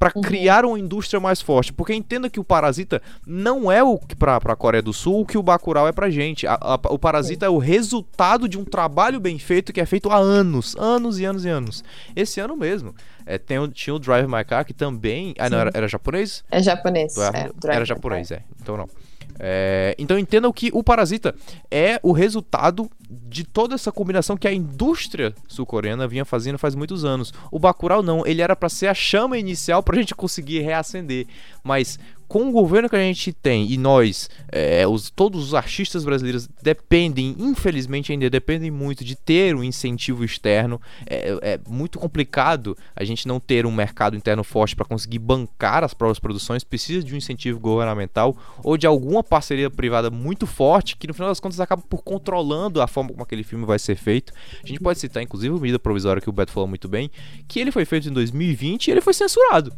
para 0.00 0.12
Uhum. 0.16 0.22
criar 0.22 0.64
uma 0.64 0.78
indústria 0.78 1.20
mais 1.20 1.42
forte, 1.42 1.74
porque 1.74 1.92
entenda 1.92 2.30
que 2.30 2.40
o 2.40 2.44
Parasita 2.44 3.02
não 3.26 3.70
é 3.70 3.82
o 3.84 3.98
que 3.98 4.16
para 4.16 4.36
a 4.38 4.56
Coreia 4.56 4.80
do 4.82 4.94
Sul 4.94 5.20
o 5.20 5.26
que 5.26 5.36
o 5.36 5.42
Bacurau 5.42 5.86
é 5.86 5.92
pra 5.92 6.08
gente. 6.08 6.46
A- 6.46 6.58
a- 6.58 6.80
o 6.88 6.98
Parasita 6.98 7.44
é 7.44 7.50
o 7.50 7.58
resultado 7.58 8.48
de 8.48 8.58
um 8.58 8.64
trabalho 8.64 9.20
bem 9.20 9.38
feito 9.38 9.74
que 9.74 9.80
é 9.80 9.84
feito 9.84 10.08
há 10.10 10.16
anos, 10.16 10.74
anos 10.78 11.20
e 11.20 11.24
anos 11.26 11.44
e 11.44 11.48
anos. 11.50 11.84
Esse 12.16 12.40
ano 12.40 12.56
mesmo. 12.56 12.94
É, 13.26 13.36
tem 13.36 13.58
o- 13.58 13.68
tinha 13.68 13.94
o 13.94 13.98
Drive 13.98 14.26
My 14.26 14.42
Car 14.42 14.64
que 14.64 14.72
também, 14.72 15.34
ah 15.38 15.50
não, 15.50 15.58
era, 15.58 15.70
era 15.74 15.86
japonês? 15.86 16.42
É 16.50 16.62
japonês. 16.62 17.14
É, 17.18 17.50
era 17.74 17.84
japonês, 17.84 18.30
é. 18.30 18.42
Então 18.60 18.78
não. 18.78 18.88
É, 19.42 19.94
então 19.98 20.18
entendam 20.18 20.52
que 20.52 20.70
o 20.74 20.84
Parasita 20.84 21.34
é 21.70 21.98
o 22.02 22.12
resultado 22.12 22.90
de 23.08 23.42
toda 23.42 23.74
essa 23.74 23.90
combinação 23.90 24.36
que 24.36 24.46
a 24.46 24.52
indústria 24.52 25.34
sul-coreana 25.48 26.06
vinha 26.06 26.26
fazendo 26.26 26.58
faz 26.58 26.74
muitos 26.74 27.06
anos. 27.06 27.32
O 27.50 27.58
Bacurau 27.58 28.02
não, 28.02 28.26
ele 28.26 28.42
era 28.42 28.54
pra 28.54 28.68
ser 28.68 28.88
a 28.88 28.94
chama 28.94 29.38
inicial 29.38 29.82
pra 29.82 29.96
gente 29.96 30.14
conseguir 30.14 30.60
reacender, 30.60 31.26
mas 31.64 31.98
com 32.30 32.48
o 32.48 32.52
governo 32.52 32.88
que 32.88 32.94
a 32.94 33.00
gente 33.00 33.32
tem 33.32 33.68
e 33.72 33.76
nós, 33.76 34.30
é, 34.52 34.86
os, 34.86 35.10
todos 35.10 35.48
os 35.48 35.52
artistas 35.52 36.04
brasileiros 36.04 36.48
dependem, 36.62 37.34
infelizmente 37.36 38.12
ainda 38.12 38.30
dependem 38.30 38.70
muito 38.70 39.04
de 39.04 39.16
ter 39.16 39.56
um 39.56 39.64
incentivo 39.64 40.24
externo. 40.24 40.80
É, 41.08 41.36
é 41.42 41.60
muito 41.68 41.98
complicado 41.98 42.78
a 42.94 43.02
gente 43.02 43.26
não 43.26 43.40
ter 43.40 43.66
um 43.66 43.72
mercado 43.72 44.16
interno 44.16 44.44
forte 44.44 44.76
para 44.76 44.84
conseguir 44.84 45.18
bancar 45.18 45.82
as 45.82 45.92
próprias 45.92 46.20
produções. 46.20 46.62
Precisa 46.62 47.02
de 47.02 47.12
um 47.12 47.16
incentivo 47.16 47.58
governamental 47.58 48.36
ou 48.62 48.76
de 48.76 48.86
alguma 48.86 49.24
parceria 49.24 49.68
privada 49.68 50.08
muito 50.08 50.46
forte 50.46 50.96
que 50.96 51.08
no 51.08 51.14
final 51.14 51.30
das 51.30 51.40
contas 51.40 51.58
acaba 51.58 51.82
por 51.82 52.04
controlando 52.04 52.80
a 52.80 52.86
forma 52.86 53.10
como 53.10 53.24
aquele 53.24 53.42
filme 53.42 53.66
vai 53.66 53.80
ser 53.80 53.96
feito. 53.96 54.32
A 54.62 54.66
gente 54.68 54.78
pode 54.78 55.00
citar 55.00 55.20
inclusive 55.20 55.52
a 55.52 55.58
medida 55.58 55.80
provisória 55.80 56.22
que 56.22 56.30
o 56.30 56.32
Beto 56.32 56.52
falou 56.52 56.68
muito 56.68 56.88
bem, 56.88 57.10
que 57.48 57.58
ele 57.58 57.72
foi 57.72 57.84
feito 57.84 58.08
em 58.08 58.12
2020 58.12 58.86
e 58.86 58.90
ele 58.92 59.00
foi 59.00 59.14
censurado. 59.14 59.74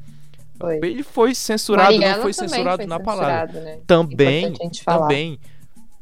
Foi. 0.63 0.77
Ele 0.83 1.03
foi 1.03 1.35
censurado, 1.35 1.89
Marighella 1.91 2.15
não 2.17 2.23
foi 2.23 2.33
censurado 2.33 2.77
foi 2.79 2.87
na 2.87 3.01
palavra. 3.01 3.47
censurado, 3.53 3.61
né? 3.65 3.79
Também, 3.87 4.53
também. 4.85 5.39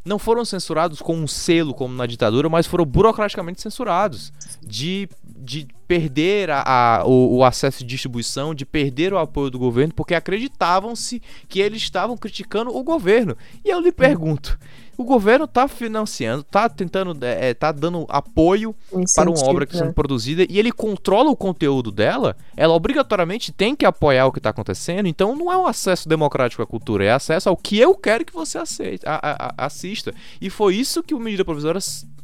Não 0.03 0.19
foram 0.19 0.45
censurados 0.47 1.03
com 1.03 1.15
um 1.15 1.27
selo 1.27 1.75
como 1.75 1.95
na 1.95 2.07
ditadura, 2.07 2.49
mas 2.49 2.67
foram 2.67 2.87
burocraticamente 2.87 3.61
censurados. 3.61 4.33
De, 4.63 5.07
de 5.25 5.69
perder 5.87 6.49
a, 6.51 6.63
a- 7.01 7.05
o, 7.05 7.37
o 7.37 7.45
acesso 7.45 7.81
de 7.81 7.85
distribuição, 7.87 8.55
de 8.55 8.65
perder 8.65 9.13
o 9.13 9.19
apoio 9.19 9.51
do 9.51 9.59
governo, 9.59 9.93
porque 9.95 10.15
acreditavam-se 10.15 11.21
que 11.49 11.61
eles 11.61 11.83
estavam 11.83 12.17
criticando 12.17 12.75
o 12.75 12.83
governo. 12.83 13.37
E 13.63 13.69
eu 13.69 13.79
lhe 13.79 13.93
pergunto: 13.93 14.59
o 15.01 15.05
governo 15.05 15.47
está 15.47 15.67
financiando, 15.67 16.43
está 16.43 16.69
tentando, 16.69 17.25
é, 17.25 17.51
é, 17.51 17.55
tá 17.55 17.73
dando 17.73 18.05
apoio 18.09 18.75
para 18.91 18.99
uma 18.99 19.03
Incentivo, 19.03 19.49
obra 19.51 19.67
que 19.67 19.73
está 19.73 19.85
sendo 19.87 19.95
produzida 19.95 20.45
e 20.49 20.59
ele 20.59 20.71
controla 20.71 21.31
o 21.31 21.37
conteúdo 21.37 21.91
dela, 21.91 22.37
ela 22.57 22.75
obrigatoriamente 22.75 23.51
tem 23.51 23.75
que 23.75 23.87
apoiar 23.87 24.27
o 24.27 24.33
que 24.33 24.39
está 24.39 24.51
acontecendo. 24.51 25.07
Então 25.07 25.35
não 25.35 25.51
é 25.51 25.57
um 25.57 25.67
acesso 25.67 26.09
democrático 26.09 26.63
à 26.63 26.67
cultura, 26.67 27.05
é 27.05 27.11
acesso 27.11 27.49
ao 27.49 27.57
que 27.57 27.79
eu 27.79 27.95
quero 27.95 28.25
que 28.25 28.33
você 28.33 28.59
aceite, 28.59 29.07
a- 29.07 29.15
a- 29.23 29.47
a- 29.59 29.67
assista. 29.67 30.13
E 30.41 30.51
foi 30.51 30.77
isso 30.77 31.03
que 31.03 31.15
o 31.15 31.19
medida 31.19 31.45
provisória 31.45 31.81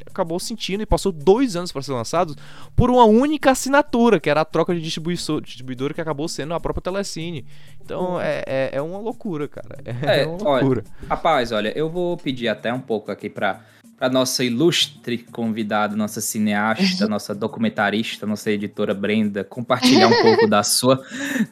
acabou 0.06 0.38
sentindo 0.40 0.82
e 0.82 0.86
passou 0.86 1.12
dois 1.12 1.56
anos 1.56 1.72
para 1.72 1.82
ser 1.82 1.92
lançado 1.92 2.34
por 2.74 2.90
uma 2.90 3.04
única 3.04 3.50
assinatura, 3.50 4.18
que 4.20 4.30
era 4.30 4.40
a 4.40 4.44
troca 4.44 4.74
de 4.74 4.80
distribuiço- 4.80 5.40
distribuidora 5.40 5.92
que 5.92 6.00
acabou 6.00 6.28
sendo 6.28 6.54
a 6.54 6.60
própria 6.60 6.82
Telecine. 6.82 7.44
Então 7.84 8.20
é, 8.20 8.42
é, 8.46 8.70
é 8.72 8.82
uma 8.82 8.98
loucura, 8.98 9.46
cara. 9.48 9.78
É, 9.84 10.22
É, 10.22 10.26
uma 10.26 10.36
olha, 10.48 10.60
loucura. 10.62 10.84
Rapaz, 11.08 11.52
olha, 11.52 11.72
eu 11.76 11.90
vou 11.90 12.16
pedir 12.16 12.48
até 12.48 12.72
um 12.72 12.80
pouco 12.80 13.10
aqui 13.12 13.28
pra, 13.30 13.60
pra 13.96 14.08
nossa 14.08 14.42
ilustre 14.44 15.18
convidada, 15.18 15.94
nossa 15.96 16.20
cineasta, 16.20 17.06
nossa 17.08 17.34
documentarista, 17.34 18.26
nossa 18.26 18.50
editora 18.50 18.92
Brenda, 18.94 19.44
compartilhar 19.44 20.08
um 20.08 20.22
pouco 20.22 20.46
da 20.48 20.62
sua, 20.62 21.02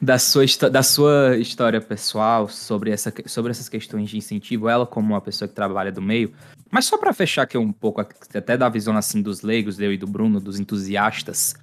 da 0.01 0.17
sua, 0.19 0.45
da 0.69 0.83
sua 0.83 1.37
história 1.37 1.79
pessoal 1.81 2.47
sobre, 2.49 2.91
essa, 2.91 3.13
sobre 3.25 3.51
essas 3.51 3.69
questões 3.69 4.09
de 4.09 4.17
incentivo, 4.17 4.67
ela 4.69 4.85
como 4.85 5.13
uma 5.13 5.21
pessoa 5.21 5.47
que 5.47 5.55
trabalha 5.55 5.91
do 5.91 6.01
meio. 6.01 6.33
Mas 6.75 6.87
só 6.87 6.97
pra 6.97 7.13
fechar 7.13 7.43
aqui 7.43 7.57
um 7.57 7.71
pouco, 7.71 8.01
até 8.01 8.57
da 8.57 8.67
visão 8.67 8.97
assim 8.97 9.21
dos 9.21 9.41
leigos, 9.41 9.79
eu 9.79 9.93
e 9.93 9.97
do 9.97 10.05
Bruno, 10.05 10.41
dos 10.41 10.59
entusiastas, 10.59 11.55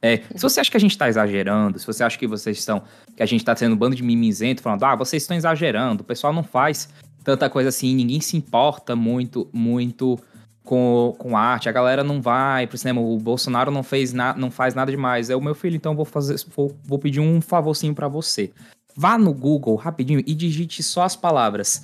é, 0.00 0.18
se 0.18 0.40
você 0.40 0.60
acha 0.60 0.70
que 0.70 0.76
a 0.76 0.80
gente 0.80 0.96
tá 0.96 1.08
exagerando, 1.08 1.76
se 1.76 1.84
você 1.84 2.04
acha 2.04 2.16
que 2.16 2.24
vocês 2.24 2.56
estão. 2.56 2.80
que 3.16 3.20
a 3.20 3.26
gente 3.26 3.44
tá 3.44 3.52
tendo 3.52 3.74
um 3.74 3.76
bando 3.76 3.96
de 3.96 4.04
mimizento 4.04 4.62
falando, 4.62 4.84
ah, 4.84 4.94
vocês 4.94 5.24
estão 5.24 5.36
exagerando, 5.36 6.02
o 6.02 6.06
pessoal 6.06 6.32
não 6.32 6.44
faz 6.44 6.88
tanta 7.24 7.50
coisa 7.50 7.68
assim, 7.68 7.96
ninguém 7.96 8.20
se 8.20 8.36
importa 8.36 8.94
muito, 8.94 9.50
muito 9.52 10.16
com, 10.62 11.16
com 11.18 11.36
arte, 11.36 11.68
a 11.68 11.72
galera 11.72 12.04
não 12.04 12.22
vai 12.22 12.68
pro 12.68 12.78
cinema, 12.78 13.00
o 13.00 13.18
Bolsonaro 13.18 13.72
não 13.72 13.82
fez 13.82 14.12
na, 14.12 14.36
não 14.36 14.52
faz 14.52 14.72
nada 14.72 14.92
demais. 14.92 15.30
É 15.30 15.34
o 15.34 15.42
meu 15.42 15.56
filho, 15.56 15.74
então 15.74 15.96
vou 15.96 16.04
fazer. 16.04 16.36
Vou, 16.54 16.78
vou 16.84 17.00
pedir 17.00 17.18
um 17.18 17.40
favorzinho 17.40 17.92
pra 17.92 18.06
você. 18.06 18.52
Vá 18.94 19.18
no 19.18 19.34
Google 19.34 19.74
rapidinho 19.74 20.22
e 20.24 20.32
digite 20.32 20.80
só 20.80 21.02
as 21.02 21.16
palavras 21.16 21.82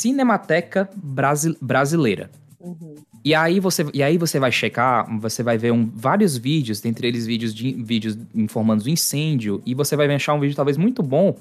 Cinemateca 0.00 0.88
Brasi- 0.96 1.56
Brasileira. 1.60 2.30
Uhum. 2.58 2.94
E 3.22 3.34
aí 3.34 3.60
você, 3.60 3.84
e 3.92 4.02
aí 4.02 4.16
você 4.16 4.38
vai 4.38 4.50
checar, 4.50 5.06
você 5.20 5.42
vai 5.42 5.58
ver 5.58 5.72
um, 5.72 5.90
vários 5.94 6.38
vídeos, 6.38 6.80
dentre 6.80 7.06
eles 7.06 7.26
vídeos 7.26 7.54
de 7.54 7.72
vídeos 7.72 8.16
informando 8.34 8.84
do 8.84 8.88
incêndio, 8.88 9.62
e 9.66 9.74
você 9.74 9.94
vai 9.94 10.12
achar 10.14 10.32
um 10.32 10.40
vídeo 10.40 10.56
talvez 10.56 10.78
muito 10.78 11.02
bom 11.02 11.36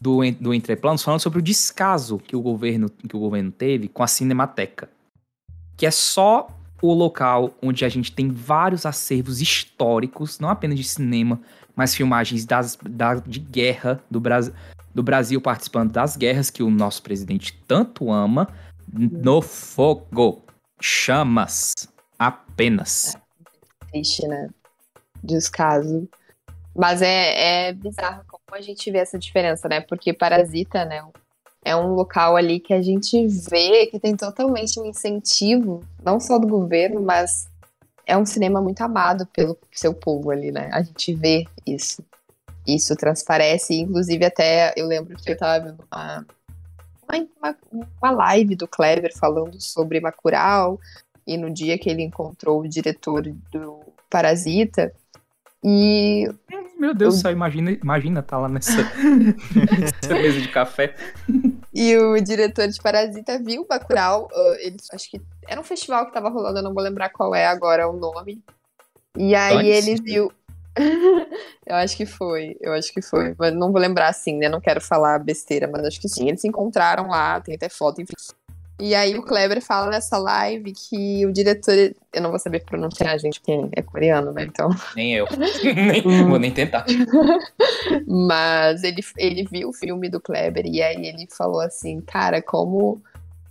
do, 0.00 0.20
do 0.40 0.54
Entreplanos 0.54 1.02
falando 1.02 1.20
sobre 1.20 1.40
o 1.40 1.42
descaso 1.42 2.18
que 2.18 2.36
o 2.36 2.40
governo 2.40 2.88
que 2.88 3.16
o 3.16 3.18
governo 3.18 3.50
teve 3.50 3.88
com 3.88 4.02
a 4.02 4.06
Cinemateca. 4.06 4.88
Que 5.76 5.86
é 5.86 5.90
só 5.90 6.48
o 6.80 6.92
local 6.92 7.52
onde 7.60 7.84
a 7.84 7.88
gente 7.88 8.12
tem 8.12 8.28
vários 8.28 8.86
acervos 8.86 9.40
históricos, 9.40 10.38
não 10.38 10.48
apenas 10.48 10.78
de 10.78 10.84
cinema, 10.84 11.40
mas 11.76 11.94
filmagens 11.94 12.44
das, 12.44 12.78
da, 12.82 13.14
de 13.14 13.40
guerra 13.40 14.00
do, 14.10 14.20
Bras, 14.20 14.52
do 14.94 15.02
Brasil 15.02 15.40
participando 15.40 15.92
das 15.92 16.16
guerras 16.16 16.50
que 16.50 16.62
o 16.62 16.70
nosso 16.70 17.02
presidente 17.02 17.58
tanto 17.66 18.10
ama, 18.10 18.48
no 18.92 19.42
fogo. 19.42 20.42
Chamas. 20.80 21.72
Apenas. 22.18 23.16
triste, 23.90 24.26
né? 24.26 24.48
Descaso. 25.22 26.08
Mas 26.76 27.00
é, 27.02 27.68
é 27.68 27.72
bizarro 27.72 28.24
como 28.28 28.42
a 28.52 28.60
gente 28.60 28.90
vê 28.90 28.98
essa 28.98 29.18
diferença, 29.18 29.68
né? 29.68 29.80
Porque 29.80 30.12
Parasita, 30.12 30.84
né? 30.84 31.02
É 31.64 31.74
um 31.74 31.94
local 31.94 32.36
ali 32.36 32.60
que 32.60 32.74
a 32.74 32.82
gente 32.82 33.26
vê 33.26 33.86
que 33.86 33.98
tem 33.98 34.14
totalmente 34.14 34.78
um 34.78 34.84
incentivo, 34.84 35.82
não 36.04 36.20
só 36.20 36.38
do 36.38 36.46
governo, 36.46 37.00
mas 37.00 37.48
é 38.06 38.16
um 38.16 38.26
cinema 38.26 38.60
muito 38.60 38.80
amado 38.82 39.26
pelo 39.26 39.56
seu 39.72 39.94
povo 39.94 40.30
ali, 40.30 40.50
né? 40.52 40.70
A 40.72 40.82
gente 40.82 41.14
vê 41.14 41.46
isso. 41.66 42.04
Isso 42.66 42.96
transparece, 42.96 43.74
inclusive 43.74 44.24
até 44.24 44.72
eu 44.76 44.86
lembro 44.86 45.16
que 45.16 45.30
eu 45.30 45.36
tava 45.36 45.64
vendo 45.66 45.84
uma, 45.92 46.26
uma, 47.08 47.56
uma 48.00 48.10
live 48.10 48.56
do 48.56 48.66
Kleber 48.66 49.12
falando 49.16 49.60
sobre 49.60 50.00
Bacurau 50.00 50.80
e 51.26 51.36
no 51.36 51.50
dia 51.50 51.78
que 51.78 51.90
ele 51.90 52.02
encontrou 52.02 52.60
o 52.60 52.68
diretor 52.68 53.22
do 53.52 53.80
Parasita. 54.08 54.92
E 55.62 56.28
Meu 56.78 56.94
Deus 56.94 57.16
Eu- 57.16 57.20
céu, 57.22 57.32
imagina, 57.32 57.70
imagina 57.72 58.22
tá 58.22 58.38
lá 58.38 58.48
nessa, 58.48 58.82
nessa 59.80 60.14
mesa 60.14 60.40
de 60.40 60.48
café. 60.48 60.94
E 61.74 61.96
o 61.98 62.20
diretor 62.20 62.68
de 62.68 62.80
Parasita 62.80 63.36
viu 63.42 63.66
Bacurau, 63.66 64.28
uh, 64.32 64.54
ele, 64.60 64.76
acho 64.92 65.10
que 65.10 65.20
era 65.48 65.60
um 65.60 65.64
festival 65.64 66.06
que 66.06 66.12
tava 66.12 66.28
rolando, 66.28 66.60
eu 66.60 66.62
não 66.62 66.72
vou 66.72 66.82
lembrar 66.82 67.10
qual 67.10 67.34
é 67.34 67.46
agora 67.46 67.88
o 67.88 67.96
nome. 67.96 68.40
E 69.18 69.34
aí 69.34 69.72
Antes? 69.72 69.88
ele 69.88 70.00
viu. 70.00 70.32
eu 71.66 71.74
acho 71.76 71.96
que 71.96 72.06
foi, 72.06 72.56
eu 72.60 72.72
acho 72.72 72.92
que 72.92 73.02
foi. 73.02 73.34
Mas 73.36 73.52
não 73.52 73.72
vou 73.72 73.80
lembrar 73.80 74.08
assim, 74.08 74.38
né? 74.38 74.48
Não 74.48 74.60
quero 74.60 74.80
falar 74.80 75.18
besteira, 75.18 75.66
mas 75.66 75.84
acho 75.84 76.00
que 76.00 76.08
sim. 76.08 76.28
Eles 76.28 76.40
se 76.40 76.46
encontraram 76.48 77.08
lá, 77.08 77.40
tem 77.40 77.56
até 77.56 77.68
foto, 77.68 78.00
enfim. 78.00 78.14
E 78.78 78.92
aí 78.92 79.16
o 79.16 79.22
Kleber 79.22 79.62
fala 79.62 79.90
nessa 79.90 80.18
live 80.18 80.72
que 80.72 81.24
o 81.24 81.32
diretor. 81.32 81.74
Eu 82.12 82.22
não 82.22 82.30
vou 82.30 82.38
saber 82.38 82.64
pronunciar, 82.64 83.18
gente, 83.18 83.40
porque 83.40 83.52
é 83.72 83.82
coreano, 83.82 84.32
né? 84.32 84.44
Então. 84.44 84.68
Nem 84.96 85.14
eu. 85.14 85.26
nem, 85.62 86.02
vou 86.26 86.38
nem 86.38 86.50
tentar. 86.50 86.84
Mas 88.06 88.82
ele, 88.82 89.00
ele 89.16 89.44
viu 89.44 89.68
o 89.68 89.72
filme 89.72 90.08
do 90.08 90.20
Kleber 90.20 90.66
e 90.66 90.82
aí 90.82 91.06
ele 91.06 91.28
falou 91.30 91.60
assim, 91.60 92.00
cara, 92.00 92.42
como, 92.42 93.00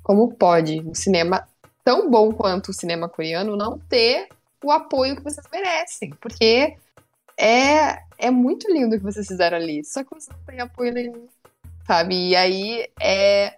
como 0.01 0.33
pode 0.33 0.81
um 0.81 0.93
cinema 0.93 1.47
tão 1.83 2.09
bom 2.09 2.31
quanto 2.33 2.69
o 2.69 2.73
cinema 2.73 3.07
coreano 3.07 3.55
não 3.55 3.79
ter 3.79 4.27
o 4.63 4.71
apoio 4.71 5.15
que 5.15 5.23
vocês 5.23 5.45
merecem? 5.51 6.09
Porque 6.19 6.75
é, 7.37 7.99
é 8.17 8.29
muito 8.29 8.71
lindo 8.71 8.95
o 8.95 8.99
que 8.99 9.05
vocês 9.05 9.27
fizeram 9.27 9.57
ali, 9.57 9.83
só 9.85 10.03
que 10.03 10.09
vocês 10.09 10.35
não 10.35 10.45
têm 10.45 10.59
apoio 10.59 10.93
nenhum, 10.93 11.27
sabe? 11.85 12.29
E 12.29 12.35
aí 12.35 12.87
é, 12.99 13.53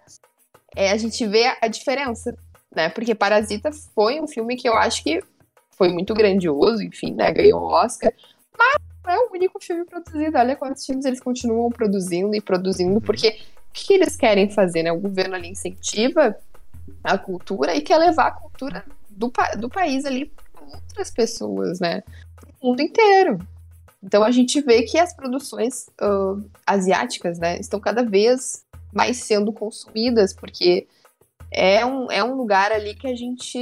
é 0.76 0.92
a 0.92 0.96
gente 0.96 1.26
vê 1.26 1.56
a 1.60 1.66
diferença, 1.66 2.36
né? 2.74 2.88
Porque 2.88 3.14
Parasita 3.14 3.72
foi 3.94 4.20
um 4.20 4.28
filme 4.28 4.54
que 4.56 4.68
eu 4.68 4.74
acho 4.74 5.02
que 5.02 5.20
foi 5.70 5.88
muito 5.88 6.14
grandioso, 6.14 6.82
enfim, 6.82 7.14
né? 7.14 7.32
Ganhou 7.32 7.60
o 7.60 7.72
Oscar 7.72 8.12
não 9.06 9.14
é 9.14 9.18
o 9.18 9.32
único 9.32 9.62
filme 9.62 9.84
produzido. 9.84 10.36
Olha 10.36 10.56
quantos 10.56 10.84
filmes 10.84 11.04
eles 11.04 11.20
continuam 11.20 11.70
produzindo 11.70 12.34
e 12.34 12.40
produzindo, 12.40 13.00
porque 13.00 13.28
o 13.28 13.72
que 13.72 13.94
eles 13.94 14.16
querem 14.16 14.50
fazer, 14.50 14.82
né? 14.82 14.92
O 14.92 15.00
governo 15.00 15.36
ali 15.36 15.48
incentiva 15.48 16.36
a 17.02 17.16
cultura 17.16 17.74
e 17.74 17.80
quer 17.80 17.98
levar 17.98 18.28
a 18.28 18.32
cultura 18.32 18.84
do, 19.08 19.32
do 19.58 19.68
país 19.68 20.04
ali 20.04 20.26
para 20.26 20.64
outras 20.64 21.10
pessoas, 21.10 21.78
né? 21.80 22.02
Pro 22.34 22.52
mundo 22.62 22.82
inteiro. 22.82 23.38
Então 24.02 24.22
a 24.22 24.30
gente 24.30 24.60
vê 24.60 24.82
que 24.82 24.98
as 24.98 25.14
produções 25.14 25.86
ah, 26.00 26.36
asiáticas, 26.66 27.38
né, 27.38 27.58
estão 27.58 27.80
cada 27.80 28.04
vez 28.04 28.64
mais 28.92 29.18
sendo 29.18 29.52
consumidas, 29.52 30.34
porque 30.34 30.86
é 31.50 31.84
um, 31.84 32.10
é 32.10 32.22
um 32.24 32.34
lugar 32.34 32.72
ali 32.72 32.94
que 32.94 33.06
a 33.06 33.14
gente 33.14 33.58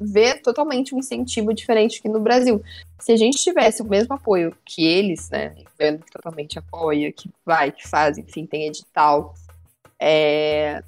vê 0.00 0.34
totalmente 0.34 0.94
um 0.94 0.98
incentivo 0.98 1.54
diferente 1.54 1.98
aqui 1.98 2.08
no 2.08 2.20
Brasil 2.20 2.62
se 3.04 3.12
a 3.12 3.16
gente 3.16 3.36
tivesse 3.36 3.82
o 3.82 3.84
mesmo 3.84 4.14
apoio 4.14 4.56
que 4.64 4.82
eles, 4.82 5.28
né, 5.28 5.54
o 5.58 5.64
governo 5.64 5.98
que 5.98 6.10
totalmente 6.10 6.58
apoia, 6.58 7.12
que 7.12 7.28
vai, 7.44 7.70
que 7.70 7.86
faz, 7.86 8.16
enfim, 8.16 8.46
tem 8.46 8.66
edital, 8.66 9.34
é, 10.00 10.82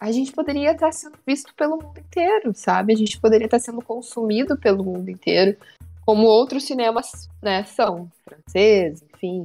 a 0.00 0.12
gente 0.12 0.30
poderia 0.30 0.70
estar 0.70 0.92
sendo 0.92 1.18
visto 1.26 1.52
pelo 1.56 1.76
mundo 1.76 1.98
inteiro, 1.98 2.52
sabe? 2.54 2.92
A 2.92 2.96
gente 2.96 3.20
poderia 3.20 3.46
estar 3.46 3.58
sendo 3.58 3.82
consumido 3.82 4.56
pelo 4.56 4.84
mundo 4.84 5.10
inteiro, 5.10 5.56
como 6.04 6.28
outros 6.28 6.62
cinemas, 6.62 7.28
né, 7.42 7.64
são, 7.64 8.08
franceses, 8.24 9.02
enfim. 9.14 9.42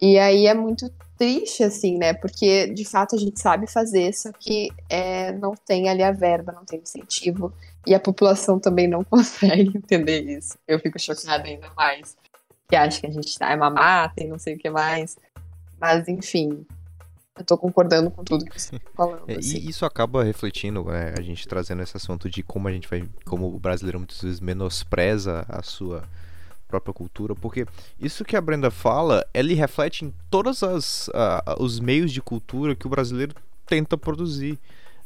E 0.00 0.18
aí 0.18 0.48
é 0.48 0.54
muito 0.54 0.90
triste, 1.22 1.62
assim, 1.62 1.98
né? 1.98 2.12
Porque 2.12 2.66
de 2.74 2.84
fato 2.84 3.14
a 3.14 3.18
gente 3.18 3.38
sabe 3.38 3.70
fazer, 3.70 4.12
só 4.12 4.32
que 4.32 4.72
é, 4.88 5.30
não 5.30 5.54
tem 5.54 5.88
ali 5.88 6.02
a 6.02 6.10
verba, 6.10 6.50
não 6.50 6.64
tem 6.64 6.80
incentivo. 6.80 7.52
E 7.86 7.94
a 7.94 8.00
população 8.00 8.58
também 8.58 8.88
não 8.88 9.04
consegue 9.06 9.70
entender 9.76 10.22
isso. 10.22 10.58
Eu 10.66 10.80
fico 10.80 10.98
chocada 10.98 11.44
ainda 11.44 11.70
mais. 11.76 12.16
Que 12.68 12.74
acha 12.74 13.00
que 13.00 13.06
a 13.06 13.10
gente 13.10 13.38
tá 13.38 13.52
é 13.52 13.56
mamata 13.56 14.24
e 14.24 14.26
não 14.26 14.36
sei 14.36 14.56
o 14.56 14.58
que 14.58 14.68
mais. 14.68 15.16
Mas, 15.80 16.08
enfim, 16.08 16.66
eu 17.38 17.44
tô 17.44 17.56
concordando 17.56 18.10
com 18.10 18.24
tudo 18.24 18.44
que 18.44 18.60
você 18.60 18.76
tá 18.76 18.90
falando. 18.96 19.22
É, 19.28 19.36
assim. 19.36 19.58
e 19.58 19.68
isso 19.68 19.86
acaba 19.86 20.24
refletindo, 20.24 20.90
é, 20.90 21.14
a 21.16 21.22
gente 21.22 21.46
trazendo 21.46 21.82
esse 21.82 21.96
assunto 21.96 22.28
de 22.28 22.42
como 22.42 22.66
a 22.66 22.72
gente 22.72 22.88
vai, 22.88 23.08
como 23.24 23.46
o 23.46 23.60
brasileiro 23.60 24.00
muitas 24.00 24.20
vezes 24.20 24.40
menospreza 24.40 25.44
a 25.48 25.62
sua 25.62 26.02
própria 26.72 26.94
cultura, 26.94 27.34
porque 27.34 27.66
isso 28.00 28.24
que 28.24 28.34
a 28.36 28.40
Brenda 28.40 28.70
fala, 28.70 29.24
ele 29.34 29.52
reflete 29.54 30.04
em 30.04 30.12
todos 30.30 30.62
as, 30.62 31.10
ah, 31.12 31.56
os 31.58 31.78
meios 31.78 32.10
de 32.10 32.22
cultura 32.22 32.74
que 32.74 32.86
o 32.86 32.90
brasileiro 32.90 33.34
tenta 33.66 33.96
produzir. 33.98 34.58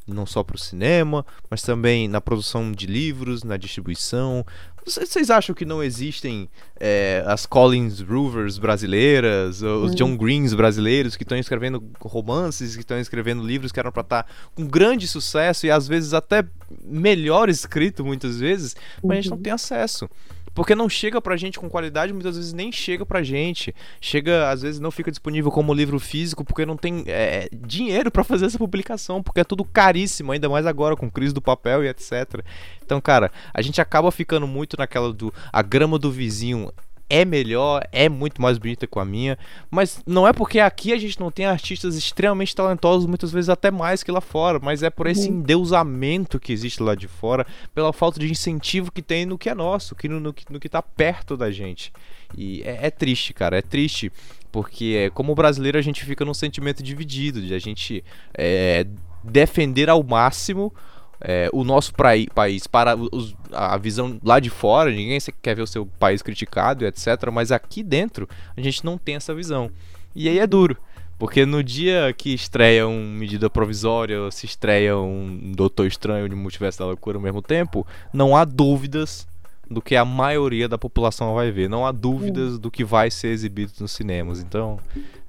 Não 0.09 0.25
só 0.25 0.45
para 0.45 0.55
o 0.55 0.59
cinema, 0.59 1.27
mas 1.51 1.62
também 1.62 2.07
na 2.07 2.21
produção 2.21 2.71
de 2.71 2.87
livros, 2.87 3.43
na 3.43 3.57
distribuição. 3.57 4.47
Vocês 4.87 5.31
acham 5.31 5.53
que 5.53 5.64
não 5.64 5.83
existem 5.83 6.49
é, 6.79 7.25
as 7.27 7.45
Collins 7.45 7.99
Rovers 8.03 8.57
brasileiras, 8.57 9.62
os 9.62 9.91
Hum. 9.91 9.95
John 9.97 10.17
Greens 10.17 10.55
brasileiros 10.55 11.17
que 11.17 11.25
estão 11.25 11.37
escrevendo 11.37 11.83
romances, 12.01 12.77
que 12.77 12.83
estão 12.83 13.01
escrevendo 13.01 13.43
livros 13.43 13.73
que 13.73 13.81
eram 13.81 13.91
para 13.91 14.03
estar 14.03 14.27
com 14.55 14.64
grande 14.64 15.09
sucesso 15.09 15.67
e 15.67 15.73
às 15.73 15.89
vezes 15.89 16.14
até 16.14 16.45
melhor 16.85 17.49
escrito 17.49 18.05
muitas 18.05 18.39
vezes, 18.39 18.77
mas 19.03 19.11
a 19.11 19.21
gente 19.23 19.31
não 19.31 19.37
Uhum. 19.39 19.43
tem 19.43 19.53
acesso. 19.53 20.09
Porque 20.57 20.75
não 20.75 20.89
chega 20.89 21.21
pra 21.21 21.37
gente 21.37 21.61
com 21.61 21.69
qualidade, 21.69 22.15
muitas 22.15 22.35
vezes 22.35 22.55
nem 22.55 22.73
chega 22.73 23.05
pra 23.05 23.23
gente. 23.23 23.75
Chega, 24.01 24.49
às 24.49 24.63
vezes 24.63 24.81
não 24.81 24.91
fica 24.91 25.11
disponível 25.11 25.53
como 25.53 25.75
livro 25.75 26.01
físico, 26.01 26.43
porque 26.43 26.65
não 26.65 26.79
tem 26.79 27.05
é, 27.09 27.47
dinheiro 27.53 28.11
pra 28.11 28.25
fazer 28.25 28.47
essa 28.47 28.57
publicação, 28.57 29.23
porque 29.23 29.41
é 29.41 29.45
tudo 29.45 29.67
caríssimo, 29.67 30.33
ainda 30.33 30.49
mais 30.49 30.65
agora 30.65 30.97
com 30.97 31.11
crise 31.11 31.35
do 31.35 31.43
papel 31.43 31.85
e 31.85 31.89
etc. 31.89 32.43
Então, 32.83 33.03
cara, 33.03 33.31
a 33.53 33.61
gente 33.61 33.83
acaba 33.83 34.11
ficando 34.11 34.47
muito 34.47 34.79
naquela 34.79 35.13
do 35.13 35.31
a 35.53 35.61
grama 35.61 35.99
do 35.99 36.11
vizinho 36.11 36.73
é 37.09 37.25
melhor, 37.25 37.87
é 37.93 38.09
muito 38.09 38.43
mais 38.43 38.59
bonita 38.59 38.87
que 38.87 38.99
a 38.99 39.05
minha, 39.05 39.39
mas 39.71 40.01
não 40.07 40.27
é 40.27 40.33
porque 40.33 40.59
aqui 40.59 40.93
a 40.93 40.99
gente 40.99 41.21
não 41.21 41.31
tem 41.31 41.47
artistas 41.47 41.95
extremamente 41.97 42.55
talentosos, 42.55 43.07
muitas 43.07 43.31
vezes 43.31 43.49
até 43.49 43.71
mais 43.71 44.03
que 44.03 44.11
lá 44.11 44.21
fora, 44.21 44.59
mas 44.61 44.83
é 44.83 44.91
por 44.91 45.07
esse 45.07 45.29
Uhum. 45.29 45.37
endeusamento 45.39 46.41
que 46.41 46.53
existe 46.53 46.83
lá 46.83 46.95
de 46.95 47.07
fora, 47.07 47.47
pela 47.75 47.93
falta 47.93 48.19
de 48.19 48.31
incentivo 48.31 48.91
que 48.91 49.03
tem 49.03 49.25
no 49.25 49.39
que 49.39 49.49
é 49.49 49.55
nosso, 49.55 49.95
que 49.95 50.09
no, 50.09 50.19
no, 50.19 50.33
que- 50.33 50.53
no 50.53 50.59
que 50.59 50.69
tá 50.69 50.83
perto 50.83 51.37
da 51.37 51.51
gente. 51.51 51.93
E 52.37 52.63
é, 52.65 52.87
é 52.87 52.91
triste, 52.91 53.33
cara, 53.33 53.57
é 53.59 53.63
triste, 53.63 54.11
porque 54.51 55.05
é, 55.07 55.11
como 55.11 55.35
brasileiro 55.35 55.79
a 55.79 55.83
gente 55.83 56.05
fica 56.05 56.25
num 56.25 56.35
sentimento 56.35 56.83
dividido, 56.83 57.41
de 57.41 57.55
a 57.55 57.59
gente 57.59 58.03
é, 58.37 58.85
defender 59.23 59.89
ao 59.89 60.03
máximo 60.03 60.73
é, 61.21 61.49
o 61.53 61.64
nosso 61.64 61.95
praí- 61.95 62.29
país 62.35 62.67
para 62.67 62.97
os- 62.97 63.35
a 63.53 63.77
visão 63.77 64.19
lá 64.23 64.39
de 64.39 64.51
fora, 64.51 64.91
ninguém 64.91 65.19
quer 65.43 65.57
ver 65.57 65.62
o 65.62 65.67
seu 65.67 65.87
país 65.99 66.23
criticado 66.23 66.85
etc. 66.87 67.31
Mas 67.33 67.51
aqui 67.51 67.83
dentro 67.83 68.29
a 68.57 68.61
gente 68.61 68.85
não 68.85 68.99
tem 68.99 69.17
essa 69.17 69.35
visão. 69.35 69.71
E 70.14 70.29
aí 70.29 70.39
é 70.39 70.47
duro. 70.47 70.77
Porque 71.19 71.47
no 71.47 71.62
dia 71.64 72.12
que 72.17 72.35
estreia 72.35 72.87
um 72.87 73.11
medida 73.12 73.49
provisória, 73.49 74.31
se 74.31 74.45
estreia 74.45 74.99
um 74.99 75.53
Doutor 75.57 75.87
Estranho 75.87 76.29
de 76.29 76.35
Multiverso 76.35 76.79
da 76.81 76.85
Loucura 76.85 77.17
ao 77.17 77.23
mesmo 77.23 77.41
tempo, 77.41 77.87
não 78.12 78.37
há 78.37 78.45
dúvidas 78.45 79.27
do 79.69 79.83
que 79.83 79.97
a 79.97 80.05
maioria 80.05 80.69
da 80.69 80.79
população 80.79 81.35
vai 81.35 81.51
ver. 81.51 81.69
Não 81.69 81.87
há 81.87 81.93
dúvidas 81.93 82.59
do 82.59 82.71
que 82.71 82.85
vai 82.85 83.11
ser 83.11 83.29
exibido 83.29 83.73
nos 83.81 83.93
cinemas. 83.93 84.41
Então, 84.41 84.79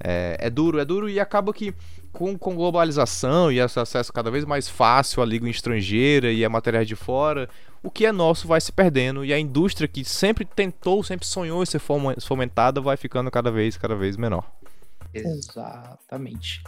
é, 0.03 0.37
é 0.39 0.49
duro, 0.49 0.79
é 0.79 0.85
duro 0.85 1.09
e 1.09 1.19
acaba 1.19 1.53
que 1.53 1.73
com, 2.13 2.37
com 2.37 2.55
globalização 2.55 3.51
e 3.51 3.59
esse 3.59 3.79
acesso 3.79 4.13
cada 4.13 4.31
vez 4.31 4.45
mais 4.45 4.69
fácil 4.69 5.21
à 5.21 5.25
língua 5.25 5.49
estrangeira 5.49 6.31
e 6.31 6.43
a 6.45 6.49
materiais 6.49 6.87
de 6.87 6.95
fora, 6.95 7.49
o 7.83 7.91
que 7.91 8.05
é 8.05 8.11
nosso 8.11 8.47
vai 8.47 8.59
se 8.61 8.71
perdendo 8.71 9.23
e 9.25 9.33
a 9.33 9.39
indústria 9.39 9.87
que 9.87 10.03
sempre 10.03 10.45
tentou, 10.45 11.03
sempre 11.03 11.27
sonhou 11.27 11.61
em 11.61 11.65
ser 11.65 11.79
fomen- 11.79 12.15
fomentada 12.19 12.81
vai 12.81 12.97
ficando 12.97 13.29
cada 13.29 13.51
vez, 13.51 13.77
cada 13.77 13.95
vez 13.95 14.17
menor. 14.17 14.43
Exatamente. 15.13 16.63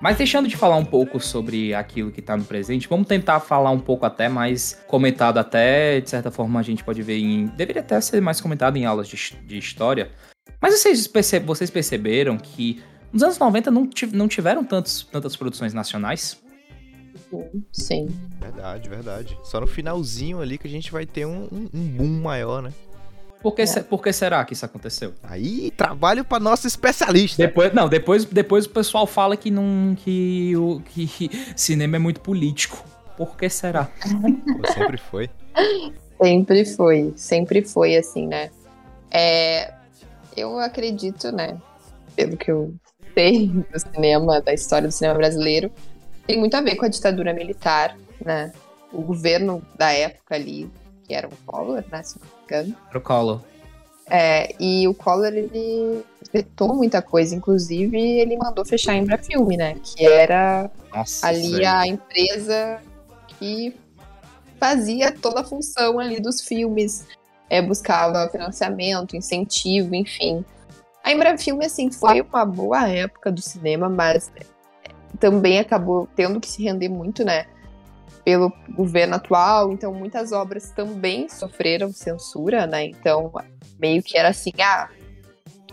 Mas 0.00 0.16
deixando 0.16 0.48
de 0.48 0.56
falar 0.56 0.76
um 0.76 0.84
pouco 0.84 1.20
sobre 1.20 1.74
aquilo 1.74 2.10
que 2.10 2.22
tá 2.22 2.36
no 2.36 2.44
presente, 2.44 2.88
vamos 2.88 3.06
tentar 3.06 3.38
falar 3.40 3.70
um 3.70 3.78
pouco 3.78 4.06
até 4.06 4.28
mais 4.28 4.80
comentado 4.86 5.36
até, 5.38 6.00
de 6.00 6.08
certa 6.08 6.30
forma 6.30 6.58
a 6.58 6.62
gente 6.62 6.82
pode 6.82 7.02
ver 7.02 7.18
em... 7.18 7.46
Deveria 7.48 7.82
até 7.82 8.00
ser 8.00 8.20
mais 8.22 8.40
comentado 8.40 8.76
em 8.78 8.86
aulas 8.86 9.06
de, 9.08 9.16
de 9.46 9.58
história. 9.58 10.10
Mas 10.60 10.78
vocês, 10.80 11.06
perce- 11.06 11.38
vocês 11.40 11.70
perceberam 11.70 12.38
que 12.38 12.82
nos 13.12 13.22
anos 13.22 13.38
90 13.38 13.70
não, 13.70 13.88
não 14.12 14.26
tiveram 14.28 14.64
tantos, 14.64 15.02
tantas 15.12 15.36
produções 15.36 15.74
nacionais? 15.74 16.40
Sim. 17.72 18.06
Verdade, 18.40 18.88
verdade. 18.88 19.38
Só 19.44 19.60
no 19.60 19.66
finalzinho 19.66 20.40
ali 20.40 20.56
que 20.56 20.66
a 20.66 20.70
gente 20.70 20.90
vai 20.90 21.04
ter 21.04 21.26
um, 21.26 21.44
um- 21.52 21.68
um 21.74 21.88
boom 21.88 22.20
maior, 22.22 22.62
né? 22.62 22.72
Por 23.42 23.54
que, 23.54 23.66
se- 23.66 23.80
por 23.82 24.02
que 24.02 24.12
será 24.12 24.44
que 24.44 24.52
isso 24.52 24.64
aconteceu? 24.66 25.14
Aí, 25.22 25.70
trabalho 25.70 26.24
para 26.24 26.38
nosso 26.38 26.66
especialista. 26.66 27.42
Depois, 27.42 27.72
não, 27.72 27.88
depois, 27.88 28.24
depois 28.24 28.66
o 28.66 28.70
pessoal 28.70 29.06
fala 29.06 29.36
que 29.36 29.50
não 29.50 29.94
que 29.96 30.54
o 30.56 30.80
que 30.80 31.30
cinema 31.56 31.96
é 31.96 31.98
muito 31.98 32.20
político. 32.20 32.84
Por 33.16 33.36
que 33.36 33.48
será? 33.48 33.84
Pô, 33.84 34.72
sempre 34.72 34.98
foi. 34.98 35.30
Sempre 36.22 36.64
foi, 36.66 37.12
sempre 37.16 37.62
foi 37.62 37.96
assim, 37.96 38.26
né? 38.26 38.50
É, 39.10 39.72
eu 40.36 40.58
acredito, 40.58 41.32
né? 41.32 41.58
Pelo 42.14 42.36
que 42.36 42.50
eu 42.50 42.74
sei 43.14 43.48
do 43.48 43.78
cinema, 43.78 44.40
da 44.40 44.52
história 44.52 44.86
do 44.88 44.92
cinema 44.92 45.16
brasileiro, 45.16 45.70
tem 46.26 46.38
muito 46.38 46.54
a 46.54 46.60
ver 46.60 46.76
com 46.76 46.84
a 46.84 46.88
ditadura 46.88 47.32
militar, 47.32 47.96
né? 48.24 48.52
O 48.92 49.02
governo 49.02 49.62
da 49.78 49.92
época 49.92 50.34
ali, 50.34 50.70
que 51.10 51.14
era 51.14 51.26
o 51.26 51.36
Collor, 51.44 51.82
né? 51.90 52.02
Se 52.04 52.20
não 52.20 52.26
me 52.26 52.44
engano. 52.44 52.76
Pro 52.88 53.00
colo. 53.00 53.44
É, 54.08 54.54
e 54.60 54.86
o 54.86 54.94
Collor, 54.94 55.26
ele 55.26 56.04
vetou 56.32 56.72
muita 56.72 57.02
coisa, 57.02 57.34
inclusive 57.34 57.98
ele 57.98 58.36
mandou 58.36 58.64
fechar 58.64 58.92
a 58.92 58.96
Embrafilme, 58.96 59.56
né? 59.56 59.74
Que 59.82 60.06
era 60.06 60.70
Nossa, 60.94 61.26
ali 61.26 61.50
sério. 61.50 61.68
a 61.68 61.86
empresa 61.88 62.80
que 63.26 63.76
fazia 64.60 65.10
toda 65.10 65.40
a 65.40 65.44
função 65.44 65.98
ali 65.98 66.20
dos 66.20 66.42
filmes, 66.42 67.06
é, 67.48 67.60
buscava 67.60 68.28
financiamento, 68.28 69.16
incentivo, 69.16 69.92
enfim. 69.92 70.44
A 71.02 71.10
Embrafilme, 71.10 71.64
assim, 71.64 71.90
foi 71.90 72.20
uma 72.20 72.44
boa 72.44 72.88
época 72.88 73.32
do 73.32 73.42
cinema, 73.42 73.88
mas 73.88 74.30
também 75.18 75.58
acabou 75.58 76.08
tendo 76.14 76.38
que 76.38 76.48
se 76.48 76.62
render 76.62 76.88
muito, 76.88 77.24
né, 77.24 77.46
pelo 78.24 78.52
governo 78.70 79.16
atual, 79.16 79.72
então 79.72 79.92
muitas 79.92 80.32
obras 80.32 80.70
também 80.70 81.28
sofreram 81.28 81.92
censura, 81.92 82.66
né, 82.66 82.84
então 82.84 83.32
meio 83.78 84.02
que 84.02 84.16
era 84.16 84.28
assim, 84.28 84.52
ah, 84.60 84.88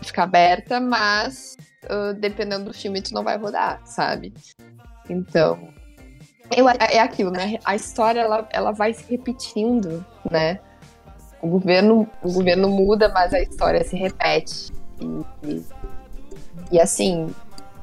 fica 0.02 0.22
aberta, 0.22 0.80
mas 0.80 1.56
ah, 1.88 2.12
dependendo 2.12 2.66
do 2.66 2.74
filme 2.74 3.00
tu 3.00 3.14
não 3.14 3.24
vai 3.24 3.36
rodar, 3.36 3.80
sabe? 3.84 4.32
Então, 5.08 5.72
eu, 6.54 6.68
é 6.68 6.98
aquilo, 6.98 7.30
né? 7.30 7.58
A 7.64 7.76
história 7.76 8.20
ela, 8.20 8.48
ela 8.50 8.72
vai 8.72 8.94
se 8.94 9.04
repetindo, 9.10 10.04
né? 10.30 10.60
O 11.40 11.48
governo, 11.48 12.08
o 12.22 12.32
governo 12.32 12.68
muda, 12.68 13.08
mas 13.10 13.32
a 13.32 13.40
história 13.40 13.84
se 13.84 13.96
repete. 13.96 14.72
E, 15.00 15.46
e, 15.46 15.64
e, 16.72 16.80
assim, 16.80 17.32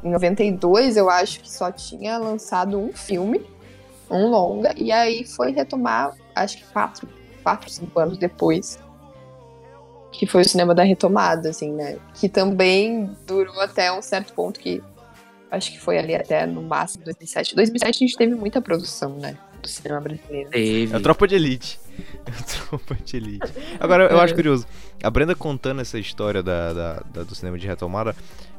em 0.03 0.11
92 0.11 0.97
eu 0.97 1.09
acho 1.09 1.39
que 1.39 1.51
só 1.51 1.71
tinha 1.71 2.17
lançado 2.17 2.77
um 2.77 2.91
filme, 2.91 3.45
um 4.09 4.27
longa, 4.27 4.73
e 4.77 4.91
aí 4.91 5.25
foi 5.25 5.51
retomar, 5.51 6.15
acho 6.35 6.57
que 6.57 6.65
quatro, 6.65 7.07
quatro, 7.43 7.69
cinco 7.69 7.99
anos 7.99 8.17
depois. 8.17 8.79
Que 10.11 10.25
foi 10.25 10.41
o 10.41 10.45
cinema 10.47 10.73
da 10.73 10.83
retomada, 10.83 11.49
assim, 11.49 11.73
né? 11.73 11.97
Que 12.13 12.29
também 12.29 13.11
durou 13.27 13.59
até 13.59 13.91
um 13.91 14.01
certo 14.01 14.33
ponto 14.33 14.59
que 14.59 14.81
acho 15.51 15.71
que 15.71 15.79
foi 15.79 15.97
ali 15.97 16.15
até 16.15 16.45
no 16.45 16.61
máximo 16.61 17.03
2007. 17.03 17.55
2007 17.55 18.03
a 18.03 18.07
gente 18.07 18.17
teve 18.17 18.35
muita 18.35 18.61
produção, 18.61 19.17
né? 19.17 19.37
Do 19.61 19.67
cinema 19.67 19.99
brasileiro. 19.99 20.49
Teve. 20.49 20.93
É 20.93 20.97
a 20.97 20.99
tropa 21.01 21.27
de 21.27 21.35
elite. 21.35 21.79
Tropa 22.67 22.97
de 23.03 23.17
elite. 23.17 23.51
Agora, 23.79 24.05
eu 24.11 24.19
É. 24.19 24.23
acho 24.23 24.33
curioso. 24.35 24.65
A 25.03 25.09
Brenda 25.09 25.35
contando 25.35 25.81
essa 25.81 25.99
história 25.99 26.41
da, 26.41 26.73
da- 26.73 27.03
da- 27.13 27.23
do 27.23 27.35
cinema 27.35 27.57
de 27.57 27.67
retomada. 27.67 28.15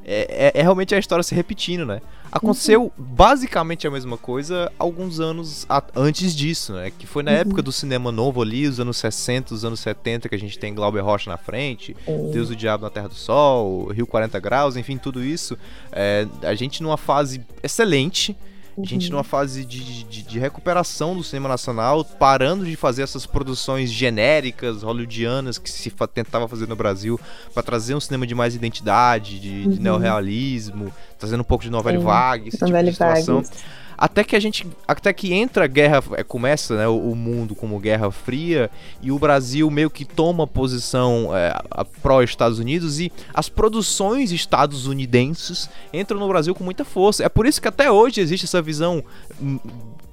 É, 0.09 0.53
é- 0.55 0.61
é 0.61 0.63
realmente 0.63 0.95
a 0.95 0.99
história 0.99 1.23
se 1.25 1.35
repetindo, 1.35 1.85
né? 1.85 2.01
Aconteceu 2.31 2.93
basicamente 2.97 3.89
a 3.89 3.91
mesma 3.91 4.17
coisa 4.17 4.71
alguns 4.79 5.19
anos 5.19 5.67
a- 5.69 5.83
antes 5.97 6.33
disso, 6.37 6.75
né? 6.75 6.93
Que 6.97 7.09
foi 7.09 7.25
na 7.25 7.33
época 7.33 7.61
do 7.61 7.73
cinema 7.73 8.13
novo 8.13 8.41
ali, 8.41 8.69
os 8.69 8.79
anos 8.79 8.99
60, 8.99 9.53
os 9.53 9.65
anos 9.65 9.81
70, 9.81 10.29
que 10.29 10.35
a 10.37 10.39
gente 10.39 10.57
tem 10.61 10.73
Glauber 10.73 11.01
Rocha 11.01 11.29
na 11.29 11.37
frente, 11.37 11.97
Deus 12.33 12.49
do 12.51 12.55
Diabo 12.55 12.85
na 12.85 12.91
Terra 12.91 13.09
do 13.09 13.15
Sol, 13.17 13.89
Rio 13.89 14.07
40 14.07 14.39
Graus, 14.39 14.77
enfim, 14.77 14.97
tudo 14.97 15.25
isso. 15.25 15.59
É, 15.91 16.25
a 16.43 16.55
gente 16.55 16.85
numa 16.85 16.97
fase 16.97 17.41
excelente, 17.61 18.37
a 18.79 18.85
gente 18.87 19.11
numa 19.11 19.25
fase 19.25 19.65
de, 19.65 20.05
de, 20.05 20.23
de 20.23 20.39
recuperação 20.39 21.17
do 21.17 21.25
cinema 21.25 21.49
nacional, 21.49 22.05
parando 22.05 22.65
de 22.65 22.77
fazer 22.77 23.03
essas 23.03 23.25
produções 23.25 23.91
genéricas, 23.91 24.83
hollywoodianas, 24.83 25.57
que 25.59 25.71
se 25.71 25.89
fa- 25.91 26.07
tentava 26.07 26.47
fazer 26.47 26.69
no 26.69 26.77
Brasil, 26.77 27.19
para 27.55 27.63
trazer 27.63 27.95
um 27.95 28.01
cinema 28.01 28.27
de 28.27 28.35
mais 28.35 28.55
identidade, 28.55 29.39
de, 29.41 29.63
de 29.63 29.69
Uhum. 29.79 29.83
neorrealismo, 29.83 30.93
trazendo 31.19 31.41
um 31.41 31.45
pouco 31.45 31.65
de 31.65 31.71
novela 31.71 31.99
Sim, 31.99 32.05
vague, 32.05 32.49
esse 32.49 32.59
tipo 32.59 32.71
de 32.73 32.93
situação. 32.93 33.37
Vargas. 33.37 33.86
Até 33.99 34.23
que 34.25 34.37
a 34.37 34.41
gente. 34.41 34.67
Até 34.87 35.13
que 35.13 35.33
entra 35.33 35.65
a 35.65 35.67
guerra. 35.67 36.03
é, 36.17 36.23
Começa 36.23 36.77
né, 36.77 36.87
o, 36.89 37.15
mundo 37.15 37.55
como 37.55 37.79
Guerra 37.79 38.11
Fria 38.11 38.71
e 39.01 39.11
o 39.11 39.19
Brasil 39.19 39.71
meio 39.71 39.89
que 39.91 40.05
toma 40.05 40.47
posição 40.47 41.35
é, 41.37 41.55
a- 41.71 41.85
pró-Estados 41.85 42.59
Unidos 42.59 43.01
e 43.01 43.11
as 43.33 43.49
produções 43.49 44.33
estadunidenses 44.33 45.71
entram 45.93 46.19
no 46.21 46.29
Brasil 46.29 46.55
com 46.55 46.65
muita 46.65 46.85
força. 46.85 47.25
É 47.25 47.29
por 47.29 47.47
isso 47.47 47.61
que 47.61 47.69
até 47.69 47.91
hoje 47.91 48.21
existe 48.21 48.45
essa 48.45 48.61
visão 48.61 49.03
hum, 49.41 49.59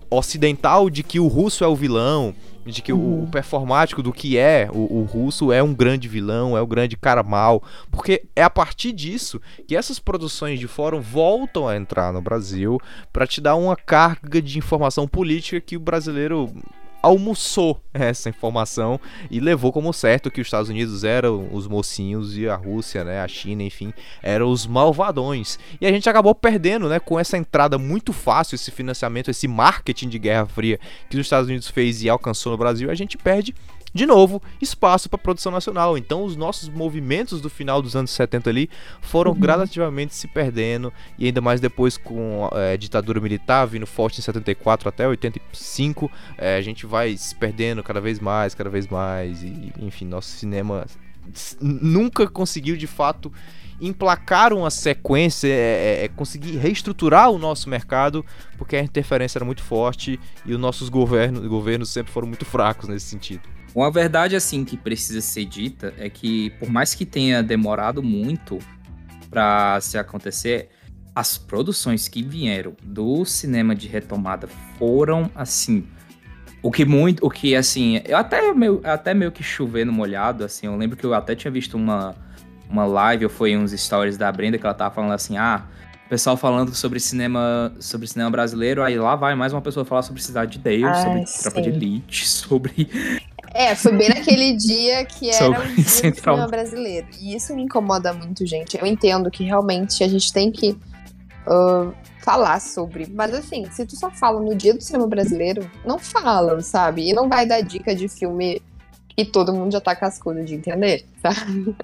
ocidental 0.09 0.89
de 0.89 1.03
que 1.03 1.19
o 1.19 1.27
russo 1.27 1.63
é 1.63 1.67
o 1.67 1.75
vilão, 1.75 2.33
de 2.65 2.81
que 2.81 2.93
o- 2.93 2.97
Uhum. 2.97 3.23
o, 3.23 3.27
performático 3.27 4.01
do 4.01 4.13
que 4.13 4.37
é 4.37 4.69
o, 4.71 4.99
o 4.99 5.03
russo 5.03 5.51
é 5.51 5.61
um 5.61 5.73
grande 5.73 6.07
vilão, 6.07 6.57
é 6.57 6.61
o 6.61 6.67
grande 6.67 6.95
cara 6.97 7.23
mal. 7.23 7.61
Porque 7.91 8.23
é 8.35 8.43
a 8.43 8.49
partir 8.49 8.91
disso 8.91 9.41
que 9.67 9.75
essas 9.75 9.99
produções 9.99 10.59
de 10.59 10.67
fora 10.67 10.99
voltam 10.99 11.67
a 11.67 11.75
entrar 11.75 12.11
no 12.13 12.21
Brasil 12.21 12.79
para 13.11 13.27
te 13.27 13.41
dar 13.41 13.55
uma 13.55 13.75
carga 13.75 14.41
de 14.41 14.57
informação 14.57 15.07
política 15.07 15.59
que 15.61 15.75
o 15.75 15.79
brasileiro 15.79 16.49
almoçou 17.03 17.83
essa 17.93 18.29
informação 18.29 18.97
e 19.29 19.41
levou 19.41 19.73
como 19.73 19.91
certo 19.91 20.31
que 20.31 20.39
os 20.39 20.47
Estados 20.47 20.69
Unidos 20.69 21.03
eram 21.03 21.49
os 21.51 21.67
mocinhos 21.67 22.37
e 22.37 22.47
a 22.47 22.55
Rússia, 22.55 23.03
né, 23.03 23.19
a 23.19 23.27
China, 23.27 23.61
enfim, 23.61 23.93
eram 24.23 24.49
os 24.49 24.65
malvadões. 24.65 25.59
E 25.81 25.85
a 25.85 25.91
gente 25.91 26.09
acabou 26.09 26.33
perdendo, 26.33 26.87
né, 26.87 26.99
com 26.99 27.19
essa 27.19 27.37
entrada 27.37 27.77
muito 27.77 28.13
fácil, 28.13 28.55
esse 28.55 28.71
financiamento, 28.71 29.29
esse 29.29 29.47
marketing 29.47 30.07
de 30.07 30.17
Guerra 30.17 30.45
Fria 30.45 30.79
que 31.09 31.17
os 31.17 31.25
Estados 31.25 31.49
Unidos 31.49 31.67
fez 31.67 32.01
e 32.01 32.09
alcançou 32.09 32.53
no 32.53 32.57
Brasil, 32.57 32.89
a 32.89 32.95
gente 32.95 33.17
perde 33.17 33.53
de 33.93 34.05
novo, 34.05 34.41
espaço 34.61 35.07
para 35.07 35.19
produção 35.19 35.51
nacional. 35.51 35.97
Então, 35.97 36.23
os 36.23 36.35
nossos 36.35 36.67
movimentos 36.67 37.39
do 37.39 37.49
final 37.49 37.81
dos 37.81 37.95
anos 37.95 38.11
70 38.11 38.49
ali 38.49 38.69
foram 39.01 39.33
gradativamente 39.33 40.15
se 40.15 40.27
perdendo, 40.27 40.91
e 41.17 41.27
ainda 41.27 41.41
mais 41.41 41.61
depois 41.61 41.95
com 41.97 42.49
a 42.51 42.75
ditadura 42.75 43.21
militar 43.21 43.65
vindo 43.65 43.85
forte 43.85 44.19
em 44.19 44.23
74 44.23 44.89
até 44.89 45.07
85, 45.07 46.11
eh, 46.37 46.57
a 46.57 46.61
gente 46.61 46.85
vai 46.85 47.15
se 47.15 47.35
perdendo 47.35 47.83
cada 47.83 48.01
vez 48.01 48.19
mais, 48.19 48.55
cada 48.55 48.69
vez 48.69 48.87
mais, 48.87 49.43
e 49.43 49.71
enfim, 49.79 50.05
nosso 50.05 50.29
cinema 50.29 50.85
nunca 51.61 52.27
conseguiu 52.27 52.75
de 52.75 52.87
fato 52.87 53.31
emplacar 53.79 54.53
uma 54.53 54.69
sequência, 54.69 55.47
é, 55.47 55.99
é, 56.01 56.05
é 56.05 56.07
conseguir 56.07 56.57
reestruturar 56.57 57.29
o 57.29 57.37
nosso 57.37 57.69
mercado, 57.69 58.25
porque 58.57 58.75
a 58.75 58.81
interferência 58.81 59.37
era 59.37 59.45
muito 59.45 59.61
forte 59.61 60.19
e 60.45 60.53
os 60.53 60.59
nossos 60.59 60.89
governos, 60.89 61.45
governos 61.47 61.89
sempre 61.89 62.11
foram 62.11 62.27
muito 62.27 62.45
fracos 62.45 62.87
nesse 62.87 63.05
sentido. 63.05 63.52
Uma 63.75 63.89
verdade, 63.89 64.35
assim, 64.35 64.63
que 64.63 64.77
precisa 64.77 65.19
ser 65.19 65.45
dita 65.45 65.93
é 65.97 66.09
que, 66.09 66.51
por 66.51 66.69
mais 66.69 66.93
que 66.93 67.05
tenha 67.05 67.41
demorado 67.41 68.03
muito 68.03 68.59
pra 69.29 69.79
se 69.81 69.97
acontecer, 69.97 70.69
as 71.15 71.37
produções 71.37 72.07
que 72.07 72.21
vieram 72.21 72.75
do 72.83 73.25
cinema 73.25 73.75
de 73.75 73.87
retomada 73.87 74.47
foram, 74.77 75.29
assim, 75.33 75.87
o 76.61 76.71
que 76.71 76.85
muito, 76.85 77.25
o 77.25 77.29
que, 77.29 77.55
assim, 77.55 77.99
eu 78.05 78.17
até 78.17 78.53
meio, 78.53 78.79
até 78.83 79.13
meio 79.13 79.31
que 79.31 79.41
chover 79.41 79.85
no 79.85 79.91
molhado, 79.91 80.43
assim, 80.43 80.67
eu 80.67 80.75
lembro 80.75 80.95
que 80.95 81.05
eu 81.05 81.13
até 81.13 81.35
tinha 81.35 81.51
visto 81.51 81.75
uma, 81.75 82.15
uma 82.69 82.85
live, 82.85 83.25
ou 83.25 83.29
foi 83.29 83.57
uns 83.57 83.71
stories 83.71 84.17
da 84.17 84.31
Brenda, 84.31 84.57
que 84.57 84.65
ela 84.65 84.73
tava 84.73 84.93
falando 84.93 85.13
assim, 85.13 85.35
ah, 85.35 85.65
o 86.05 86.09
pessoal 86.09 86.37
falando 86.37 86.75
sobre 86.75 86.99
cinema, 86.99 87.73
sobre 87.79 88.07
cinema 88.07 88.29
brasileiro, 88.29 88.83
aí 88.83 88.97
lá 88.99 89.15
vai 89.15 89.33
mais 89.35 89.51
uma 89.51 89.61
pessoa 89.61 89.83
falar 89.83 90.03
sobre 90.03 90.21
Cidade 90.21 90.53
de 90.53 90.59
Deus, 90.59 90.97
sobre 90.97 91.23
Tropa 91.41 91.61
de 91.61 91.71
sim. 91.71 91.75
Elite, 91.75 92.27
sobre 92.29 92.89
É, 93.53 93.75
foi 93.75 93.91
bem 93.91 94.09
naquele 94.09 94.53
dia 94.53 95.05
que 95.05 95.29
era 95.29 95.37
Sobre 95.37 95.59
o 95.59 95.75
dia 95.75 95.83
do 96.11 96.15
cinema 96.15 96.47
brasileiro. 96.47 97.07
E 97.19 97.35
isso 97.35 97.55
me 97.55 97.61
incomoda 97.61 98.11
muito, 98.11 98.45
gente. 98.45 98.77
Eu 98.77 98.85
entendo 98.85 99.29
que 99.29 99.43
realmente 99.43 100.03
a 100.03 100.07
gente 100.07 100.33
tem 100.33 100.51
que 100.51 100.75
ah, 101.45 101.91
falar 102.19 102.59
sobre. 102.59 103.07
Mas 103.13 103.33
assim, 103.33 103.65
se 103.71 103.85
tu 103.85 103.95
só 103.95 104.09
fala 104.09 104.39
no 104.39 104.55
dia 104.55 104.73
do 104.73 104.81
cinema 104.81 105.07
brasileiro, 105.07 105.69
não 105.85 105.99
fala, 105.99 106.59
sabe? 106.61 107.09
E 107.09 107.13
não 107.13 107.29
vai 107.29 107.45
dar 107.45 107.61
dica 107.61 107.95
de 107.95 108.07
filme 108.07 108.61
que 109.09 109.25
todo 109.25 109.53
mundo 109.53 109.71
já 109.71 109.81
tá 109.81 109.95
cascudo 109.95 110.43
de 110.43 110.55
entender, 110.55 111.05
sabe? 111.21 111.75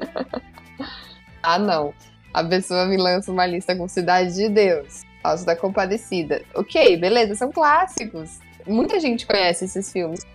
ah, 1.43 1.59
não. 1.59 1.93
A 2.33 2.43
pessoa 2.43 2.85
me 2.85 2.97
lança 2.97 3.31
uma 3.31 3.45
lista 3.45 3.75
com 3.75 3.87
Cidade 3.87 4.33
de 4.33 4.49
Deus, 4.49 5.01
Alto 5.23 5.45
da 5.45 5.55
Compadecida. 5.55 6.41
Ok, 6.55 6.97
beleza, 6.97 7.35
são 7.35 7.51
clássicos. 7.51 8.39
Muita 8.65 8.99
gente 8.99 9.25
conhece 9.25 9.65
esses 9.65 9.91
filmes. 9.91 10.25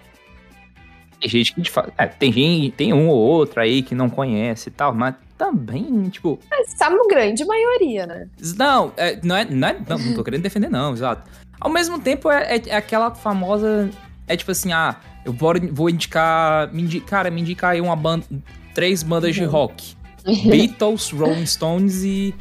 Tem 1.25 1.31
gente 1.31 1.55
que 1.55 1.63
de 1.63 1.71
fa- 1.71 1.91
é, 1.97 2.07
tem 2.07 2.31
gente, 2.31 2.71
tem 2.73 2.93
um 2.93 3.09
ou 3.09 3.17
outro 3.17 3.59
aí 3.59 3.83
que 3.83 3.95
não 3.95 4.11
conhece 4.11 4.69
e 4.69 4.73
tal, 4.73 4.95
mas 4.95 5.15
também, 5.39 6.07
tipo, 6.11 6.39
Mas 6.51 6.71
sabe 6.77 6.97
a 6.97 7.09
grande 7.09 7.47
maioria, 7.47 8.07
né? 8.07 8.29
não, 8.59 8.93
é, 8.95 9.19
não 9.23 9.35
é, 9.35 9.45
não 9.47 9.69
é, 9.69 9.77
não, 9.89 9.99
não 9.99 10.15
tô 10.15 10.23
querendo 10.23 10.43
defender 10.43 10.69
não, 10.69 10.93
exato. 10.93 11.31
Ao 11.59 11.71
mesmo 11.71 11.99
tempo 11.99 12.31
é, 12.31 12.57
é- 12.57 12.63
é 12.69 12.77
aquela 12.77 13.11
famosa, 13.15 13.89
é 14.29 14.37
tipo 14.37 14.51
assim, 14.51 14.71
ah, 14.75 14.97
eu 15.25 15.33
vou, 15.33 15.55
vou 15.73 15.89
indicar, 15.89 16.71
me 16.75 16.83
indi- 16.83 17.01
cara, 17.01 17.31
me 17.31 17.41
indicar 17.41 17.71
aí 17.73 17.81
uma 17.81 17.97
banda, 17.97 18.27
três 18.75 19.03
bandas 19.03 19.35
de 19.35 19.45
Uhum. 19.45 19.51
rock, 19.51 19.97
Beatles, 20.51 21.11
Rolling 21.11 21.47
Stones 21.47 22.03
e 22.05 22.35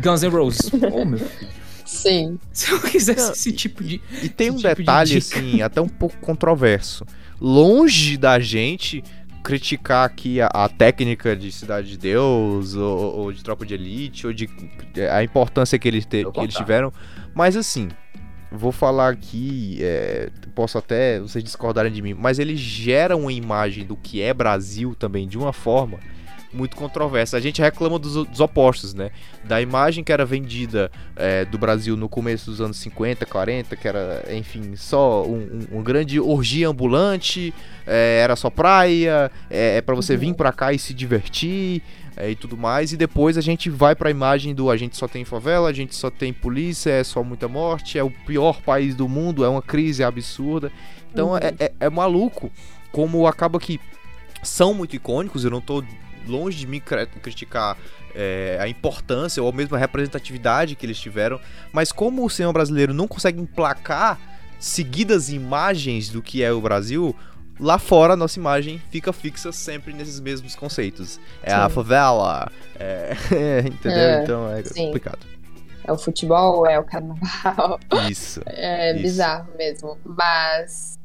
Guns 0.00 0.22
N' 0.22 0.28
Roses. 0.30 0.70
Oh, 0.92 1.04
meu 1.04 1.18
filho. 1.18 1.50
Sim. 1.84 2.38
Se 2.52 2.70
eu 2.70 2.80
quisesse 2.80 3.20
Não, 3.26 3.32
esse 3.32 3.50
tipo 3.50 3.82
de. 3.82 4.00
E 4.22 4.28
tem 4.28 4.52
um 4.52 4.56
tipo 4.56 4.68
de 4.68 4.74
detalhe, 4.76 5.18
dica. 5.18 5.36
assim, 5.40 5.60
até 5.60 5.80
um 5.80 5.88
pouco 5.88 6.16
controverso. 6.18 7.04
Longe 7.40 8.16
da 8.16 8.38
gente 8.38 9.02
criticar 9.42 10.04
aqui 10.04 10.40
a, 10.40 10.46
a 10.48 10.68
técnica 10.68 11.34
de 11.34 11.50
Cidade 11.50 11.88
de 11.88 11.96
Deus, 11.98 12.74
ou, 12.74 13.16
ou 13.18 13.32
de 13.32 13.42
Tropa 13.42 13.64
de 13.64 13.74
Elite, 13.74 14.26
ou 14.26 14.32
de 14.32 14.48
a 15.10 15.24
importância 15.24 15.78
que 15.78 15.88
eles, 15.88 16.04
te- 16.04 16.24
que 16.30 16.40
eles 16.40 16.54
tiveram. 16.54 16.92
Mas 17.34 17.56
assim, 17.56 17.88
vou 18.52 18.70
falar 18.72 19.08
aqui, 19.08 19.78
é, 19.80 20.28
posso 20.54 20.76
até 20.76 21.18
vocês 21.20 21.42
discordarem 21.42 21.90
de 21.90 22.02
mim, 22.02 22.12
mas 22.12 22.38
eles 22.38 22.60
geram 22.60 23.22
uma 23.22 23.32
imagem 23.32 23.86
do 23.86 23.96
que 23.96 24.20
é 24.20 24.34
Brasil 24.34 24.94
também 24.94 25.26
de 25.26 25.38
uma 25.38 25.52
forma 25.52 25.98
muito 26.52 26.76
controversa. 26.76 27.36
A 27.36 27.40
gente 27.40 27.60
reclama 27.62 27.98
dos, 27.98 28.26
dos 28.26 28.40
opostos, 28.40 28.92
né? 28.94 29.10
Da 29.44 29.60
imagem 29.60 30.02
que 30.02 30.12
era 30.12 30.24
vendida 30.24 30.90
é, 31.16 31.44
do 31.44 31.56
Brasil 31.58 31.96
no 31.96 32.08
começo 32.08 32.50
dos 32.50 32.60
anos 32.60 32.76
50, 32.78 33.24
40, 33.26 33.76
que 33.76 33.86
era, 33.88 34.24
enfim, 34.32 34.74
só 34.76 35.24
um, 35.24 35.66
um- 35.72 35.78
um 35.78 35.82
grande 35.82 36.18
orgia 36.20 36.68
ambulante, 36.68 37.54
é, 37.86 38.20
era 38.22 38.34
só 38.36 38.50
praia, 38.50 39.30
é, 39.48 39.76
é 39.76 39.80
para 39.80 39.94
você 39.94 40.16
vir 40.16 40.34
pra 40.34 40.52
cá 40.52 40.72
e 40.72 40.78
se 40.78 40.92
divertir 40.92 41.82
é, 42.16 42.30
e 42.30 42.34
tudo 42.34 42.56
mais. 42.56 42.92
E 42.92 42.96
depois 42.96 43.38
a 43.38 43.40
gente 43.40 43.70
vai 43.70 43.94
pra 43.94 44.10
imagem 44.10 44.54
do 44.54 44.70
a 44.70 44.76
gente 44.76 44.96
só 44.96 45.06
tem 45.06 45.24
favela, 45.24 45.68
a 45.68 45.72
gente 45.72 45.94
só 45.94 46.10
tem 46.10 46.32
polícia, 46.32 46.90
é 46.90 47.04
só 47.04 47.22
muita 47.22 47.46
morte, 47.48 47.98
é 47.98 48.02
o 48.02 48.10
pior 48.10 48.60
país 48.60 48.94
do 48.94 49.08
mundo, 49.08 49.44
é 49.44 49.48
uma 49.48 49.62
crise 49.62 50.02
absurda. 50.02 50.70
Então 51.12 51.30
Uhum. 51.30 51.36
é, 51.38 51.54
é- 51.60 51.72
é 51.80 51.88
maluco 51.90 52.50
como 52.92 53.26
acaba 53.26 53.58
que 53.60 53.80
são 54.42 54.72
muito 54.74 54.96
icônicos, 54.96 55.44
eu 55.44 55.50
não 55.50 55.60
tô 55.60 55.82
longe 56.26 56.58
de 56.58 56.66
me 56.66 56.80
criticar 56.80 57.76
é, 58.14 58.58
a 58.60 58.68
importância 58.68 59.42
ou 59.42 59.52
mesmo 59.52 59.76
a 59.76 59.78
representatividade 59.78 60.74
que 60.74 60.86
eles 60.86 60.98
tiveram, 60.98 61.40
mas 61.72 61.92
como 61.92 62.24
o 62.24 62.30
cinema 62.30 62.52
brasileiro 62.52 62.92
não 62.92 63.06
consegue 63.06 63.40
emplacar 63.40 64.18
seguidas 64.58 65.30
imagens 65.30 66.08
do 66.08 66.20
que 66.22 66.42
é 66.42 66.52
o 66.52 66.60
Brasil, 66.60 67.16
lá 67.58 67.78
fora 67.78 68.12
a 68.12 68.16
nossa 68.16 68.38
imagem 68.38 68.80
fica 68.90 69.12
fixa 69.12 69.52
sempre 69.52 69.92
nesses 69.92 70.20
mesmos 70.20 70.54
conceitos. 70.54 71.18
É 71.42 71.52
a 71.52 71.68
Sim. 71.68 71.74
favela, 71.74 72.50
é, 72.78 73.14
entendeu? 73.66 73.98
É, 73.98 74.22
então 74.22 74.50
é 74.50 74.62
sim. 74.62 74.86
complicado. 74.86 75.26
É 75.82 75.92
o 75.92 75.98
futebol, 75.98 76.66
é 76.66 76.78
o 76.78 76.84
carnaval. 76.84 77.80
Isso. 78.08 78.40
É 78.46 78.92
Isso. 78.92 79.02
bizarro 79.02 79.48
mesmo. 79.56 79.98
Mas 80.04 80.99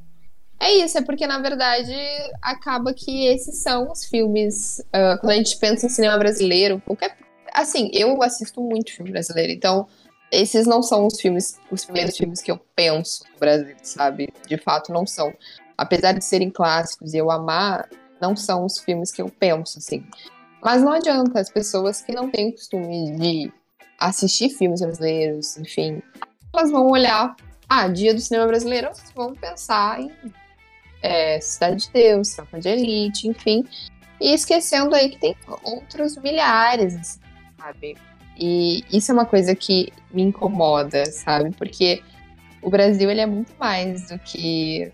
é 0.65 0.77
isso, 0.77 0.97
é 0.97 1.01
porque 1.01 1.27
na 1.27 1.39
verdade 1.39 1.95
acaba 2.41 2.93
que 2.93 3.27
esses 3.27 3.57
são 3.61 3.91
os 3.91 4.05
filmes. 4.05 4.81
ah, 4.91 5.17
quando 5.19 5.31
a 5.31 5.35
gente 5.35 5.57
pensa 5.57 5.85
em 5.85 5.89
cinema 5.89 6.17
brasileiro, 6.17 6.81
qualquer. 6.85 7.17
Assim, 7.53 7.89
eu 7.93 8.21
assisto 8.21 8.61
muito 8.61 8.91
filme 8.91 9.11
brasileiro, 9.11 9.51
então 9.53 9.87
esses 10.31 10.65
não 10.65 10.81
são 10.81 11.05
os 11.05 11.19
filmes, 11.21 11.59
os 11.71 11.85
primeiros 11.85 12.17
filmes 12.17 12.41
que 12.41 12.51
eu 12.51 12.59
penso 12.75 13.23
no 13.31 13.39
Brasil, 13.39 13.75
sabe? 13.83 14.33
De 14.47 14.57
fato, 14.57 14.91
não 14.91 15.05
são. 15.05 15.33
Apesar 15.77 16.13
de 16.13 16.23
serem 16.23 16.49
clássicos 16.49 17.13
e 17.13 17.17
eu 17.17 17.29
amar, 17.31 17.87
não 18.19 18.35
são 18.35 18.65
os 18.65 18.79
filmes 18.79 19.11
que 19.11 19.21
eu 19.21 19.29
penso, 19.29 19.77
assim. 19.77 20.05
Mas 20.61 20.81
não 20.81 20.93
adianta, 20.93 21.39
as 21.39 21.49
pessoas 21.49 22.01
que 22.01 22.11
não 22.11 22.29
têm 22.29 22.49
o 22.49 22.53
costume 22.53 23.15
de 23.17 23.53
assistir 23.99 24.49
filmes 24.49 24.81
brasileiros, 24.81 25.57
enfim, 25.57 26.01
elas 26.53 26.71
vão 26.71 26.89
olhar 26.89 27.35
ah, 27.69 27.87
dia 27.87 28.13
do 28.13 28.19
cinema 28.19 28.47
brasileiro, 28.47 28.89
vamos 29.15 29.39
pensar 29.39 30.01
em 30.01 30.11
é, 31.01 31.39
Cidade 31.39 31.85
de 31.85 31.91
Deus, 31.91 32.35
Tropa 32.35 32.59
de 32.59 32.69
Elite, 32.69 33.27
enfim. 33.27 33.63
E 34.19 34.33
esquecendo 34.33 34.95
aí 34.95 35.09
que 35.09 35.19
tem 35.19 35.35
outros 35.63 36.17
milhares, 36.17 36.95
assim, 36.95 37.19
sabe? 37.57 37.97
E 38.37 38.83
isso 38.91 39.11
é 39.11 39.13
uma 39.13 39.25
coisa 39.25 39.55
que 39.55 39.91
me 40.13 40.23
incomoda, 40.23 41.05
sabe? 41.05 41.51
Porque 41.51 42.01
o 42.61 42.69
Brasil, 42.69 43.09
ele 43.09 43.21
é 43.21 43.25
muito 43.25 43.53
mais 43.59 44.09
do 44.09 44.19
que 44.19 44.91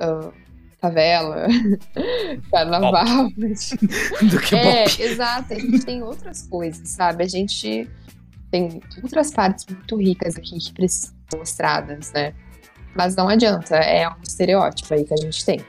ah, 0.00 0.32
favela, 0.80 1.46
carnaval. 2.50 3.28
Do 3.36 4.40
que 4.40 4.54
É, 4.54 4.84
exato. 4.84 5.54
A 5.54 5.58
gente 5.58 5.84
tem 5.84 6.02
outras 6.02 6.46
coisas, 6.46 6.88
sabe? 6.90 7.24
A 7.24 7.28
gente 7.28 7.88
tem 8.50 8.80
outras 9.02 9.30
partes 9.32 9.66
muito 9.66 9.96
ricas 9.96 10.36
aqui 10.36 10.58
que 10.58 10.72
precisam 10.72 11.14
ser 11.30 11.36
mostradas, 11.38 12.12
né? 12.12 12.34
Mas 12.94 13.16
não 13.16 13.28
adianta, 13.28 13.76
é 13.76 14.08
um 14.08 14.14
estereótipo 14.22 14.94
aí 14.94 15.04
que 15.04 15.14
a 15.14 15.16
gente 15.16 15.44
tem. 15.44 15.60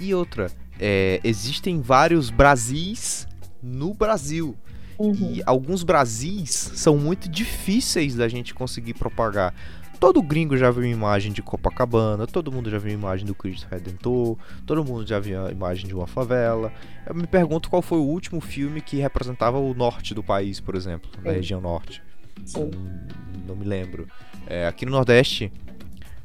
E 0.00 0.14
outra, 0.14 0.50
é, 0.78 1.20
existem 1.24 1.80
vários 1.80 2.30
Brasis 2.30 3.26
no 3.62 3.92
Brasil. 3.92 4.56
Uhum. 4.98 5.14
E 5.14 5.42
alguns 5.46 5.82
Brasis 5.82 6.72
são 6.74 6.96
muito 6.96 7.28
difíceis 7.28 8.14
da 8.14 8.28
gente 8.28 8.54
conseguir 8.54 8.94
propagar. 8.94 9.54
Todo 10.00 10.22
gringo 10.22 10.56
já 10.56 10.70
viu 10.70 10.84
imagem 10.84 11.32
de 11.32 11.42
Copacabana, 11.42 12.24
todo 12.26 12.52
mundo 12.52 12.70
já 12.70 12.78
viu 12.78 12.92
imagem 12.92 13.26
do 13.26 13.34
Cristo 13.34 13.66
Redentor, 13.68 14.38
todo 14.64 14.84
mundo 14.84 15.04
já 15.04 15.18
viu 15.18 15.44
a 15.44 15.50
imagem 15.50 15.88
de 15.88 15.94
uma 15.94 16.06
favela. 16.06 16.72
Eu 17.04 17.16
me 17.16 17.26
pergunto 17.26 17.68
qual 17.68 17.82
foi 17.82 17.98
o 17.98 18.04
último 18.04 18.40
filme 18.40 18.80
que 18.80 18.98
representava 18.98 19.58
o 19.58 19.74
norte 19.74 20.14
do 20.14 20.22
país, 20.22 20.60
por 20.60 20.76
exemplo, 20.76 21.10
na 21.16 21.30
Sim. 21.30 21.36
região 21.36 21.60
norte. 21.60 22.00
Sim. 22.44 22.70
Hum, 22.74 23.08
Não 23.46 23.56
me 23.56 23.64
lembro. 23.64 24.06
É, 24.46 24.68
aqui 24.68 24.86
no 24.86 24.92
Nordeste, 24.92 25.52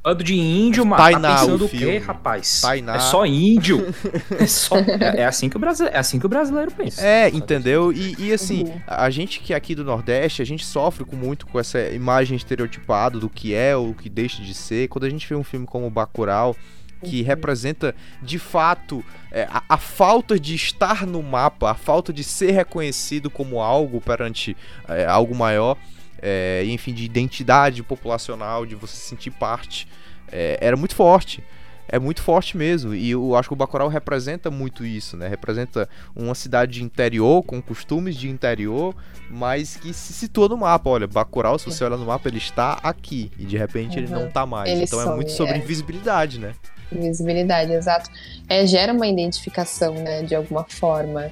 Bando 0.04 0.24
de 0.24 0.36
índio. 0.36 0.88
Tainá, 0.90 1.36
tá 1.36 1.40
pensando 1.40 1.62
o 1.62 1.66
o 1.66 1.70
quê, 1.70 1.98
rapaz? 1.98 2.60
Tainá. 2.62 2.96
É 2.96 3.00
só 3.00 3.26
índio. 3.26 3.94
É, 4.38 4.48
só... 4.48 4.76
é, 4.78 5.22
é 5.22 5.26
assim 5.26 5.48
que 5.50 5.56
o 5.56 5.60
brasileiro, 5.60 5.96
é 5.96 6.00
assim 6.00 6.20
que 6.20 6.26
o 6.26 6.30
brasileiro 6.30 6.72
pensa. 6.72 7.02
É, 7.06 7.30
entendeu? 7.30 7.92
E, 7.94 8.16
e 8.20 8.34
assim, 8.34 8.64
Uhum. 8.64 8.82
a 8.86 9.10
gente 9.10 9.40
que 9.40 9.54
é 9.54 9.56
aqui 9.56 9.74
do 9.76 9.84
Nordeste, 9.84 10.42
a 10.42 10.46
gente 10.46 10.66
sofre 10.66 11.06
com 11.06 11.16
muito 11.16 11.46
com 11.48 11.60
essa 11.60 11.80
imagem 11.90 12.36
estereotipada 12.36 13.18
do 13.20 13.30
que 13.30 13.54
é 13.54 13.76
ou 13.76 13.92
o 13.92 13.94
que 13.94 14.10
deixa 14.10 14.42
de 14.42 14.54
ser. 14.54 14.88
Quando 14.90 15.06
a 15.06 15.10
gente 15.10 15.28
vê 15.28 15.36
um 15.36 15.44
filme 15.44 15.66
como 15.66 15.90
Bacurau, 15.90 16.56
que 17.04 17.20
Uhum. 17.22 17.28
representa 17.28 17.96
de 18.22 18.40
fato 18.40 19.04
é, 19.32 19.44
a, 19.50 19.62
a 19.70 19.78
falta 19.78 20.40
de 20.40 20.56
estar 20.56 21.06
no 21.06 21.22
mapa, 21.22 21.72
a 21.72 21.76
falta 21.76 22.12
de 22.14 22.24
ser 22.24 22.52
reconhecido 22.52 23.30
como 23.30 23.62
algo 23.62 24.00
perante 24.02 24.56
é, 24.88 25.06
algo 25.06 25.36
maior, 25.36 25.78
é, 26.24 26.64
enfim, 26.66 26.94
de 26.94 27.04
identidade 27.04 27.84
populacional, 27.84 28.66
de 28.66 28.76
você 28.76 28.96
se 28.96 29.10
sentir 29.10 29.32
parte, 29.32 29.86
é, 30.32 30.58
era 30.62 30.78
muito 30.78 30.96
forte. 30.96 31.44
É 31.86 32.00
muito 32.00 32.22
forte 32.22 32.56
mesmo. 32.56 32.96
E 32.96 33.12
eu 33.12 33.36
acho 33.36 33.50
que 33.50 33.54
o 33.54 33.58
Bacurau 33.58 33.90
representa 33.90 34.50
muito 34.50 34.86
isso, 34.86 35.18
né? 35.18 35.28
Representa 35.28 35.88
uma 36.16 36.34
cidade 36.34 36.72
de 36.72 36.84
interior, 36.84 37.44
com 37.44 37.62
costumes 37.62 38.16
de 38.16 38.30
interior, 38.30 38.96
mas 39.30 39.76
que 39.76 39.94
se 39.94 40.14
situa 40.14 40.48
no 40.48 40.58
mapa. 40.58 40.90
Olha, 40.90 41.08
Bacurau, 41.08 41.60
se 41.60 41.66
você 41.66 41.84
olhar 41.84 41.98
no 41.98 42.06
mapa, 42.06 42.30
ele 42.30 42.38
está 42.38 42.80
aqui. 42.82 43.30
E 43.38 43.44
de 43.46 43.58
repente 43.58 44.00
ele 44.00 44.08
Uhum. 44.08 44.22
não 44.22 44.30
tá 44.32 44.46
mais. 44.46 44.72
Ele 44.72 44.84
então 44.86 45.02
é 45.02 45.04
some, 45.04 45.16
muito 45.18 45.32
sobre 45.34 45.56
é. 45.56 45.58
invisibilidade, 45.58 46.40
né? 46.40 46.54
Visibilidade, 46.90 47.74
exato. 47.74 48.10
É, 48.48 48.66
gera 48.66 48.94
uma 48.94 49.06
identificação, 49.06 49.94
né, 49.96 50.24
de 50.24 50.34
alguma 50.36 50.64
forma. 50.64 51.32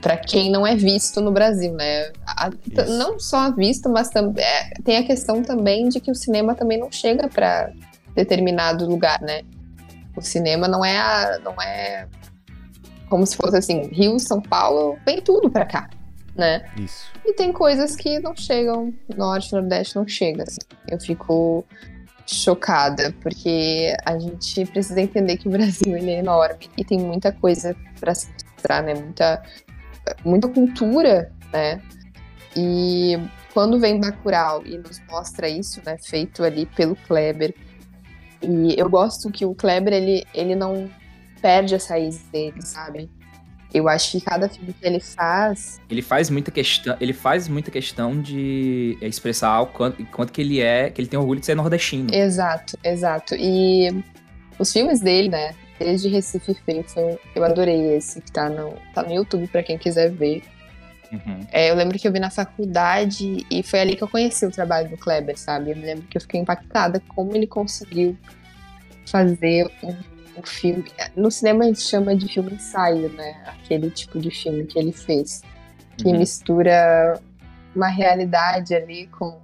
Para 0.00 0.16
quem 0.16 0.50
não 0.50 0.66
é 0.66 0.74
visto 0.74 1.20
no 1.20 1.30
Brasil, 1.30 1.72
né? 1.72 2.10
A- 2.26 2.50
não 2.88 3.18
só 3.20 3.50
visto, 3.52 3.88
mas 3.88 4.08
também 4.10 4.44
tem 4.84 4.96
a 4.98 5.04
questão 5.04 5.42
também 5.42 5.88
de 5.88 6.00
que 6.00 6.10
o 6.10 6.14
cinema 6.14 6.54
também 6.54 6.78
não 6.78 6.90
chega 6.90 7.28
para 7.28 7.72
determinado 8.14 8.86
lugar, 8.86 9.20
né? 9.20 9.42
O 10.16 10.20
cinema 10.22 10.66
não 10.68 10.84
é 10.84 10.96
a, 10.98 11.38
não 11.42 11.60
é 11.60 12.06
como 13.08 13.26
se 13.26 13.36
fosse 13.36 13.56
assim, 13.56 13.82
Rio, 13.92 14.18
São 14.18 14.40
Paulo, 14.40 14.98
vem 15.06 15.20
tudo 15.20 15.48
pra 15.50 15.64
cá, 15.66 15.88
né? 16.34 16.64
Isso. 16.76 17.06
E 17.24 17.32
tem 17.32 17.52
coisas 17.52 17.94
que 17.94 18.18
não 18.18 18.34
chegam, 18.34 18.92
Norte, 19.16 19.52
Nordeste 19.52 19.96
não 19.96 20.06
chega. 20.06 20.42
assim. 20.44 20.58
Eu 20.88 20.98
fico 21.00 21.64
chocada, 22.26 23.14
porque 23.22 23.94
a 24.04 24.18
gente 24.18 24.64
precisa 24.66 25.00
entender 25.00 25.36
que 25.36 25.46
o 25.46 25.50
Brasil 25.50 25.96
ele 25.96 26.10
é 26.10 26.18
enorme 26.20 26.70
e 26.76 26.84
tem 26.84 26.98
muita 26.98 27.30
coisa 27.32 27.76
para 28.00 28.12
mostrar, 28.64 28.82
né? 28.82 28.94
Muita, 28.94 29.42
muita 30.24 30.48
cultura, 30.48 31.30
né? 31.52 31.80
E 32.56 33.18
quando 33.52 33.78
vem 33.78 34.00
Bacurau 34.00 34.64
e 34.64 34.78
nos 34.78 35.00
mostra 35.08 35.48
isso, 35.48 35.80
né? 35.84 35.96
Feito 36.02 36.42
ali 36.42 36.66
pelo 36.66 36.96
Kleber. 36.96 37.54
E 38.42 38.74
eu 38.78 38.88
gosto 38.88 39.30
que 39.30 39.44
o 39.44 39.54
Kleber, 39.54 39.92
ele, 39.92 40.24
ele 40.34 40.54
não 40.54 40.90
perde 41.40 41.74
as 41.74 41.86
raízes 41.86 42.22
dele, 42.30 42.60
sabe? 42.62 43.10
Eu 43.72 43.88
acho 43.88 44.12
que 44.12 44.20
cada 44.20 44.48
filme 44.48 44.72
que 44.72 44.86
ele 44.86 45.00
faz, 45.00 45.80
Ele 45.90 46.00
faz 46.00 46.30
muita 46.30 46.52
questão, 46.52 46.96
ele 47.00 47.12
faz 47.12 47.48
muita 47.48 47.72
questão 47.72 48.20
de 48.22 48.96
expressar 49.00 49.62
o 49.62 49.66
quanto, 49.66 50.04
quanto 50.06 50.32
que 50.32 50.40
ele 50.40 50.60
é, 50.60 50.90
que 50.90 51.00
ele 51.00 51.08
tem 51.08 51.18
orgulho 51.18 51.40
de 51.40 51.46
ser 51.46 51.56
nordestino. 51.56 52.14
Exato, 52.14 52.78
exato. 52.84 53.34
E 53.34 53.90
os 54.60 54.72
filmes 54.72 55.00
dele, 55.00 55.28
né? 55.28 55.54
Desde 55.84 56.08
Recife 56.08 56.54
Frio, 56.54 56.82
foi, 56.86 57.18
eu 57.34 57.44
adorei 57.44 57.94
esse 57.94 58.18
que 58.22 58.32
tá 58.32 58.48
no, 58.48 58.72
tá 58.94 59.02
no 59.02 59.12
YouTube 59.12 59.46
pra 59.48 59.62
quem 59.62 59.76
quiser 59.76 60.10
ver. 60.10 60.42
Uhum. 61.12 61.40
É, 61.52 61.70
eu 61.70 61.74
lembro 61.74 61.98
que 61.98 62.08
eu 62.08 62.12
vi 62.12 62.18
na 62.18 62.30
faculdade 62.30 63.44
e 63.50 63.62
foi 63.62 63.80
ali 63.80 63.94
que 63.94 64.02
eu 64.02 64.08
conheci 64.08 64.46
o 64.46 64.50
trabalho 64.50 64.88
do 64.88 64.96
Kleber, 64.96 65.38
sabe? 65.38 65.72
Eu 65.72 65.76
me 65.76 65.82
lembro 65.84 66.06
que 66.06 66.16
eu 66.16 66.22
fiquei 66.22 66.40
impactada 66.40 67.02
como 67.08 67.36
ele 67.36 67.46
conseguiu 67.46 68.16
fazer 69.06 69.70
um, 69.82 69.94
um 70.38 70.42
filme. 70.42 70.86
No 71.14 71.30
cinema 71.30 71.64
a 71.64 71.66
gente 71.66 71.82
chama 71.82 72.16
de 72.16 72.28
filme 72.32 72.54
ensaio, 72.54 73.10
né? 73.10 73.44
Aquele 73.46 73.90
tipo 73.90 74.18
de 74.18 74.30
filme 74.30 74.64
que 74.64 74.78
ele 74.78 74.90
fez. 74.92 75.42
Que 75.98 76.08
Uhum. 76.08 76.18
mistura 76.18 77.20
uma 77.76 77.88
realidade 77.88 78.74
ali 78.74 79.06
com 79.08 79.38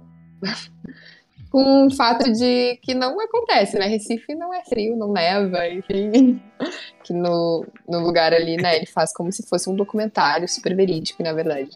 com 1.51 1.87
o 1.87 1.91
fato 1.91 2.31
de 2.31 2.77
que 2.77 2.93
não 2.93 3.19
acontece, 3.19 3.77
né? 3.77 3.85
Recife 3.85 4.33
não 4.33 4.53
é 4.53 4.63
frio, 4.63 4.95
não 4.95 5.11
neva, 5.11 5.67
enfim. 5.67 6.41
Que 7.03 7.13
no, 7.13 7.65
no 7.89 7.99
lugar 7.99 8.31
ali, 8.31 8.55
né, 8.57 8.75
ele 8.75 8.85
faz 8.85 9.11
como 9.11 9.31
se 9.31 9.41
fosse 9.47 9.67
um 9.67 9.75
documentário 9.75 10.47
super 10.47 10.75
verídico, 10.75 11.23
na 11.23 11.33
verdade. 11.33 11.71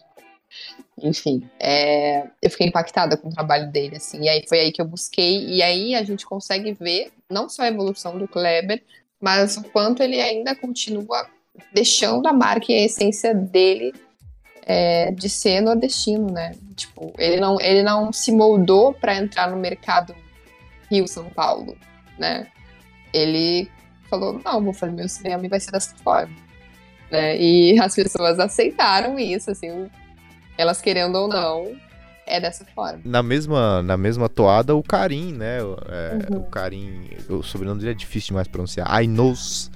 Enfim, 1.02 1.42
é, 1.58 2.28
eu 2.40 2.48
fiquei 2.48 2.68
impactada 2.68 3.16
com 3.16 3.28
o 3.28 3.32
trabalho 3.32 3.70
dele, 3.72 3.96
assim, 3.96 4.22
e 4.22 4.28
aí 4.28 4.44
foi 4.48 4.60
aí 4.60 4.72
que 4.72 4.80
eu 4.80 4.86
busquei, 4.86 5.44
e 5.44 5.60
aí 5.60 5.96
a 5.96 6.04
gente 6.04 6.24
consegue 6.24 6.72
ver 6.72 7.10
não 7.28 7.48
só 7.48 7.62
a 7.62 7.68
evolução 7.68 8.16
do 8.16 8.28
Kleber, 8.28 8.80
mas 9.20 9.56
o 9.56 9.64
quanto 9.64 10.04
ele 10.04 10.20
ainda 10.20 10.54
continua 10.54 11.28
deixando 11.74 12.28
a 12.28 12.32
marca 12.32 12.70
e 12.70 12.76
a 12.76 12.84
essência 12.84 13.34
dele 13.34 13.92
é, 14.66 15.12
de 15.12 15.28
ser 15.28 15.60
nordestino, 15.60 16.30
né? 16.30 16.54
Tipo, 16.74 17.12
ele 17.16 17.40
não, 17.40 17.60
ele 17.60 17.84
não 17.84 18.12
se 18.12 18.32
moldou 18.32 18.92
para 18.92 19.16
entrar 19.16 19.48
no 19.48 19.56
mercado 19.56 20.14
Rio-São 20.90 21.30
Paulo, 21.30 21.76
né? 22.18 22.48
Ele 23.14 23.70
falou, 24.10 24.40
não, 24.44 24.62
vou 24.62 24.72
fazer 24.72 24.92
meu 24.92 25.08
cinema 25.08 25.46
e 25.46 25.48
vai 25.48 25.60
ser 25.60 25.70
dessa 25.70 25.94
forma. 25.96 26.34
Né? 27.10 27.38
E 27.38 27.78
as 27.80 27.94
pessoas 27.94 28.40
aceitaram 28.40 29.18
isso, 29.18 29.50
assim, 29.52 29.88
elas 30.58 30.80
querendo 30.82 31.14
ou 31.14 31.28
não, 31.28 31.76
é 32.26 32.40
dessa 32.40 32.64
forma. 32.64 33.00
Na 33.04 33.22
mesma, 33.22 33.82
na 33.82 33.96
mesma 33.96 34.28
toada, 34.28 34.74
o 34.74 34.82
Karim, 34.82 35.32
né? 35.32 35.58
É, 35.88 36.32
Uhum. 36.32 36.40
O 36.40 36.44
Karim, 36.44 37.08
o 37.28 37.42
sobrenome 37.42 37.78
dele 37.80 37.92
é 37.92 37.94
difícil 37.94 38.28
demais 38.28 38.48
pronunciar. 38.48 38.90
Ainos, 38.90 39.70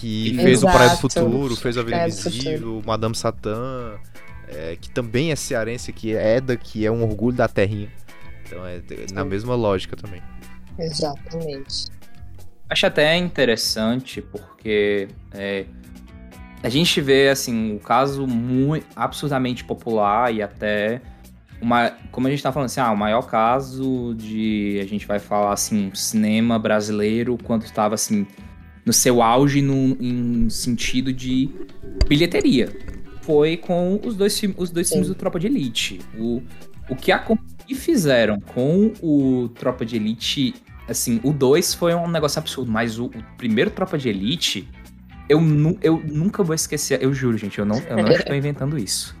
que 0.00 0.28
Exato. 0.28 0.42
fez 0.42 0.62
o 0.62 0.66
Praia 0.66 0.90
do 0.90 0.96
Futuro, 0.96 1.56
fez 1.56 1.78
a 1.78 1.82
Vida 1.82 1.96
Praia 1.96 2.12
do 2.12 2.18
Invisível, 2.18 2.82
Madame 2.86 3.14
Satã, 3.14 3.94
é, 4.48 4.76
que 4.80 4.90
também 4.90 5.32
é 5.32 5.36
cearense, 5.36 5.92
que 5.92 6.14
é 6.14 6.40
daqui, 6.40 6.84
é 6.84 6.90
um 6.90 7.02
orgulho 7.02 7.36
da 7.36 7.48
terrinha. 7.48 7.90
Então 8.44 8.64
é 8.66 8.80
na 9.12 9.22
Sim. 9.22 9.28
mesma 9.28 9.54
lógica 9.54 9.96
também. 9.96 10.22
Exatamente. 10.78 11.86
Acho 12.68 12.86
até 12.86 13.16
interessante 13.16 14.20
porque 14.20 15.08
é, 15.32 15.66
a 16.62 16.68
gente 16.68 17.00
vê 17.00 17.28
assim 17.28 17.76
o 17.76 17.80
caso 17.80 18.26
muito 18.26 18.86
absurdamente 18.94 19.64
popular 19.64 20.32
e 20.34 20.42
até 20.42 21.00
uma, 21.60 21.90
como 22.10 22.26
a 22.26 22.30
gente 22.30 22.42
tá 22.42 22.52
falando 22.52 22.66
assim, 22.66 22.80
ah, 22.80 22.90
o 22.90 22.96
maior 22.96 23.22
caso 23.22 24.14
de 24.14 24.78
a 24.82 24.86
gente 24.86 25.06
vai 25.06 25.18
falar 25.18 25.52
assim, 25.52 25.90
cinema 25.94 26.58
brasileiro 26.58 27.38
quando 27.42 27.62
estava 27.62 27.94
assim 27.94 28.26
no 28.86 28.92
seu 28.92 29.20
auge 29.20 29.60
no, 29.60 29.96
em 30.00 30.48
sentido 30.48 31.12
de 31.12 31.50
bilheteria. 32.08 32.72
Foi 33.22 33.56
com 33.56 34.00
os 34.04 34.14
dois, 34.16 34.40
os 34.56 34.70
dois 34.70 34.88
filmes 34.88 35.08
do 35.08 35.14
Tropa 35.16 35.40
de 35.40 35.48
Elite. 35.48 36.00
O, 36.16 36.40
o 36.88 36.94
que, 36.94 37.10
acon- 37.10 37.36
que 37.66 37.74
fizeram 37.74 38.38
com 38.40 38.92
o 39.02 39.48
Tropa 39.48 39.84
de 39.84 39.96
Elite 39.96 40.54
assim, 40.88 41.20
o 41.24 41.32
2 41.32 41.74
foi 41.74 41.92
um 41.96 42.06
negócio 42.06 42.38
absurdo, 42.38 42.70
mas 42.70 42.96
o, 42.96 43.06
o 43.06 43.24
primeiro 43.36 43.72
Tropa 43.72 43.98
de 43.98 44.08
Elite, 44.08 44.68
eu, 45.28 45.40
nu, 45.40 45.76
eu 45.82 46.00
nunca 46.06 46.44
vou 46.44 46.54
esquecer, 46.54 47.02
eu 47.02 47.12
juro, 47.12 47.36
gente, 47.36 47.58
eu 47.58 47.64
não, 47.64 47.78
eu 47.88 47.96
não 47.96 48.12
estou 48.12 48.34
inventando 48.36 48.78
isso. 48.78 49.16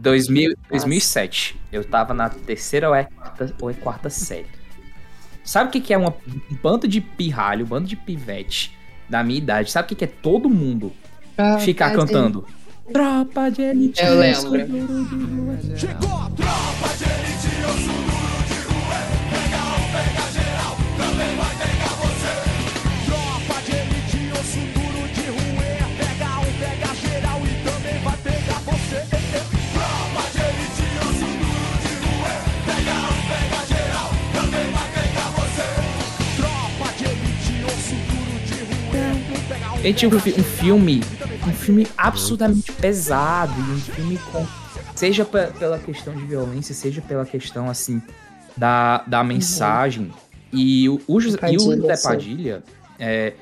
2000, 0.00 0.54
2007, 0.70 1.60
eu 1.70 1.84
tava 1.84 2.14
na 2.14 2.30
terceira 2.30 2.88
ou 2.88 2.94
é 2.94 3.04
quarta, 3.04 3.54
ou 3.60 3.68
é 3.68 3.74
quarta 3.74 4.08
série. 4.08 4.46
Sabe 5.44 5.68
o 5.68 5.72
que, 5.72 5.80
que 5.80 5.92
é 5.92 5.98
uma, 5.98 6.14
um 6.50 6.54
bando 6.62 6.88
de 6.88 7.02
pirralho, 7.02 7.66
um 7.66 7.68
bando 7.68 7.86
de 7.86 7.96
pivete 7.96 8.77
da 9.08 9.22
minha 9.22 9.38
idade? 9.38 9.70
Sabe 9.70 9.86
o 9.86 9.88
que, 9.88 9.94
que 9.94 10.04
é 10.04 10.08
todo 10.08 10.48
mundo 10.48 10.92
ficar 11.60 11.92
cantando? 11.92 12.44
Tropa 12.92 13.50
de 13.50 13.62
Elite. 13.62 14.02
Eu 14.02 14.18
lembro. 14.18 14.58
Chegou 15.76 16.16
a 16.16 16.30
tropa 16.30 16.96
de 16.96 17.04
elite, 17.04 17.48
eu 17.62 17.68
sou 17.78 18.07
Ele 39.82 39.94
tinha 39.94 40.08
um, 40.12 40.18
fi- 40.20 40.34
um 40.38 40.42
filme, 40.42 41.00
um 41.46 41.52
filme 41.52 41.86
absurdamente 41.96 42.72
pesado 42.72 43.52
e 43.58 43.72
um 43.72 43.78
filme 43.78 44.18
com, 44.32 44.44
seja 44.94 45.24
pe- 45.24 45.46
pela 45.58 45.78
questão 45.78 46.14
de 46.14 46.24
violência, 46.24 46.74
seja 46.74 47.00
pela 47.00 47.24
questão 47.24 47.70
assim 47.70 48.02
da, 48.56 48.98
da 49.06 49.22
mensagem. 49.22 50.10
E 50.52 50.88
o, 50.88 51.00
o, 51.06 51.20
José- 51.20 51.38
e 51.52 51.56
o 51.56 51.60
Padilha, 51.64 51.76
José. 51.94 52.08
Padilha, 52.08 52.62
é, 52.98 53.32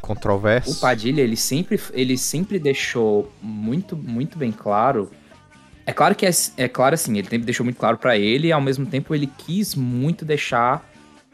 Controverso. 0.00 0.70
o 0.72 0.76
Padilha, 0.76 1.20
ele 1.20 1.36
sempre, 1.36 1.78
ele 1.92 2.16
sempre 2.16 2.58
deixou 2.58 3.30
muito, 3.42 3.94
muito 3.96 4.38
bem 4.38 4.52
claro. 4.52 5.10
É 5.84 5.92
claro 5.92 6.14
que 6.14 6.24
é, 6.24 6.30
é 6.56 6.68
claro 6.68 6.94
assim, 6.94 7.12
ele 7.18 7.28
sempre 7.28 7.44
deixou 7.44 7.64
muito 7.64 7.76
claro 7.78 7.98
pra 7.98 8.16
ele 8.16 8.48
e 8.48 8.52
ao 8.52 8.60
mesmo 8.60 8.86
tempo 8.86 9.14
ele 9.14 9.26
quis 9.38 9.74
muito 9.74 10.24
deixar 10.24 10.88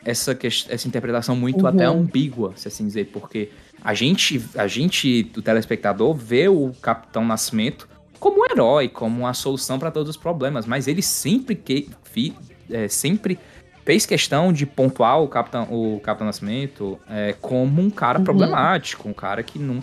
essa, 0.04 0.36
essa 0.68 0.88
interpretação 0.88 1.36
muito 1.36 1.60
Uhum. 1.60 1.66
até 1.68 1.84
ambígua, 1.84 2.52
se 2.56 2.66
assim 2.68 2.86
dizer, 2.86 3.06
porque 3.12 3.50
a 3.84 3.94
gente, 3.94 4.44
a 4.56 4.66
gente, 4.66 5.22
do 5.24 5.42
telespectador, 5.42 6.14
vê 6.14 6.48
o 6.48 6.72
Capitão 6.80 7.24
Nascimento 7.24 7.88
como 8.20 8.42
um 8.42 8.44
herói, 8.44 8.88
como 8.88 9.20
uma 9.20 9.34
solução 9.34 9.78
pra 9.78 9.90
todos 9.90 10.10
os 10.10 10.16
problemas, 10.16 10.64
mas 10.66 10.86
ele 10.86 11.02
sempre 11.02 11.54
que 11.56 11.88
fi- 12.04 12.34
é, 12.70 12.86
sempre 12.86 13.38
fez 13.84 14.06
questão 14.06 14.52
de 14.52 14.64
pontuar 14.64 15.20
o 15.20 15.26
Capitão, 15.26 15.64
o 15.70 15.98
Capitão 16.00 16.26
Nascimento 16.26 16.98
é, 17.10 17.34
como 17.40 17.82
um 17.82 17.90
cara 17.90 18.18
Uhum. 18.18 18.24
problemático, 18.24 19.08
um 19.08 19.12
cara 19.12 19.42
que 19.42 19.58
não 19.58 19.82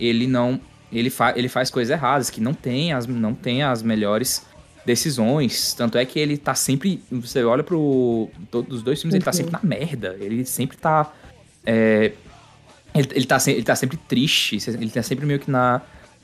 ele 0.00 0.26
não 0.26 0.60
ele, 0.90 1.10
fa, 1.10 1.32
ele 1.36 1.48
faz 1.48 1.70
coisas 1.70 1.92
erradas, 1.92 2.30
que 2.30 2.40
não 2.40 2.52
tem 2.54 2.92
as 2.92 3.06
não 3.06 3.32
tem 3.34 3.62
as 3.62 3.82
melhores 3.82 4.44
decisões, 4.84 5.74
tanto 5.74 5.98
é 5.98 6.04
que 6.04 6.18
ele 6.18 6.36
tá 6.38 6.54
sempre, 6.54 7.00
você 7.12 7.44
olha 7.44 7.62
pro 7.62 8.28
todos 8.50 8.78
os 8.78 8.82
dois 8.82 9.00
filmes, 9.00 9.14
ele 9.14 9.22
tá 9.24 9.30
Uhum. 9.30 9.36
sempre 9.36 9.52
na 9.52 9.60
merda, 9.62 10.16
ele 10.18 10.44
sempre 10.44 10.76
tá 10.78 11.12
é, 11.66 12.12
ele, 12.94 13.08
ele, 13.12 13.26
tá, 13.26 13.38
ele 13.46 13.62
tá 13.62 13.76
sempre 13.76 13.96
triste, 13.96 14.58
ele 14.66 14.90
tá 14.90 15.02
sempre 15.02 15.26
meio 15.26 15.38
que 15.38 15.50
na, 15.50 15.82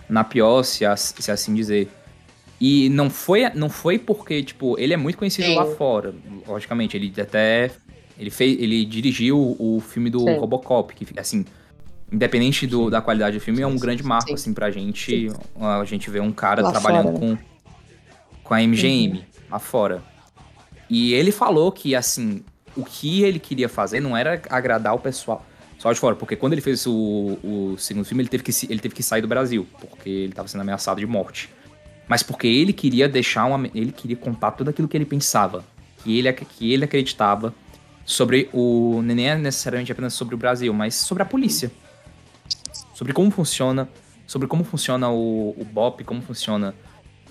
na 0.09 0.25
pior, 0.25 0.63
se, 0.63 0.85
se 0.97 1.31
assim 1.31 1.55
dizer. 1.55 1.89
E 2.61 2.89
não 2.89 3.11
foi, 3.11 3.49
não 3.51 3.69
foi 3.69 3.99
porque, 3.99 4.43
tipo, 4.43 4.79
ele 4.79 4.95
é 4.95 4.97
muito 4.97 5.19
conhecido 5.19 5.49
Sim. 5.49 5.57
lá 5.57 5.67
fora, 5.67 6.15
logicamente. 6.47 6.97
Ele 6.97 7.13
até. 7.21 7.71
Ele, 8.19 8.31
fez, 8.31 8.61
ele 8.61 8.85
dirigiu 8.85 9.57
o 9.59 9.81
filme 9.81 10.09
do 10.09 10.21
Sim. 10.21 10.37
Robocop, 10.37 10.95
que, 10.95 11.07
assim, 11.19 11.45
independente 12.11 12.67
do, 12.67 12.89
da 12.89 13.01
qualidade 13.01 13.37
do 13.37 13.41
filme, 13.43 13.61
é 13.61 13.67
um 13.67 13.77
grande 13.77 14.03
marco, 14.03 14.29
Sim. 14.29 14.35
assim, 14.35 14.55
pra 14.55 14.71
gente. 14.71 15.31
A 15.61 15.85
gente 15.85 16.09
vê 16.11 16.21
um 16.21 16.33
cara 16.33 16.63
Lá 16.63 16.71
trabalhando 16.71 17.13
fora, 17.13 17.27
né? 17.27 17.39
com, 18.43 18.45
com 18.45 18.55
a 18.55 18.63
MGM 18.63 19.25
lá 19.51 19.59
fora. 19.59 20.03
E 20.89 21.13
ele 21.13 21.33
falou 21.33 21.73
que, 21.73 21.95
assim, 21.95 22.45
o 22.77 22.85
que 22.85 23.25
ele 23.25 23.41
queria 23.41 23.69
fazer 23.69 24.01
não 24.01 24.17
era 24.17 24.41
agradar 24.49 24.95
o 24.95 24.99
pessoal 24.99 25.45
só 25.85 25.93
de 25.93 26.01
fora, 26.01 26.17
porque 26.17 26.35
quando 26.35 26.55
ele 26.55 26.63
fez 26.63 26.87
o, 26.87 27.39
o 27.45 27.77
segundo 27.79 28.07
filme, 28.07 28.23
ele 28.23 28.31
teve, 28.31 28.43
que, 28.43 28.51
ele 28.71 28.81
teve 28.81 28.95
que 28.95 29.03
sair 29.03 29.21
do 29.21 29.29
Brasil, 29.29 29.67
porque 29.79 30.09
ele 30.09 30.31
estava 30.31 30.49
sendo 30.49 30.63
ameaçado 30.63 30.99
de 30.99 31.07
morte. 31.07 31.51
Mas 32.09 32.23
porque 32.23 32.47
ele 32.47 32.73
queria 32.73 33.07
deixar 33.07 33.45
uma. 33.45 33.69
Ele 33.75 33.93
queria 33.93 34.17
contar 34.17 34.53
tudo 34.53 34.71
aquilo 34.71 34.89
que 34.89 34.97
ele 34.97 35.05
pensava, 35.05 35.63
que 36.03 36.19
ele, 36.19 36.33
que 36.33 36.73
ele 36.73 36.85
acreditava 36.85 37.55
sobre 38.03 38.49
o. 38.51 39.03
Nem 39.03 39.29
é 39.29 39.37
necessariamente 39.37 39.93
apenas 39.93 40.15
sobre 40.15 40.35
o 40.35 40.39
Brasil, 40.39 40.73
mas 40.73 40.95
sobre 40.95 41.23
a 41.23 41.27
polícia. 41.27 41.71
Sobre 42.95 43.13
como 43.13 43.31
funciona. 43.31 43.87
Sobre 44.27 44.49
como 44.49 44.65
funciona 44.65 45.11
o, 45.11 45.51
o 45.51 45.65
BOP, 45.71 46.03
como 46.03 46.23
funciona 46.23 46.75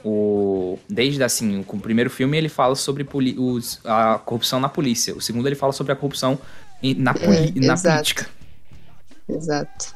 o. 0.05 0.77
Desde 0.87 1.23
assim, 1.23 1.57
o, 1.57 1.65
o 1.75 1.79
primeiro 1.79 2.11
filme 2.11 2.37
ele 2.37 2.49
fala 2.49 2.75
sobre 2.75 3.03
os, 3.13 3.81
a 3.83 4.19
corrupção 4.19 4.59
na 4.59 4.69
polícia. 4.69 5.15
O 5.15 5.21
segundo 5.21 5.47
ele 5.47 5.55
fala 5.55 5.73
sobre 5.73 5.91
a 5.91 5.95
corrupção 5.95 6.37
na, 6.97 7.13
poli- 7.15 7.53
na 7.55 7.73
exato. 7.73 7.95
política. 7.95 8.42
Exato. 9.27 9.95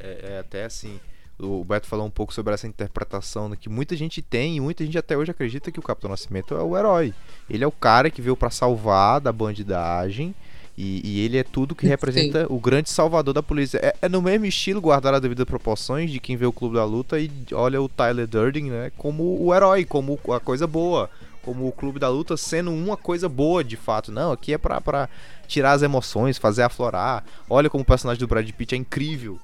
É, 0.00 0.34
é 0.34 0.38
até 0.38 0.64
assim. 0.64 1.00
O 1.38 1.62
Beto 1.64 1.86
falou 1.86 2.06
um 2.06 2.10
pouco 2.10 2.32
sobre 2.32 2.54
essa 2.54 2.66
interpretação 2.66 3.54
que 3.54 3.68
muita 3.68 3.94
gente 3.94 4.22
tem 4.22 4.56
e 4.56 4.60
muita 4.60 4.84
gente 4.84 4.96
até 4.96 5.16
hoje 5.16 5.30
acredita 5.30 5.70
que 5.70 5.78
o 5.78 5.82
Capitão 5.82 6.10
Nascimento 6.10 6.54
é 6.54 6.62
o 6.62 6.76
herói. 6.76 7.12
Ele 7.48 7.62
é 7.62 7.66
o 7.66 7.72
cara 7.72 8.10
que 8.10 8.22
veio 8.22 8.36
pra 8.36 8.48
salvar 8.48 9.20
da 9.20 9.30
bandidagem 9.32 10.34
e, 10.78 11.00
e 11.04 11.20
ele 11.20 11.36
é 11.36 11.42
tudo 11.42 11.74
que 11.74 11.82
Sim. 11.82 11.88
representa 11.88 12.46
o 12.50 12.58
grande 12.58 12.88
salvador 12.88 13.34
da 13.34 13.42
polícia. 13.42 13.78
É, 13.78 13.94
é 14.02 14.08
no 14.08 14.22
mesmo 14.22 14.46
estilo, 14.46 14.80
guardar 14.80 15.12
as 15.12 15.20
devidas 15.20 15.44
proporções 15.44 16.10
de 16.10 16.18
quem 16.20 16.36
vê 16.36 16.46
o 16.46 16.52
Clube 16.52 16.76
da 16.76 16.84
Luta 16.84 17.20
e 17.20 17.30
olha 17.52 17.82
o 17.82 17.88
Tyler 17.88 18.26
Durden 18.26 18.70
né, 18.70 18.92
como 18.96 19.42
o 19.42 19.54
herói, 19.54 19.84
como 19.84 20.18
a 20.34 20.40
coisa 20.40 20.66
boa. 20.66 21.10
Como 21.46 21.66
o 21.66 21.72
Clube 21.72 21.98
da 21.98 22.08
Luta 22.10 22.36
sendo 22.36 22.70
uma 22.70 22.96
coisa 22.98 23.26
boa 23.28 23.64
de 23.64 23.76
fato. 23.76 24.12
Não, 24.12 24.32
aqui 24.32 24.52
é 24.52 24.58
pra, 24.58 24.78
pra 24.82 25.08
tirar 25.46 25.72
as 25.72 25.82
emoções, 25.82 26.36
fazer 26.36 26.62
aflorar. 26.64 27.24
Olha 27.48 27.70
como 27.70 27.80
o 27.82 27.86
personagem 27.86 28.20
do 28.20 28.26
Brad 28.26 28.46
Pitt 28.50 28.74
é 28.74 28.78
incrível 28.78 29.38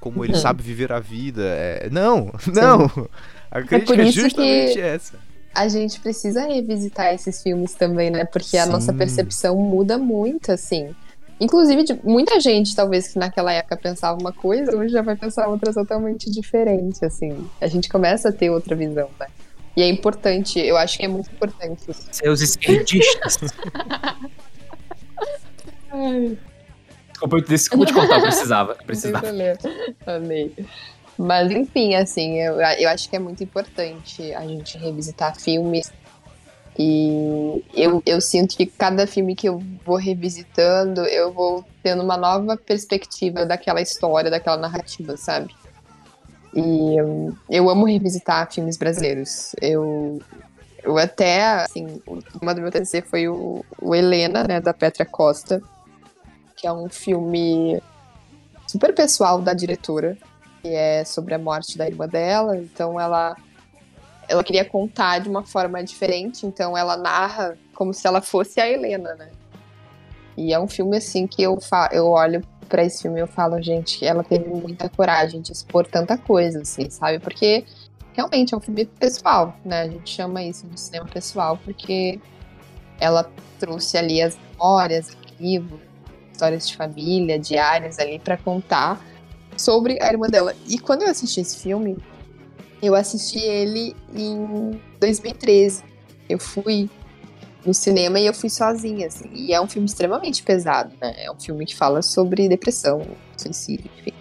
como 0.00 0.24
ele 0.24 0.34
Uhum. 0.34 0.40
sabe 0.40 0.62
viver 0.62 0.92
a 0.92 1.00
vida. 1.00 1.42
É, 1.42 1.88
não, 1.90 2.30
não. 2.54 3.08
A 3.50 3.62
crítica 3.62 3.94
por 3.94 3.98
é 4.00 4.04
isso 4.04 4.20
justamente 4.20 4.74
que- 4.74 4.80
essa. 4.80 5.18
a 5.54 5.66
gente 5.68 5.98
precisa 6.00 6.42
revisitar 6.46 7.14
esses 7.14 7.42
filmes 7.42 7.72
também, 7.74 8.10
né? 8.10 8.24
Porque 8.26 8.56
a 8.58 8.66
Sim. 8.66 8.72
nossa 8.72 8.92
percepção 8.92 9.56
muda 9.56 9.96
muito, 9.96 10.52
assim. 10.52 10.94
Inclusive, 11.40 11.84
de 11.84 12.00
muita 12.02 12.40
gente, 12.40 12.74
talvez, 12.74 13.08
que 13.08 13.18
naquela 13.18 13.52
época 13.52 13.76
pensava 13.76 14.18
uma 14.20 14.32
coisa, 14.32 14.74
hoje 14.76 14.90
já 14.92 15.02
vai 15.02 15.14
pensar 15.16 15.46
outra 15.48 15.72
totalmente 15.72 16.30
diferente, 16.30 17.04
assim. 17.04 17.46
A 17.60 17.66
gente 17.66 17.88
começa 17.88 18.30
a 18.30 18.32
ter 18.32 18.50
outra 18.50 18.74
visão, 18.74 19.08
né? 19.20 19.26
E 19.76 19.82
é 19.82 19.88
importante, 19.88 20.58
eu 20.58 20.76
acho 20.76 20.96
que 20.98 21.04
é 21.04 21.08
muito 21.08 21.30
importante. 21.30 21.82
Seus 22.10 22.40
esquerdistas. 22.40 23.38
Desculpa, 27.10 27.36
eu- 27.36 27.42
desculpa 27.42 27.86
te 27.86 27.92
contar, 27.92 28.16
eu 28.16 28.22
precisava. 28.22 28.76
eu 28.78 28.84
precisava. 28.86 29.26
Amei. 30.06 30.52
Mas, 31.18 31.50
enfim, 31.50 31.94
assim, 31.94 32.38
eu, 32.40 32.60
eu 32.60 32.88
acho 32.90 33.08
que 33.08 33.16
é 33.16 33.18
muito 33.18 33.42
importante 33.42 34.34
a 34.34 34.42
gente 34.46 34.76
revisitar 34.76 35.38
filmes. 35.38 35.90
E 36.78 37.64
eu, 37.72 38.02
eu 38.04 38.20
sinto 38.20 38.54
que 38.54 38.66
cada 38.66 39.06
filme 39.06 39.34
que 39.34 39.48
eu 39.48 39.62
vou 39.84 39.96
revisitando, 39.96 41.06
eu 41.06 41.32
vou 41.32 41.64
tendo 41.82 42.02
uma 42.02 42.18
nova 42.18 42.54
perspectiva 42.54 43.46
daquela 43.46 43.80
história, 43.80 44.30
daquela 44.30 44.58
narrativa, 44.58 45.16
sabe? 45.16 45.54
E 46.56 47.02
hum, 47.02 47.36
eu 47.50 47.68
amo 47.68 47.84
revisitar 47.84 48.50
filmes 48.50 48.78
brasileiros. 48.78 49.54
Eu, 49.60 50.22
eu 50.82 50.96
até, 50.96 51.42
assim, 51.62 52.00
uma 52.40 52.54
do 52.54 52.62
meu 52.62 52.70
TCC 52.70 53.02
foi 53.02 53.28
o, 53.28 53.62
o 53.78 53.94
Helena, 53.94 54.42
né, 54.42 54.58
da 54.58 54.72
Petra 54.72 55.04
Costa, 55.04 55.60
que 56.56 56.66
é 56.66 56.72
um 56.72 56.88
filme 56.88 57.78
super 58.66 58.94
pessoal 58.94 59.42
da 59.42 59.52
diretora, 59.52 60.16
que 60.62 60.68
é 60.68 61.04
sobre 61.04 61.34
a 61.34 61.38
morte 61.38 61.76
da 61.76 61.86
irmã 61.86 62.08
dela. 62.08 62.56
Então 62.56 62.98
ela 62.98 63.36
ela 64.28 64.42
queria 64.42 64.64
contar 64.64 65.20
de 65.20 65.28
uma 65.28 65.44
forma 65.44 65.84
diferente, 65.84 66.46
então 66.46 66.76
ela 66.76 66.96
narra 66.96 67.56
como 67.74 67.94
se 67.94 68.06
ela 68.08 68.20
fosse 68.20 68.58
a 68.60 68.68
Helena, 68.68 69.14
né? 69.14 69.30
E 70.36 70.54
é 70.54 70.58
um 70.58 70.66
filme 70.66 70.96
assim 70.96 71.26
que 71.26 71.42
eu 71.42 71.60
fa 71.60 71.90
eu 71.92 72.06
olho 72.06 72.42
pra 72.66 72.84
esse 72.84 73.02
filme 73.02 73.20
eu 73.20 73.26
falo, 73.26 73.60
gente, 73.62 74.04
ela 74.04 74.22
teve 74.22 74.48
muita 74.48 74.88
coragem 74.88 75.40
de 75.40 75.52
expor 75.52 75.86
tanta 75.86 76.18
coisa, 76.18 76.62
assim, 76.62 76.90
sabe? 76.90 77.18
Porque 77.18 77.64
realmente 78.12 78.54
é 78.54 78.56
um 78.56 78.60
filme 78.60 78.84
pessoal, 78.84 79.56
né? 79.64 79.82
A 79.82 79.88
gente 79.88 80.10
chama 80.10 80.42
isso 80.42 80.66
de 80.66 80.80
cinema 80.80 81.06
pessoal 81.06 81.58
porque 81.64 82.20
ela 82.98 83.30
trouxe 83.58 83.96
ali 83.96 84.22
as 84.22 84.38
memórias, 84.52 85.10
arquivos, 85.10 85.80
histórias 86.32 86.68
de 86.68 86.76
família, 86.76 87.38
diárias 87.38 87.98
ali 87.98 88.18
pra 88.18 88.36
contar 88.36 89.00
sobre 89.56 89.98
a 90.02 90.08
irmã 90.08 90.26
dela. 90.28 90.54
E 90.66 90.78
quando 90.78 91.02
eu 91.02 91.10
assisti 91.10 91.40
esse 91.40 91.58
filme, 91.58 91.96
eu 92.82 92.94
assisti 92.94 93.38
ele 93.38 93.94
em 94.14 94.80
2013. 95.00 95.82
Eu 96.28 96.38
fui 96.38 96.90
no 97.66 97.74
cinema 97.74 98.20
e 98.20 98.26
eu 98.26 98.32
fui 98.32 98.48
sozinha, 98.48 99.08
assim. 99.08 99.28
E 99.34 99.52
é 99.52 99.60
um 99.60 99.66
filme 99.66 99.86
extremamente 99.86 100.42
pesado, 100.42 100.92
né? 101.00 101.14
É 101.16 101.30
um 101.30 101.38
filme 101.38 101.66
que 101.66 101.74
fala 101.74 102.00
sobre 102.00 102.48
depressão, 102.48 103.02
suicídio, 103.36 103.90
enfim. 103.98 104.12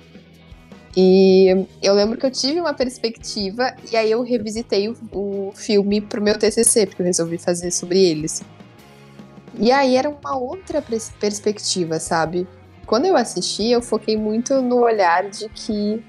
E 0.97 1.67
eu 1.81 1.93
lembro 1.93 2.17
que 2.17 2.25
eu 2.25 2.31
tive 2.31 2.59
uma 2.59 2.73
perspectiva 2.73 3.75
e 3.91 3.97
aí 3.97 4.09
eu 4.09 4.21
revisitei 4.23 4.87
o, 4.87 4.95
o 5.11 5.51
filme 5.53 5.99
pro 5.99 6.21
meu 6.21 6.37
TCC, 6.39 6.87
porque 6.87 7.01
eu 7.01 7.05
resolvi 7.05 7.37
fazer 7.37 7.69
sobre 7.71 8.01
eles. 8.01 8.41
E 9.57 9.71
aí 9.71 9.95
era 9.95 10.09
uma 10.09 10.37
outra 10.37 10.81
pers- 10.81 11.11
perspectiva, 11.19 11.99
sabe? 11.99 12.47
Quando 12.85 13.05
eu 13.05 13.15
assisti, 13.15 13.71
eu 13.71 13.81
foquei 13.81 14.15
muito 14.15 14.61
no 14.61 14.81
olhar 14.83 15.29
de 15.29 15.49
que 15.49 16.03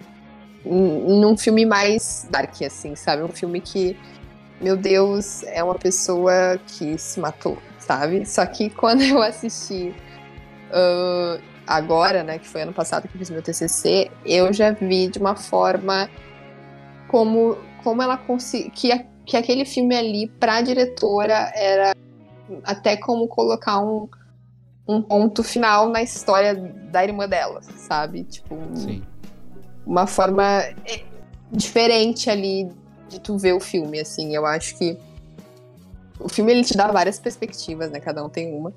num 0.65 1.37
filme 1.37 1.65
mais 1.65 2.27
dark, 2.31 2.63
assim, 2.63 2.95
sabe? 2.97 3.23
Um 3.23 3.29
filme 3.29 3.61
que, 3.61 3.97
meu 4.61 4.77
Deus, 4.77 5.43
é 5.45 5.63
uma 5.63 5.75
pessoa 5.75 6.59
que 6.67 6.97
se 6.99 7.21
matou, 7.21 7.59
sabe? 7.79 8.25
Só 8.27 8.45
que 8.47 8.71
quando 8.77 9.03
eu 9.03 9.23
assisti 9.23 9.95
ah, 10.73 11.39
agora, 11.67 12.23
né, 12.23 12.39
que 12.39 12.49
foi 12.49 12.63
ano 12.63 12.73
passado 12.73 13.09
que 13.09 13.15
eu 13.15 13.19
fiz 13.19 13.31
meu 13.31 13.43
TCC, 13.43 14.11
eu 14.25 14.53
já 14.53 14.71
vi 14.71 15.09
de 15.09 15.19
uma 15.19 15.35
forma 15.37 16.09
como, 17.09 17.57
como 17.83 18.03
ela 18.03 18.17
conseguiu. 18.17 18.71
Que, 18.73 18.93
a- 18.93 19.05
que 19.25 19.37
aquele 19.37 19.65
filme 19.65 19.97
ali, 19.97 20.29
pra 20.29 20.61
diretora, 20.61 21.53
era 21.55 21.93
até 22.65 22.97
como 22.97 23.27
colocar 23.27 23.81
um, 23.81 24.09
um 24.89 25.03
ponto 25.03 25.43
final 25.43 25.89
na 25.89 26.01
história 26.01 26.55
da 26.55 27.03
irmã 27.03 27.29
dela, 27.29 27.61
sabe? 27.77 28.23
Tipo, 28.23 28.57
Sim. 28.75 29.03
uma 29.85 30.07
forma 30.07 30.45
é, 30.85 31.03
diferente 31.51 32.31
ali 32.31 32.71
de 33.09 33.21
tu 33.21 33.37
ver 33.39 33.53
o 33.55 33.61
filme, 33.61 34.01
assim. 34.01 34.35
Eu 34.35 34.45
acho 34.47 34.77
que 34.77 34.97
o 36.19 36.29
filme 36.29 36.53
ele 36.53 36.65
te 36.65 36.77
dá 36.77 36.91
várias 36.91 37.19
perspectivas, 37.19 37.91
né? 37.91 38.01
Cada 38.01 38.25
um 38.25 38.29
tem 38.29 38.53
uma. 38.55 38.73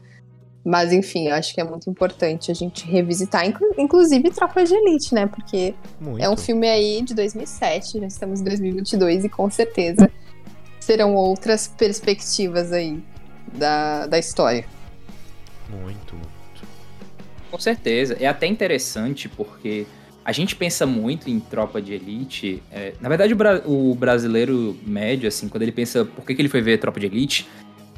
Mas 0.63 0.91
enfim, 0.91 1.30
eu 1.30 1.36
acho 1.36 1.53
que 1.53 1.61
é 1.61 1.63
muito 1.63 1.89
importante 1.89 2.51
a 2.51 2.53
gente 2.53 2.86
revisitar, 2.86 3.45
inclu- 3.47 3.73
inclusive 3.77 4.30
Tropa 4.30 4.63
de 4.63 4.73
Elite, 4.75 5.15
né? 5.15 5.25
Porque 5.25 5.73
Muito. 6.01 6.21
é 6.23 6.30
um 6.30 6.36
filme 6.36 6.67
aí 6.67 7.01
de 7.01 7.13
2007, 7.15 7.99
já 7.99 8.05
estamos 8.07 8.41
em 8.41 8.43
2022 8.43 9.23
e 9.23 9.30
com 9.30 9.49
certeza 9.49 10.11
serão 10.80 11.15
outras 11.15 11.67
perspectivas 11.67 12.73
aí 12.73 13.01
da, 13.53 14.05
da 14.07 14.19
história. 14.19 14.65
Muito, 15.69 16.13
muito. 16.15 16.30
Com 17.49 17.57
certeza. 17.57 18.17
É 18.19 18.27
até 18.27 18.45
interessante 18.45 19.30
porque 19.30 19.88
a 20.30 20.32
gente 20.32 20.55
pensa 20.55 20.86
muito 20.86 21.30
em 21.30 21.39
tropa 21.39 21.82
de 21.82 21.93
elite. 21.93 22.61
é, 22.71 22.93
na 23.01 23.09
verdade, 23.09 23.34
o, 23.34 23.36
bra- 23.36 23.61
o 23.65 23.95
brasileiro 23.95 24.77
médio, 24.86 25.27
assim, 25.27 25.47
quando 25.49 25.63
ele 25.63 25.71
pensa 25.71 26.05
por 26.05 26.23
que, 26.25 26.36
que 26.36 26.41
ele 26.41 26.49
foi 26.49 26.61
ver 26.61 26.77
tropa 26.77 26.99
de 26.99 27.07
elite, 27.07 27.47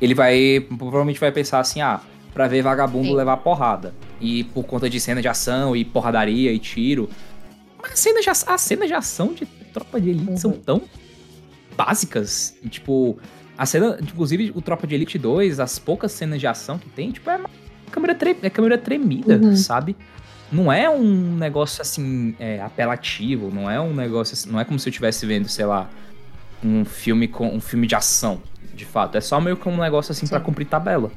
ele 0.01 0.13
vai. 0.13 0.65
Provavelmente 0.77 1.19
vai 1.19 1.32
pensar 1.32 1.59
assim, 1.59 1.82
ah, 1.82 1.99
pra 2.34 2.47
ver 2.47 2.61
vagabundo 2.61 3.09
Sim. 3.09 3.15
levar 3.15 3.38
porrada. 3.38 3.93
E 4.19 4.45
por 4.45 4.63
conta 4.63 4.89
de 4.89 4.99
cena 4.99 5.21
de 5.21 5.27
ação 5.27 5.75
e 5.75 5.84
porradaria 5.84 6.51
e 6.53 6.59
tiro. 6.59 7.09
Mas 7.82 7.93
as 7.93 7.99
cenas 7.99 8.23
de, 8.23 8.29
aç- 8.29 8.47
as 8.47 8.61
cenas 8.61 8.88
de 8.88 8.93
ação 8.93 9.34
de 9.34 9.45
tropa 9.73 9.99
de 9.99 10.09
elite 10.11 10.29
Uhum. 10.32 10.38
são 10.38 10.51
tão 10.51 10.82
básicas. 11.75 12.55
E, 12.63 12.69
tipo, 12.69 13.17
a 13.57 13.65
cena, 13.65 13.97
inclusive, 14.01 14.51
o 14.55 14.61
Tropa 14.61 14.86
de 14.88 14.95
Elite 14.95 15.17
2, 15.17 15.59
as 15.59 15.79
poucas 15.79 16.11
cenas 16.11 16.39
de 16.39 16.47
ação 16.47 16.77
que 16.77 16.89
tem, 16.89 17.11
tipo, 17.11 17.29
é 17.29 17.38
uma 17.38 17.49
câmera, 17.91 18.15
tre 18.15 18.36
é 18.41 18.49
câmera 18.49 18.77
tremida, 18.77 19.38
Uhum. 19.38 19.55
sabe? 19.55 19.95
Não 20.52 20.72
é 20.72 20.89
um 20.89 21.36
negócio 21.38 21.82
assim, 21.82 22.36
é, 22.39 22.60
apelativo, 22.62 23.49
não 23.54 23.70
é 23.72 23.80
um 23.80 23.93
negócio 23.93 24.34
assim, 24.34 24.49
não 24.49 24.60
é 24.60 24.66
como 24.66 24.78
se 24.78 24.88
eu 24.88 24.91
estivesse 24.91 25.26
vendo, 25.26 25.47
sei 25.47 25.66
lá, 25.66 25.89
um 26.64 26.84
filme 26.84 27.28
com 27.28 27.47
um 27.47 27.62
filme 27.62 27.88
de 27.88 27.95
ação, 27.95 28.41
de 28.74 28.84
fato. 28.86 29.18
É 29.18 29.22
só 29.22 29.39
meio 29.39 29.56
que 29.56 29.68
um 29.70 29.78
negócio 29.78 30.12
assim 30.12 30.28
pra 30.28 30.39
Sim. 30.39 30.45
cumprir 30.45 30.66
tabela. 30.66 31.10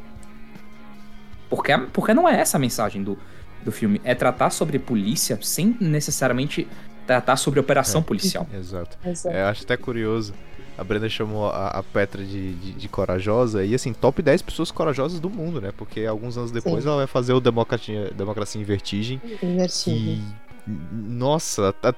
Porque, 1.50 1.76
porque 1.92 2.14
não 2.14 2.28
é 2.28 2.40
essa 2.40 2.56
a 2.56 2.60
mensagem 2.60 3.02
do, 3.02 3.18
do 3.64 3.70
filme. 3.72 4.00
É 4.04 4.14
tratar 4.14 4.50
sobre 4.50 4.78
polícia 4.78 5.38
sem 5.42 5.76
necessariamente 5.80 6.66
tratar 7.06 7.36
sobre 7.36 7.60
operação 7.60 8.00
É. 8.00 8.04
policial. 8.04 8.46
Exato. 8.54 8.96
Exato. 9.04 9.36
É, 9.36 9.42
eu 9.42 9.46
acho 9.46 9.64
até 9.64 9.76
curioso. 9.76 10.32
A 10.76 10.82
Brenda 10.82 11.08
chamou 11.08 11.48
a, 11.50 11.68
a 11.68 11.82
Petra 11.82 12.24
de, 12.24 12.52
de, 12.54 12.72
de 12.72 12.88
corajosa 12.88 13.64
e 13.64 13.74
assim, 13.74 13.92
top 13.92 14.20
10 14.20 14.42
pessoas 14.42 14.70
corajosas 14.70 15.20
do 15.20 15.30
mundo, 15.30 15.60
né? 15.60 15.72
Porque 15.76 16.04
alguns 16.04 16.36
anos 16.36 16.50
depois 16.50 16.82
Sim. 16.82 16.88
ela 16.88 16.98
vai 16.98 17.06
fazer 17.06 17.32
o 17.32 17.40
Democracia, 17.40 18.10
Democracia 18.16 18.60
em 18.60 18.64
Vertigem. 18.64 19.20
Invertido. 19.42 19.96
E. 19.96 20.22
Nossa, 20.92 21.72
tá 21.72 21.94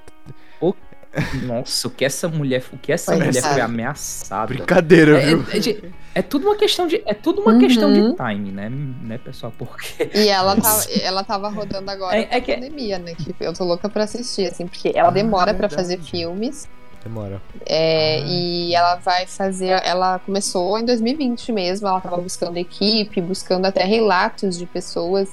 Nossa, 1.43 1.87
o 1.87 1.91
que 1.91 2.05
essa 2.05 2.27
mulher, 2.27 2.63
o 2.71 2.77
que 2.77 2.91
essa 2.91 3.11
Foi 3.13 3.15
mulher 3.15 3.31
foi 3.31 3.39
engraçado. 3.39 3.65
ameaçada. 3.65 4.45
brincadeira, 4.47 5.19
É, 5.19 5.25
viu? 5.25 5.43
é 5.51 5.59
de- 5.59 5.83
é 6.13 6.21
tudo 6.21 6.45
uma 6.47 6.55
questão 6.55 6.85
de, 6.85 7.01
é 7.05 7.13
tudo 7.13 7.41
uma 7.41 7.53
Uhum. 7.53 7.59
questão 7.59 7.91
de 7.91 8.13
time, 8.15 8.51
né, 8.51 8.69
né, 8.69 9.17
pessoal? 9.17 9.51
Porque 9.57 10.09
E 10.13 10.27
ela 10.27 10.55
tava, 10.55 10.83
ela 11.01 11.23
tava 11.23 11.49
rodando 11.49 11.89
agora 11.89 12.15
É- 12.17 12.27
é 12.29 12.35
na 12.35 12.41
que- 12.41 12.53
pandemia, 12.53 12.99
né? 12.99 13.15
Que 13.15 13.33
eu 13.39 13.53
tô 13.53 13.63
louca 13.63 13.89
pra 13.89 14.03
assistir, 14.03 14.45
assim, 14.47 14.67
porque 14.67 14.91
ela 14.93 15.09
demora 15.09 15.53
pra 15.55 15.67
verdade. 15.67 15.75
fazer 15.75 15.97
filmes. 16.03 16.69
Demora. 17.03 17.41
é, 17.65 18.17
Ah. 18.21 18.25
E 18.27 18.75
ela 18.75 18.95
vai 18.95 19.25
fazer. 19.25 19.81
Ela 19.85 20.19
começou 20.19 20.77
em 20.77 20.85
2020 20.85 21.51
mesmo, 21.51 21.87
ela 21.87 22.01
tava 22.01 22.17
buscando 22.17 22.57
equipe, 22.57 23.21
buscando 23.21 23.65
até 23.65 23.83
relatos 23.83 24.57
de 24.57 24.65
pessoas, 24.65 25.29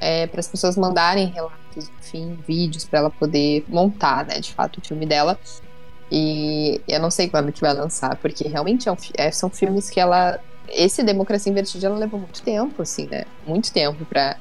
é, 0.00 0.26
para 0.26 0.40
as 0.40 0.48
pessoas 0.48 0.76
mandarem 0.76 1.26
relatos, 1.26 1.90
enfim, 2.00 2.38
vídeos 2.46 2.84
pra 2.84 2.98
ela 3.00 3.10
poder 3.10 3.64
montar, 3.68 4.26
né, 4.26 4.40
de 4.40 4.52
fato, 4.52 4.78
o 4.78 4.86
filme 4.86 5.06
dela. 5.06 5.38
E 6.10 6.80
eu 6.86 7.00
não 7.00 7.10
sei 7.10 7.28
quando 7.28 7.50
que 7.52 7.60
vai 7.60 7.72
lançar, 7.74 8.16
porque 8.16 8.46
realmente 8.46 8.88
é 8.88 8.92
um 8.92 8.96
é, 9.16 9.30
são 9.30 9.50
filmes 9.50 9.90
que 9.90 9.98
ela. 9.98 10.38
Esse 10.68 11.02
Democracia 11.02 11.50
em 11.50 11.54
Vertigem 11.54 11.88
ela 11.88 11.98
levou 11.98 12.18
muito 12.20 12.42
tempo, 12.42 12.82
assim, 12.82 13.06
né? 13.06 13.24
Muito 13.46 13.72
tempo 13.72 14.04
pra, 14.04 14.36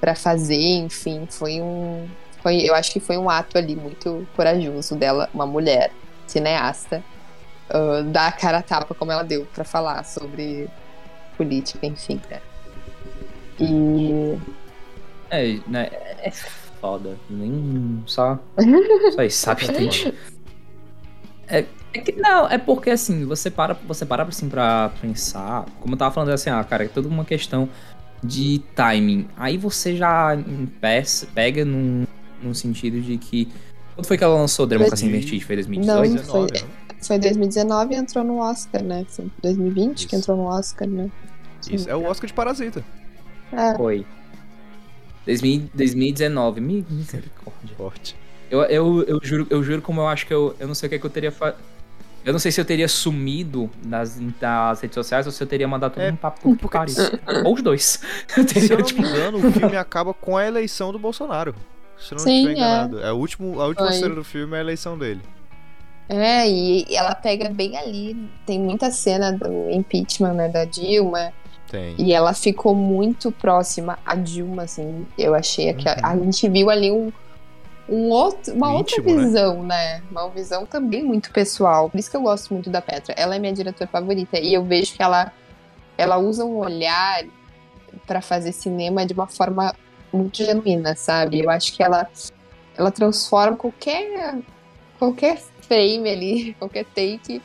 pra 0.00 0.14
fazer, 0.14 0.56
enfim, 0.78 1.26
foi 1.28 1.60
um. 1.60 2.06
Foi, 2.42 2.60
eu 2.60 2.74
acho 2.74 2.92
que 2.92 3.00
foi 3.00 3.16
um 3.18 3.28
ato 3.28 3.58
ali 3.58 3.74
muito 3.74 4.26
corajoso 4.36 4.94
dela, 4.96 5.28
uma 5.34 5.46
mulher 5.46 5.90
cineasta, 6.26 7.02
ah, 7.70 8.02
dar 8.06 8.28
a 8.28 8.32
cara 8.32 8.58
a 8.58 8.62
tapa 8.62 8.94
como 8.94 9.12
ela 9.12 9.22
deu 9.22 9.46
pra 9.54 9.64
falar 9.64 10.04
sobre 10.04 10.68
política, 11.36 11.86
enfim, 11.86 12.20
né? 12.30 12.40
E. 13.60 14.38
é, 15.30 15.58
né, 15.66 15.90
é 16.22 16.30
foda, 16.80 17.16
nem 17.28 18.02
só 18.06 18.38
só 19.14 19.22
isso, 19.22 19.38
sabe, 19.38 19.66
gente? 19.66 20.14
É 21.48 21.64
que, 22.00 22.12
não, 22.12 22.48
é 22.48 22.58
porque 22.58 22.90
assim, 22.90 23.24
você 23.24 23.50
para, 23.50 23.74
você 23.74 24.04
para 24.04 24.22
assim 24.22 24.48
pra 24.48 24.90
pensar, 25.00 25.64
como 25.80 25.94
eu 25.94 25.98
tava 25.98 26.14
falando 26.14 26.30
assim, 26.30 26.50
ah, 26.50 26.62
cara, 26.62 26.84
é 26.84 26.88
toda 26.88 27.08
uma 27.08 27.24
questão 27.24 27.68
de 28.22 28.60
timing. 28.74 29.28
Aí 29.36 29.56
você 29.56 29.96
já 29.96 30.36
peça, 30.80 31.26
pega 31.34 31.64
num, 31.64 32.06
num 32.42 32.54
sentido 32.54 33.00
de 33.00 33.16
que. 33.18 33.48
Quando 33.94 34.06
foi 34.06 34.16
que 34.16 34.24
ela 34.24 34.34
lançou 34.34 34.66
Democracia 34.66 35.08
em 35.08 35.12
Vertigem? 35.12 35.40
Foi 35.40 35.56
2018? 35.56 35.86
Não, 35.86 36.04
foi, 36.04 36.46
19, 36.46 36.52
né? 36.52 36.60
foi 37.00 37.18
2019 37.18 37.94
e 37.94 37.96
entrou 37.96 38.24
no 38.24 38.38
Oscar, 38.38 38.82
né? 38.82 39.04
Foi 39.08 39.30
2020 39.42 40.06
que 40.06 40.06
Isso. 40.06 40.16
entrou 40.16 40.36
no 40.36 40.44
Oscar, 40.44 40.88
né? 40.88 41.10
Isso 41.70 41.90
é 41.90 41.96
o 41.96 42.04
Oscar 42.04 42.26
de 42.26 42.32
Parasita. 42.34 42.84
É, 43.52 43.74
Foi. 43.76 44.06
2000 45.26 45.70
2019. 45.74 46.60
Mi- 46.60 46.86
Misericórdia. 46.88 47.76
Forte. 47.76 48.16
Eu, 48.50 48.62
eu, 48.62 49.02
eu, 49.02 49.20
juro, 49.22 49.46
eu 49.50 49.62
juro 49.62 49.82
como 49.82 50.00
eu 50.00 50.06
acho 50.06 50.26
que 50.26 50.32
eu. 50.32 50.54
Eu 50.58 50.66
não 50.66 50.74
sei 50.74 50.86
o 50.86 50.90
que, 50.90 50.96
é 50.96 50.98
que 50.98 51.04
eu 51.06 51.10
teria. 51.10 51.30
Fa... 51.32 51.54
Eu 52.24 52.32
não 52.32 52.38
sei 52.38 52.50
se 52.50 52.60
eu 52.60 52.64
teria 52.64 52.88
sumido 52.88 53.70
nas, 53.84 54.18
nas 54.40 54.80
redes 54.80 54.94
sociais 54.94 55.26
ou 55.26 55.32
se 55.32 55.42
eu 55.42 55.46
teria 55.46 55.68
mandado 55.68 55.94
todo 55.94 56.02
É, 56.02 56.12
puta 56.12 56.56
que 56.56 56.68
pariu. 56.68 56.94
Ou 57.44 57.54
os 57.54 57.62
dois. 57.62 58.00
Eu 58.36 58.42
Se 58.46 58.54
teria, 58.54 58.72
eu 58.72 58.78
não 58.78 58.84
tipo, 58.84 59.00
me 59.02 59.08
engano, 59.08 59.38
o 59.38 59.52
filme 59.52 59.76
acaba 59.76 60.12
com 60.12 60.36
a 60.36 60.46
eleição 60.46 60.92
do 60.92 60.98
Bolsonaro. 60.98 61.54
Se 62.00 62.12
não 62.12 62.18
Sim, 62.20 62.34
estiver 62.36 62.50
é. 62.50 62.54
enganado. 62.56 63.00
É. 63.00 63.08
a, 63.08 63.12
último, 63.14 63.60
a 63.60 63.66
última 63.66 63.88
Foi. 63.88 63.96
cena 63.96 64.14
do 64.14 64.24
filme 64.24 64.54
é 64.54 64.58
a 64.58 64.60
eleição 64.60 64.96
dele. 64.98 65.20
É, 66.08 66.48
e 66.48 66.86
ela 66.94 67.14
pega 67.14 67.50
bem 67.50 67.76
ali. 67.76 68.16
Tem 68.46 68.58
muita 68.58 68.90
cena 68.90 69.30
do 69.32 69.70
impeachment, 69.70 70.32
né, 70.34 70.48
da 70.48 70.64
Dilma. 70.64 71.32
Tem. 71.70 71.94
E 71.98 72.14
ela 72.14 72.32
ficou 72.32 72.74
muito 72.74 73.30
próxima 73.30 73.98
a 74.06 74.14
Dilma, 74.14 74.62
assim. 74.62 75.06
Eu 75.18 75.34
achei 75.34 75.72
que 75.74 75.86
a, 75.88 75.98
a 76.02 76.12
Uhum. 76.14 76.24
gente 76.24 76.48
viu 76.48 76.70
ali 76.70 76.90
um, 76.90 77.12
um 77.90 78.08
outro, 78.08 78.54
uma 78.54 78.72
outra 78.72 78.96
Íntimo, 79.00 79.16
né? 79.16 79.22
visão, 79.24 79.62
né? 79.62 80.02
Uma 80.10 80.30
visão 80.30 80.64
também 80.64 81.04
muito 81.04 81.30
pessoal. 81.30 81.90
Por 81.90 81.98
isso 81.98 82.10
que 82.10 82.16
eu 82.16 82.22
gosto 82.22 82.54
muito 82.54 82.70
da 82.70 82.80
Petra. 82.80 83.14
Ela 83.18 83.36
é 83.36 83.38
minha 83.38 83.52
diretora 83.52 83.90
favorita. 83.90 84.38
E 84.38 84.54
eu 84.54 84.64
vejo 84.64 84.94
que 84.94 85.02
ela, 85.02 85.30
ela 85.98 86.16
usa 86.16 86.42
um 86.42 86.56
olhar 86.56 87.22
pra 88.06 88.22
fazer 88.22 88.52
cinema 88.52 89.04
de 89.04 89.12
uma 89.12 89.26
forma 89.26 89.74
muito 90.12 90.36
genuína, 90.44 90.94
sabe? 90.96 91.40
Eu 91.42 91.50
acho 91.50 91.72
que 91.74 91.82
ela, 91.82 92.08
ela 92.76 92.90
transforma 92.90 93.56
qualquer, 93.56 94.36
qualquer 94.98 95.38
frame 95.62 96.08
ali, 96.10 96.54
qualquer 96.60 96.84
take, 96.86 97.42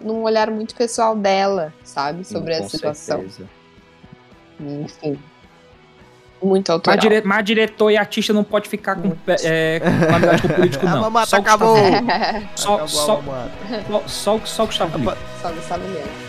num 0.00 0.22
olhar 0.22 0.50
muito 0.50 0.74
pessoal 0.74 1.14
dela, 1.16 1.72
sabe? 1.84 2.24
Sobre 2.24 2.54
a 2.54 2.60
com 2.60 2.68
situação. 2.68 3.18
certeza. 3.20 3.48
Enfim. 4.60 5.18
Muito 6.42 6.68
Mas, 6.68 6.74
autoral. 6.74 6.98
dire... 7.00 7.22
mas 7.24 7.44
diretor 7.44 7.90
e 7.90 7.96
artista 7.96 8.30
não 8.32 8.44
pode 8.44 8.68
ficar 8.68 8.94
com, 8.94 9.16
é, 9.42 9.80
com 9.80 10.14
amizade 10.14 10.42
com 10.42 10.48
político, 10.48 10.86
A 10.86 10.90
não. 10.94 11.00
mamata 11.00 11.26
Só 11.30 11.36
o 11.38 11.40
Gustavo- 11.42 11.76
acabou! 11.76 12.46
Só, 12.54 12.74
Acabou 12.74 12.84
a 12.84 12.88
só, 12.88 13.22
mamata. 13.22 13.50
só, 13.88 14.02
só, 14.06 14.38
só 14.46 14.62
o 14.64 14.66
Gustavo 14.66 14.98
Lima. 14.98 15.16
Só 15.40 15.50
Gustavo 15.50 15.82
Lima. 15.86 16.25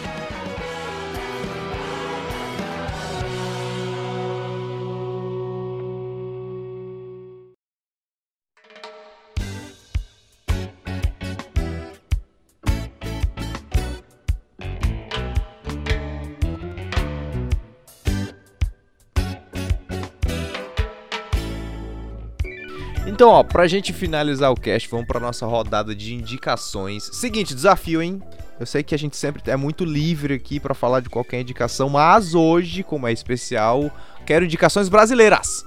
Então, 23.07 23.29
ó, 23.29 23.41
pra 23.41 23.67
gente 23.67 23.93
finalizar 23.93 24.51
o 24.51 24.55
cast, 24.59 24.89
vamos 24.89 25.07
pra 25.07 25.17
nossa 25.17 25.45
rodada 25.45 25.95
de 25.95 26.13
indicações. 26.13 27.09
Seguinte, 27.13 27.55
desafio, 27.55 28.01
hein? 28.01 28.21
Eu 28.59 28.65
sei 28.65 28.83
que 28.83 28.93
a 28.93 28.97
gente 28.99 29.15
sempre 29.15 29.41
é 29.49 29.55
muito 29.55 29.85
livre 29.85 30.33
aqui 30.33 30.59
pra 30.59 30.75
falar 30.75 30.99
de 30.99 31.09
qualquer 31.09 31.39
indicação, 31.39 31.87
mas 31.87 32.35
hoje, 32.35 32.83
como 32.83 33.07
é 33.07 33.13
especial, 33.13 33.89
quero 34.25 34.43
indicações 34.43 34.89
brasileiras. 34.89 35.63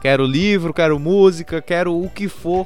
Quero 0.00 0.24
livro, 0.24 0.72
quero 0.72 0.96
música, 1.00 1.60
quero 1.60 2.00
o 2.00 2.08
que 2.08 2.28
for 2.28 2.64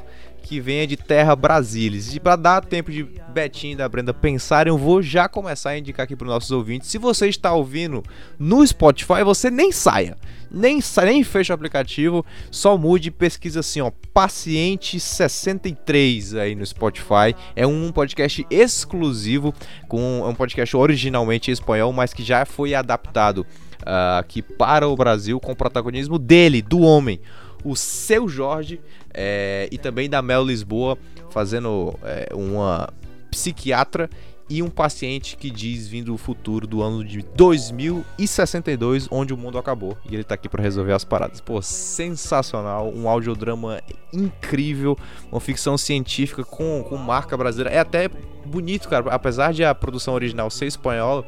que 0.49 0.59
venha 0.59 0.87
de 0.87 0.97
terra 0.97 1.35
Brasilis. 1.35 2.15
E 2.15 2.19
pra 2.19 2.35
dar 2.35 2.65
tempo 2.65 2.91
de 2.91 3.03
Betinho 3.31 3.73
e 3.73 3.75
da 3.75 3.87
Brenda 3.87 4.11
pensarem, 4.15 4.71
eu 4.71 4.77
vou 4.79 4.99
já 4.99 5.29
começar 5.29 5.69
a 5.69 5.77
indicar 5.77 6.05
aqui 6.05 6.15
pros 6.15 6.27
nossos 6.31 6.49
ouvintes. 6.49 6.89
Se 6.89 6.97
você 6.97 7.27
está 7.29 7.53
ouvindo 7.53 8.01
no 8.39 8.65
Spotify, 8.65 9.23
você 9.23 9.51
nem 9.51 9.71
saia. 9.71 10.17
Nem, 10.49 10.81
sa- 10.81 11.05
nem 11.05 11.23
fecha 11.23 11.53
o 11.53 11.55
aplicativo, 11.55 12.25
só 12.49 12.75
mude 12.75 13.09
e 13.09 13.11
pesquisa 13.11 13.59
assim, 13.59 13.79
ó, 13.81 13.91
Paciente 14.11 14.99
63 14.99 16.33
aí 16.33 16.55
no 16.55 16.65
Spotify. 16.65 17.35
É 17.55 17.67
um 17.67 17.91
podcast 17.91 18.43
exclusivo, 18.49 19.53
com 19.87 20.23
é 20.25 20.27
um 20.27 20.33
podcast 20.33 20.75
originalmente 20.75 21.51
espanhol, 21.51 21.93
mas 21.93 22.11
que 22.11 22.23
já 22.23 22.43
foi 22.43 22.73
adaptado 22.73 23.45
ah, 23.85 24.17
aqui 24.17 24.41
para 24.41 24.87
o 24.87 24.95
Brasil 24.95 25.39
com 25.39 25.51
o 25.51 25.55
protagonismo 25.55 26.17
dele, 26.17 26.63
do 26.63 26.79
homem, 26.79 27.19
o 27.63 27.75
seu 27.75 28.27
Jorge, 28.27 28.79
é, 29.13 29.67
e 29.71 29.77
também 29.77 30.09
da 30.09 30.21
Mel 30.21 30.43
Lisboa, 30.43 30.97
fazendo 31.29 31.97
é, 32.03 32.29
uma 32.33 32.89
psiquiatra 33.29 34.09
e 34.49 34.63
um 34.63 34.69
paciente 34.69 35.37
que 35.37 35.51
diz 35.51 35.87
vindo 35.87 36.11
do 36.11 36.17
futuro 36.17 36.65
do 36.65 36.81
ano 36.81 37.05
de 37.05 37.21
2062, 37.35 39.07
onde 39.11 39.31
o 39.31 39.37
mundo 39.37 39.59
acabou. 39.59 39.95
E 40.09 40.15
ele 40.15 40.23
tá 40.23 40.33
aqui 40.33 40.49
pra 40.49 40.63
resolver 40.63 40.91
as 40.91 41.03
paradas. 41.03 41.39
Pô, 41.39 41.61
sensacional, 41.61 42.91
um 42.91 43.07
audiodrama 43.07 43.79
incrível, 44.11 44.97
uma 45.31 45.39
ficção 45.39 45.77
científica 45.77 46.43
com, 46.43 46.83
com 46.87 46.97
marca 46.97 47.37
brasileira. 47.37 47.75
É 47.75 47.79
até 47.79 48.09
bonito, 48.43 48.89
cara, 48.89 49.11
apesar 49.11 49.53
de 49.53 49.63
a 49.63 49.75
produção 49.75 50.15
original 50.15 50.49
ser 50.49 50.65
espanhola. 50.65 51.23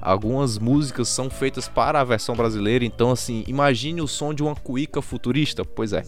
Algumas 0.00 0.58
músicas 0.58 1.08
são 1.08 1.28
feitas 1.28 1.68
para 1.68 2.00
a 2.00 2.04
versão 2.04 2.34
brasileira, 2.34 2.84
então 2.84 3.10
assim, 3.10 3.44
imagine 3.46 4.00
o 4.00 4.08
som 4.08 4.32
de 4.32 4.42
uma 4.42 4.54
cuíca 4.54 5.02
futurista. 5.02 5.64
Pois 5.64 5.92
é, 5.92 6.02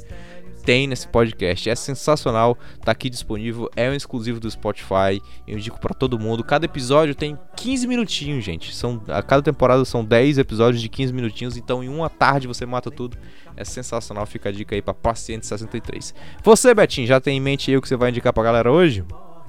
tem 0.64 0.86
nesse 0.86 1.08
podcast. 1.08 1.68
É 1.68 1.74
sensacional, 1.74 2.56
tá 2.84 2.92
aqui 2.92 3.10
disponível, 3.10 3.68
é 3.74 3.90
um 3.90 3.94
exclusivo 3.94 4.38
do 4.38 4.50
Spotify. 4.50 5.20
Eu 5.46 5.58
indico 5.58 5.80
pra 5.80 5.94
todo 5.94 6.18
mundo. 6.18 6.44
Cada 6.44 6.64
episódio 6.64 7.14
tem 7.14 7.38
15 7.56 7.86
minutinhos, 7.86 8.44
gente. 8.44 8.74
São 8.74 9.02
a 9.08 9.22
cada 9.22 9.42
temporada 9.42 9.84
são 9.84 10.04
10 10.04 10.38
episódios 10.38 10.82
de 10.82 10.88
15 10.88 11.12
minutinhos, 11.12 11.56
então 11.56 11.82
em 11.82 11.88
uma 11.88 12.08
tarde 12.08 12.46
você 12.46 12.64
mata 12.64 12.90
tudo. 12.90 13.16
É 13.56 13.64
sensacional, 13.64 14.24
fica 14.26 14.48
a 14.48 14.52
dica 14.52 14.74
aí 14.74 14.82
pra 14.82 14.94
Paciente 14.94 15.46
63. 15.46 16.14
Você, 16.42 16.72
Betinho, 16.74 17.06
já 17.06 17.20
tem 17.20 17.36
em 17.36 17.40
mente 17.40 17.70
aí 17.70 17.76
o 17.76 17.82
que 17.82 17.88
você 17.88 17.96
vai 17.96 18.10
indicar 18.10 18.32
pra 18.32 18.42
galera 18.42 18.70
hoje? 18.70 19.04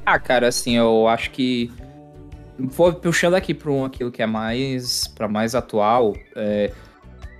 Ah, 0.06 0.20
cara, 0.20 0.48
assim, 0.48 0.76
eu 0.76 1.08
acho 1.08 1.32
que. 1.32 1.72
Vou 2.70 2.94
puxando 2.94 3.34
aqui 3.36 3.54
para 3.54 3.72
um, 3.72 3.86
aquilo 3.86 4.12
que 4.12 4.22
é 4.22 4.26
mais 4.26 5.08
para 5.08 5.28
mais 5.28 5.56
atual. 5.56 6.14
é, 6.36 6.72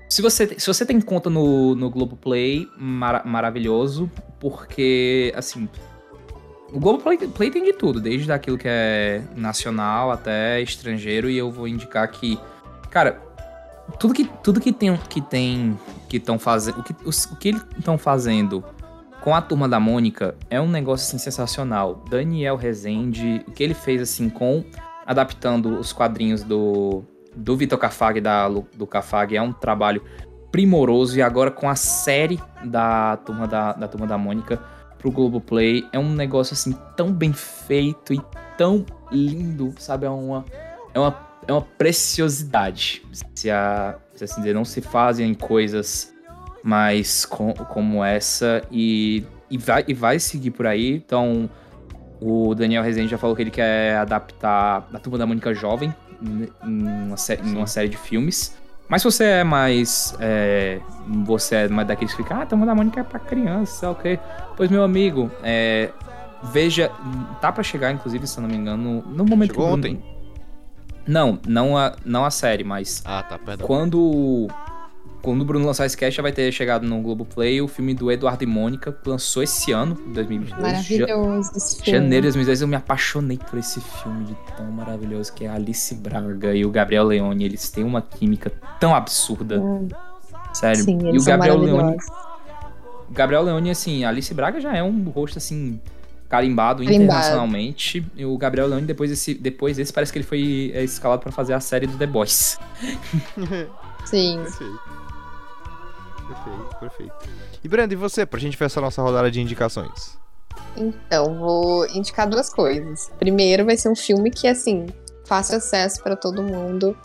se, 0.10 0.22
você, 0.22 0.60
se 0.60 0.68
você 0.68 0.86
tem 0.86 1.00
conta 1.00 1.30
no, 1.30 1.74
no 1.76 1.90
Globoplay, 1.90 2.68
mara- 2.78 3.24
maravilhoso, 3.26 4.10
porque, 4.40 5.32
assim. 5.36 5.70
O 6.74 6.80
Globoplay 6.80 7.18
Play 7.28 7.52
tem 7.52 7.64
de 7.64 7.74
tudo, 7.74 8.00
desde 8.00 8.32
aquilo 8.32 8.58
que 8.58 8.68
é 8.68 9.22
nacional 9.36 10.10
até 10.12 10.62
estrangeiro, 10.62 11.30
e 11.30 11.38
eu 11.38 11.52
vou 11.52 11.68
indicar 11.68 12.08
que. 12.10 12.40
Cara, 12.90 13.22
tudo 14.00 14.14
que, 14.14 14.26
tudo 14.44 14.60
que 14.60 14.72
tem 14.72 14.96
que 15.10 15.22
tem 15.22 15.78
que 16.08 16.18
estão 16.18 16.40
fazendo. 16.40 16.80
O 16.80 16.84
que, 16.84 16.96
os- 17.06 17.26
o 17.26 17.36
que 17.36 17.50
eles 17.50 17.62
estão 17.78 17.98
fazendo 17.98 18.64
com 19.22 19.36
a 19.36 19.42
turma 19.42 19.68
da 19.70 19.80
Mônica 19.80 20.34
é 20.50 20.60
um 20.60 20.68
negócio 20.70 21.06
assim, 21.08 21.18
sensacional. 21.18 22.04
Daniel 22.10 22.56
Rezende, 22.56 23.44
o 23.48 23.52
que 23.52 23.64
ele 23.64 23.74
fez 23.74 24.02
assim 24.02 24.30
com 24.30 24.64
adaptando 25.12 25.78
os 25.80 25.92
quadrinhos 25.94 26.44
do 26.44 27.04
do 27.36 27.56
Vitor 27.56 27.78
Cafag 27.80 28.20
da 28.20 28.46
Lu- 28.48 28.68
do 28.76 28.86
Cafag 28.86 29.36
é 29.38 29.42
um 29.42 29.54
trabalho 29.54 30.04
primoroso 30.52 31.18
e 31.18 31.22
agora 31.22 31.50
com 31.50 31.70
a 31.70 31.76
série 31.76 32.38
da 32.66 33.16
turma 33.18 33.48
da, 33.48 33.72
da 33.72 33.88
turma 33.88 34.06
da 34.06 34.18
Mônica 34.18 34.58
pro 34.98 35.10
Globoplay 35.12 35.88
é 35.94 35.98
um 35.98 36.14
negócio 36.14 36.54
assim 36.54 36.76
tão 36.98 37.12
bem 37.14 37.32
feito 37.32 38.14
e 38.14 38.22
tão 38.58 38.86
lindo, 39.12 39.74
sabe? 39.80 40.06
É 40.06 40.10
uma 40.10 40.44
é 40.94 41.00
uma, 41.00 41.16
é 41.48 41.54
uma 41.54 41.62
preciosidade. 41.62 43.02
Se, 43.34 43.50
a, 43.50 43.96
se 44.14 44.26
assim 44.26 44.42
dizer, 44.42 44.54
não 44.54 44.66
se 44.66 44.82
fazem 44.82 45.34
coisas 45.34 46.14
mais 46.64 47.26
com- 47.26 47.54
como 47.54 48.04
essa 48.04 48.62
e, 48.70 49.24
e, 49.50 49.58
vai, 49.58 49.86
e 49.88 49.94
vai 49.94 50.20
seguir 50.20 50.52
por 50.52 50.68
aí. 50.68 50.96
Então, 50.98 51.50
o 52.22 52.54
Daniel 52.56 52.84
Rezende 52.84 53.10
já 53.10 53.18
falou 53.18 53.36
que 53.36 53.42
ele 53.42 53.52
quer 53.52 53.98
adaptar 53.98 54.88
a 54.94 55.00
Turma 55.00 55.18
da 55.18 55.26
Mônica 55.26 55.54
Jovem 55.54 55.94
em 56.22 56.48
uma, 56.64 57.18
sé- 57.18 57.40
em 57.44 57.56
uma 57.58 57.66
série 57.68 57.90
de 57.90 57.98
filmes. 57.98 58.56
Mas 58.88 59.02
se 59.02 59.06
você 59.12 59.24
é 59.24 59.44
mais. 59.44 60.16
é, 60.20 60.80
você 61.26 61.56
é 61.56 61.68
mais 61.68 61.88
daqueles 61.88 62.14
que 62.14 62.22
ficam, 62.22 62.38
ah, 62.38 62.44
a 62.44 62.46
Turma 62.46 62.66
da 62.66 62.76
Mônica 62.76 63.00
é 63.00 63.04
pra 63.04 63.20
criança, 63.20 63.90
ok. 63.90 64.20
Pois, 64.56 64.70
meu 64.70 64.84
amigo, 64.84 65.32
é, 65.44 65.90
veja. 66.52 66.92
Tá 67.42 67.52
pra 67.52 67.64
chegar, 67.64 67.92
inclusive, 67.92 68.28
se 68.28 68.38
eu 68.38 68.42
não 68.44 68.50
me 68.50 68.56
engano, 68.58 69.02
no 69.08 69.26
momento 69.26 69.52
Chegou 69.52 69.68
que 69.68 69.74
ontem? 69.74 70.04
Não, 71.08 71.40
não 71.48 71.76
a, 71.78 71.96
não 72.06 72.24
a 72.26 72.30
série, 72.30 72.64
mas 72.64 73.02
Ah, 73.06 73.24
tá, 73.24 73.40
perdão. 73.40 73.66
quando 73.66 74.48
quando 75.22 75.42
o 75.42 75.46
Bruno 75.46 75.66
lançar 75.66 75.86
esse 75.86 75.96
cast, 75.96 76.18
já 76.18 76.24
vai 76.24 76.32
ter 76.32 76.52
chegado 76.52 76.86
no 76.86 77.00
Globoplay 77.02 77.62
o 77.62 77.68
filme 77.68 77.94
do 77.94 78.12
Eduardo 78.12 78.44
e 78.44 78.48
Mônica, 78.48 78.92
que 78.92 79.08
lançou 79.08 79.44
esse 79.44 79.72
ano, 79.72 79.96
2022. 80.08 80.62
Maravilhoso 80.62 81.52
esse 81.56 81.82
filme. 81.82 82.00
Janeiro 82.00 82.22
de 82.24 82.30
2010, 82.30 82.62
eu 82.62 82.68
me 82.68 82.76
apaixonei 82.76 83.38
por 83.38 83.60
esse 83.60 83.80
filme 83.80 84.26
de 84.26 84.36
tão 84.58 84.72
maravilhoso 84.72 85.32
que 85.34 85.46
é 85.46 85.48
a 85.48 85.54
Alice 85.54 85.94
Braga 85.96 86.56
e 86.56 86.66
o 86.66 86.72
Gabriel 86.72 87.04
Leone. 87.06 87.46
Eles 87.46 87.70
têm 87.70 87.84
uma 87.84 88.02
química 88.02 88.52
tão 88.80 88.96
absurda. 88.96 89.60
Hum, 89.60 89.88
Sério. 90.54 90.84
Sim, 90.84 91.00
e 91.14 91.18
o 91.18 91.20
são 91.20 91.34
Gabriel 91.34 91.58
Leone, 91.58 91.98
Gabriel 93.12 93.44
Leone, 93.44 93.70
assim, 93.70 94.04
a 94.04 94.10
Alice 94.10 94.34
Braga 94.34 94.60
já 94.60 94.76
é 94.76 94.82
um 94.84 95.04
rosto 95.10 95.38
assim 95.38 95.80
carimbado, 96.28 96.84
Carimbado. 96.84 97.04
internacionalmente. 97.04 98.06
E 98.16 98.26
o 98.26 98.38
Gabriel 98.38 98.68
Leone 98.68 98.88
depois 98.88 99.10
desse, 99.10 99.34
depois 99.34 99.78
desse 99.78 99.94
parece 99.94 100.12
que 100.12 100.18
ele 100.18 100.26
foi 100.26 100.72
é, 100.74 100.84
escalado 100.84 101.22
pra 101.22 101.32
fazer 101.32 101.54
a 101.54 101.60
série 101.60 101.86
do 101.86 101.98
The 101.98 102.08
Boys. 102.08 102.58
Sim. 104.06 104.40
Perfeito. 104.42 105.01
Perfeito, 106.32 106.76
perfeito. 106.80 107.14
E 107.64 107.68
Brenda, 107.68 107.94
e 107.94 107.98
você, 107.98 108.26
pra 108.26 108.40
gente 108.40 108.56
fechar 108.56 108.82
nossa 108.82 109.02
rodada 109.02 109.30
de 109.30 109.42
indicações? 109.42 110.18
Então, 110.78 111.38
vou 111.38 111.86
indicar 111.88 112.30
duas 112.30 112.50
coisas. 112.50 113.12
Primeiro, 113.20 113.66
vai 113.66 113.76
ser 113.76 113.90
um 113.90 113.96
filme 113.96 114.32
que, 114.32 114.48
assim, 114.48 114.88
fácil 115.26 115.58
acesso 115.58 116.02
para 116.02 116.16
todo 116.16 116.42
mundo. 116.42 116.98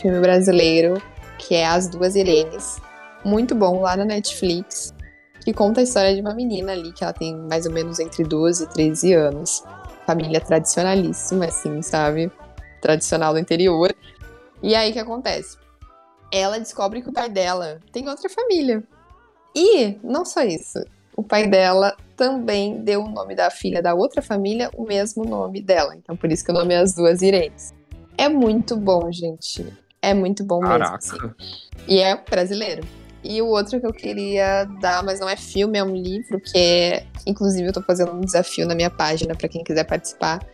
Filme 0.00 0.20
brasileiro, 0.20 1.00
que 1.38 1.54
é 1.54 1.66
As 1.66 1.88
Duas 1.88 2.16
Irenes. 2.16 2.80
Muito 3.24 3.54
bom, 3.54 3.80
lá 3.80 3.96
na 3.96 4.04
Netflix. 4.04 4.92
Que 5.44 5.52
conta 5.52 5.80
a 5.80 5.84
história 5.84 6.14
de 6.14 6.20
uma 6.20 6.34
menina 6.34 6.72
ali, 6.72 6.92
que 6.92 7.04
ela 7.04 7.12
tem 7.12 7.36
mais 7.36 7.66
ou 7.66 7.72
menos 7.72 8.00
entre 8.00 8.24
12 8.24 8.64
e 8.64 8.66
13 8.68 9.12
anos. 9.12 9.62
Família 10.06 10.40
tradicionalíssima, 10.40 11.44
assim, 11.46 11.82
sabe? 11.82 12.30
Tradicional 12.80 13.32
do 13.32 13.38
interior. 13.38 13.94
E 14.62 14.74
aí, 14.74 14.90
o 14.90 14.92
que 14.92 14.98
acontece? 14.98 15.61
Ela 16.32 16.58
descobre 16.58 17.02
que 17.02 17.10
o 17.10 17.12
pai 17.12 17.28
dela 17.28 17.78
tem 17.92 18.08
outra 18.08 18.28
família. 18.28 18.82
E, 19.54 19.98
não 20.02 20.24
só 20.24 20.42
isso, 20.42 20.82
o 21.14 21.22
pai 21.22 21.46
dela 21.46 21.94
também 22.16 22.82
deu 22.82 23.02
o 23.02 23.08
nome 23.08 23.34
da 23.34 23.50
filha 23.50 23.82
da 23.82 23.94
outra 23.94 24.22
família 24.22 24.70
o 24.74 24.84
mesmo 24.84 25.24
nome 25.24 25.60
dela. 25.60 25.94
Então, 25.94 26.16
por 26.16 26.32
isso 26.32 26.44
que 26.44 26.50
o 26.50 26.54
nome 26.54 26.72
é 26.72 26.78
As 26.78 26.94
Duas 26.94 27.20
Irenes. 27.20 27.74
É 28.16 28.28
muito 28.28 28.76
bom, 28.76 29.12
gente. 29.12 29.66
É 30.00 30.14
muito 30.14 30.42
bom 30.42 30.60
mesmo. 30.60 30.84
assim. 30.84 31.16
Caraca. 31.16 31.36
E 31.86 31.98
é 32.00 32.16
brasileiro. 32.16 32.82
E 33.24 33.40
o 33.40 33.46
outro 33.46 33.80
que 33.80 33.86
eu 33.86 33.92
queria 33.92 34.64
dar, 34.80 35.02
mas 35.04 35.20
não 35.20 35.28
é 35.28 35.36
filme, 35.36 35.78
é 35.78 35.84
um 35.84 35.94
livro, 35.94 36.40
que 36.40 36.58
é. 36.58 37.06
Inclusive, 37.24 37.68
eu 37.68 37.72
tô 37.72 37.82
fazendo 37.82 38.12
um 38.12 38.20
desafio 38.20 38.66
na 38.66 38.74
minha 38.74 38.90
página 38.90 39.34
pra 39.34 39.48
quem 39.48 39.62
quiser 39.62 39.84
participar. 39.84 40.44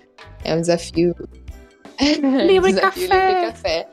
É 0.44 0.54
um 0.54 0.60
desafio. 0.60 1.14
Livro 2.46 2.68
e 2.68 2.72
desafio 2.74 3.08
café. 3.08 3.28
Livro 3.28 3.42
e 3.42 3.52
café. 3.52 3.88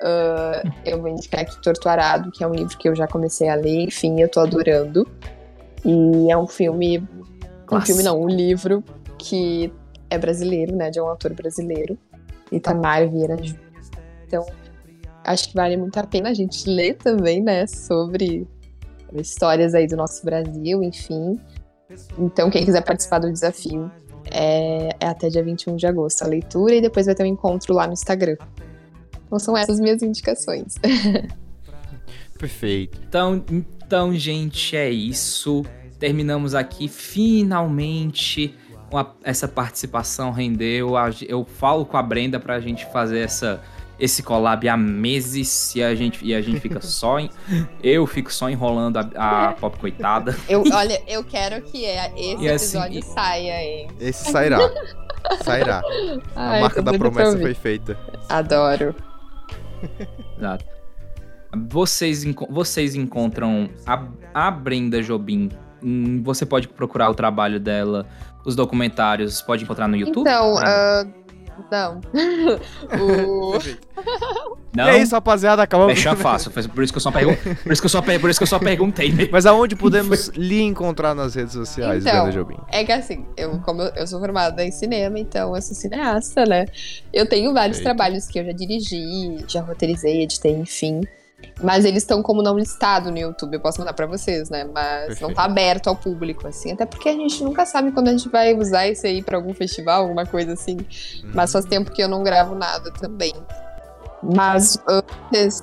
Ah, 0.00 0.62
eu 0.84 1.00
vou 1.00 1.08
indicar 1.08 1.40
aqui 1.40 1.60
Torto 1.60 1.88
Arado, 1.88 2.30
que 2.30 2.42
é 2.42 2.46
um 2.46 2.54
livro 2.54 2.76
que 2.76 2.88
eu 2.88 2.94
já 2.94 3.06
comecei 3.06 3.48
a 3.48 3.54
ler, 3.54 3.84
enfim, 3.84 4.20
eu 4.20 4.28
tô 4.28 4.40
adorando. 4.40 5.06
E 5.84 6.30
é 6.30 6.36
um 6.36 6.46
filme. 6.46 7.06
Um 7.70 7.80
filme 7.80 8.02
não, 8.02 8.22
um 8.22 8.28
livro 8.28 8.82
que 9.18 9.72
é 10.08 10.16
brasileiro, 10.16 10.74
né? 10.74 10.90
De 10.90 11.00
um 11.00 11.06
autor 11.06 11.34
brasileiro. 11.34 11.98
Itamar 12.50 13.08
Vieira 13.08 13.36
Júnior. 13.36 13.68
Então, 14.26 14.46
acho 15.24 15.48
que 15.48 15.54
vale 15.54 15.76
muito 15.76 15.96
a 15.98 16.06
pena 16.06 16.30
a 16.30 16.34
gente 16.34 16.68
ler 16.68 16.94
também, 16.94 17.42
né? 17.42 17.66
Sobre 17.66 18.46
histórias 19.14 19.74
aí 19.74 19.86
do 19.86 19.96
nosso 19.96 20.24
Brasil, 20.24 20.82
enfim. 20.82 21.38
Então, 22.18 22.50
quem 22.50 22.64
quiser 22.64 22.82
participar 22.82 23.18
do 23.18 23.30
desafio, 23.30 23.90
é, 24.30 24.90
é 25.00 25.06
até 25.06 25.28
dia 25.28 25.42
21 25.42 25.76
de 25.76 25.86
agosto 25.86 26.22
a 26.22 26.26
leitura 26.26 26.74
e 26.74 26.80
depois 26.80 27.06
vai 27.06 27.14
ter 27.14 27.22
um 27.22 27.26
encontro 27.26 27.74
lá 27.74 27.86
no 27.86 27.92
Instagram. 27.92 28.36
Então, 29.28 29.38
são 29.38 29.56
essas 29.56 29.78
minhas 29.78 30.02
indicações. 30.02 30.74
Perfeito. 32.38 32.98
Então, 33.08 33.44
então, 33.50 34.14
gente, 34.14 34.76
é 34.76 34.90
isso. 34.90 35.64
Terminamos 35.98 36.54
aqui 36.54 36.88
finalmente. 36.88 38.54
Uma- 38.90 39.14
essa 39.22 39.46
participação 39.46 40.30
rendeu. 40.30 40.92
Eu 41.28 41.44
falo 41.44 41.84
com 41.84 41.96
a 41.96 42.02
Brenda 42.02 42.40
pra 42.40 42.58
gente 42.60 42.86
fazer 42.90 43.18
essa, 43.18 43.60
esse 44.00 44.22
collab 44.22 44.66
há 44.66 44.76
meses 44.78 45.74
e 45.74 45.82
a 45.82 45.94
gente, 45.94 46.24
e 46.24 46.34
a 46.34 46.40
gente 46.40 46.60
fica 46.60 46.80
só. 46.80 47.18
em- 47.18 47.28
eu 47.82 48.06
fico 48.06 48.32
só 48.32 48.48
enrolando 48.48 48.96
a, 48.98 49.48
a 49.48 49.52
pop 49.52 49.76
coitada. 49.78 50.34
Eu, 50.48 50.62
olha, 50.72 51.02
eu 51.06 51.22
quero 51.24 51.60
que 51.62 51.84
é- 51.84 52.12
esse 52.16 52.42
E 52.44 52.48
assim- 52.48 52.78
episódio 52.78 53.02
saia, 53.02 53.62
hein? 53.62 53.88
Esse 54.00 54.30
sairá. 54.30 54.58
sairá. 55.44 55.82
Ai, 56.34 56.58
a 56.58 56.60
marca 56.62 56.80
da 56.80 56.94
promessa 56.96 57.36
foi 57.36 57.52
feita. 57.54 57.98
Adoro. 58.28 58.94
Exato. 60.36 60.64
Vocês, 61.70 62.24
vocês 62.50 62.94
encontram 62.94 63.70
a, 63.86 64.04
a 64.34 64.50
Brenda 64.50 65.02
Jobim. 65.02 65.48
hum, 65.82 66.22
Você 66.22 66.44
pode 66.44 66.68
procurar 66.68 67.08
o 67.10 67.14
trabalho 67.14 67.58
dela, 67.58 68.06
os 68.44 68.54
documentários, 68.54 69.40
pode 69.40 69.64
encontrar 69.64 69.88
no 69.88 69.96
YouTube? 69.96 70.28
Então, 70.28 70.54
Brenda? 70.58 71.06
Não. 71.70 72.00
o... 73.00 73.52
Não? 74.74 74.84
E 74.86 74.88
é 74.90 74.98
isso, 74.98 75.14
rapaziada. 75.14 75.62
Acabamos. 75.62 75.94
Deixa 75.94 76.14
fácil, 76.14 76.50
foi 76.50 76.62
por 76.68 76.82
isso 76.84 76.92
que 76.92 76.96
eu 76.98 77.00
só 77.00 77.10
pergun- 77.10 77.36
por 77.62 77.72
isso 77.72 77.82
que 77.82 77.86
eu 77.86 77.90
só, 77.90 78.02
per- 78.02 78.20
por 78.20 78.30
isso 78.30 78.38
que 78.38 78.42
eu 78.44 78.46
só 78.48 78.58
perguntei. 78.58 79.12
né? 79.12 79.28
Mas 79.30 79.46
aonde 79.46 79.74
podemos 79.74 80.28
lhe 80.28 80.60
encontrar 80.62 81.14
nas 81.14 81.34
redes 81.34 81.52
sociais, 81.52 82.04
Então, 82.04 82.22
Brenda 82.24 82.32
Jobim? 82.38 82.56
É 82.70 82.84
que 82.84 82.92
assim, 82.92 83.26
eu, 83.36 83.58
como 83.60 83.82
eu, 83.82 83.92
eu 83.96 84.06
sou 84.06 84.20
formada 84.20 84.64
em 84.64 84.70
cinema, 84.70 85.18
então 85.18 85.54
eu 85.54 85.62
sou 85.62 85.74
cineasta, 85.74 86.44
né? 86.44 86.66
Eu 87.12 87.26
tenho 87.28 87.52
vários 87.52 87.78
Perfeito. 87.78 87.96
trabalhos 87.96 88.26
que 88.26 88.38
eu 88.38 88.44
já 88.44 88.52
dirigi, 88.52 89.44
já 89.48 89.60
roteirizei, 89.62 90.22
editei, 90.22 90.52
enfim. 90.52 91.00
Mas 91.62 91.84
eles 91.84 92.02
estão 92.02 92.22
como 92.22 92.42
não 92.42 92.56
listado 92.56 93.10
no 93.10 93.18
YouTube, 93.18 93.54
eu 93.54 93.60
posso 93.60 93.80
mandar 93.80 93.92
pra 93.92 94.06
vocês, 94.06 94.48
né? 94.48 94.64
Mas 94.64 95.06
Perfeito. 95.06 95.22
não 95.22 95.34
tá 95.34 95.44
aberto 95.44 95.88
ao 95.88 95.96
público, 95.96 96.46
assim. 96.46 96.72
Até 96.72 96.86
porque 96.86 97.08
a 97.08 97.12
gente 97.12 97.42
nunca 97.42 97.66
sabe 97.66 97.90
quando 97.90 98.08
a 98.08 98.12
gente 98.12 98.28
vai 98.28 98.54
usar 98.54 98.88
isso 98.88 99.06
aí 99.06 99.22
pra 99.22 99.36
algum 99.36 99.52
festival, 99.52 100.02
alguma 100.02 100.24
coisa 100.24 100.52
assim. 100.52 100.78
Mas 101.34 101.52
faz 101.52 101.64
tempo 101.64 101.90
que 101.90 102.02
eu 102.02 102.08
não 102.08 102.22
gravo 102.22 102.54
nada 102.54 102.92
também. 102.92 103.34
Mas 104.22 104.78
vocês 105.30 105.62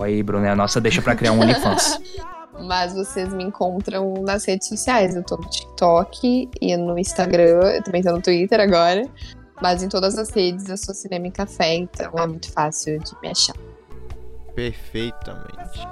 Aí, 0.00 0.22
Bruno, 0.22 0.46
é 0.46 0.50
a 0.50 0.56
nossa 0.56 0.80
deixa 0.80 1.02
pra 1.02 1.14
criar 1.14 1.32
um 1.32 1.40
OnlyFans. 1.40 2.00
Mas 2.60 2.92
vocês 2.92 3.32
me 3.32 3.44
encontram 3.44 4.14
nas 4.22 4.44
redes 4.44 4.66
sociais. 4.66 5.14
Eu 5.14 5.22
tô 5.22 5.36
no 5.36 5.48
TikTok 5.48 6.50
e 6.60 6.76
no 6.76 6.98
Instagram. 6.98 7.60
Eu 7.74 7.82
também 7.82 8.02
tô 8.02 8.10
no 8.10 8.20
Twitter 8.20 8.58
agora. 8.60 9.08
Mas 9.60 9.82
em 9.82 9.88
todas 9.88 10.16
as 10.18 10.30
redes 10.30 10.68
eu 10.68 10.76
sou 10.76 10.94
Cinema 10.94 11.26
e 11.28 11.30
Café, 11.30 11.74
então 11.74 12.12
é 12.16 12.26
muito 12.26 12.50
fácil 12.52 12.98
de 13.00 13.12
me 13.20 13.28
achar. 13.28 13.54
Perfeitamente. 14.58 15.86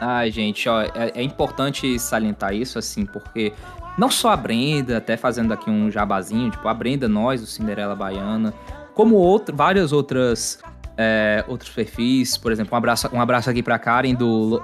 Ai, 0.00 0.30
gente, 0.30 0.68
ó, 0.68 0.80
é, 0.82 1.12
é 1.14 1.22
importante 1.22 1.98
salientar 1.98 2.54
isso, 2.54 2.78
assim, 2.78 3.04
porque 3.04 3.52
não 3.98 4.10
só 4.10 4.30
a 4.30 4.36
Brenda, 4.36 4.96
até 4.96 5.16
fazendo 5.16 5.52
aqui 5.52 5.68
um 5.68 5.90
jabazinho, 5.90 6.50
tipo, 6.50 6.66
a 6.68 6.72
Brenda, 6.74 7.06
nós, 7.08 7.42
o 7.42 7.46
Cinderela 7.46 7.94
Baiana, 7.94 8.54
como 8.94 9.16
outro, 9.16 9.54
várias 9.54 9.92
outras. 9.92 10.58
é, 10.96 11.44
outros 11.46 11.70
perfis, 11.70 12.36
por 12.36 12.50
exemplo, 12.50 12.74
um 12.74 12.78
abraço, 12.78 13.08
um 13.12 13.20
abraço 13.20 13.48
aqui 13.50 13.62
pra 13.62 13.78
Karen 13.78 14.14
do 14.14 14.60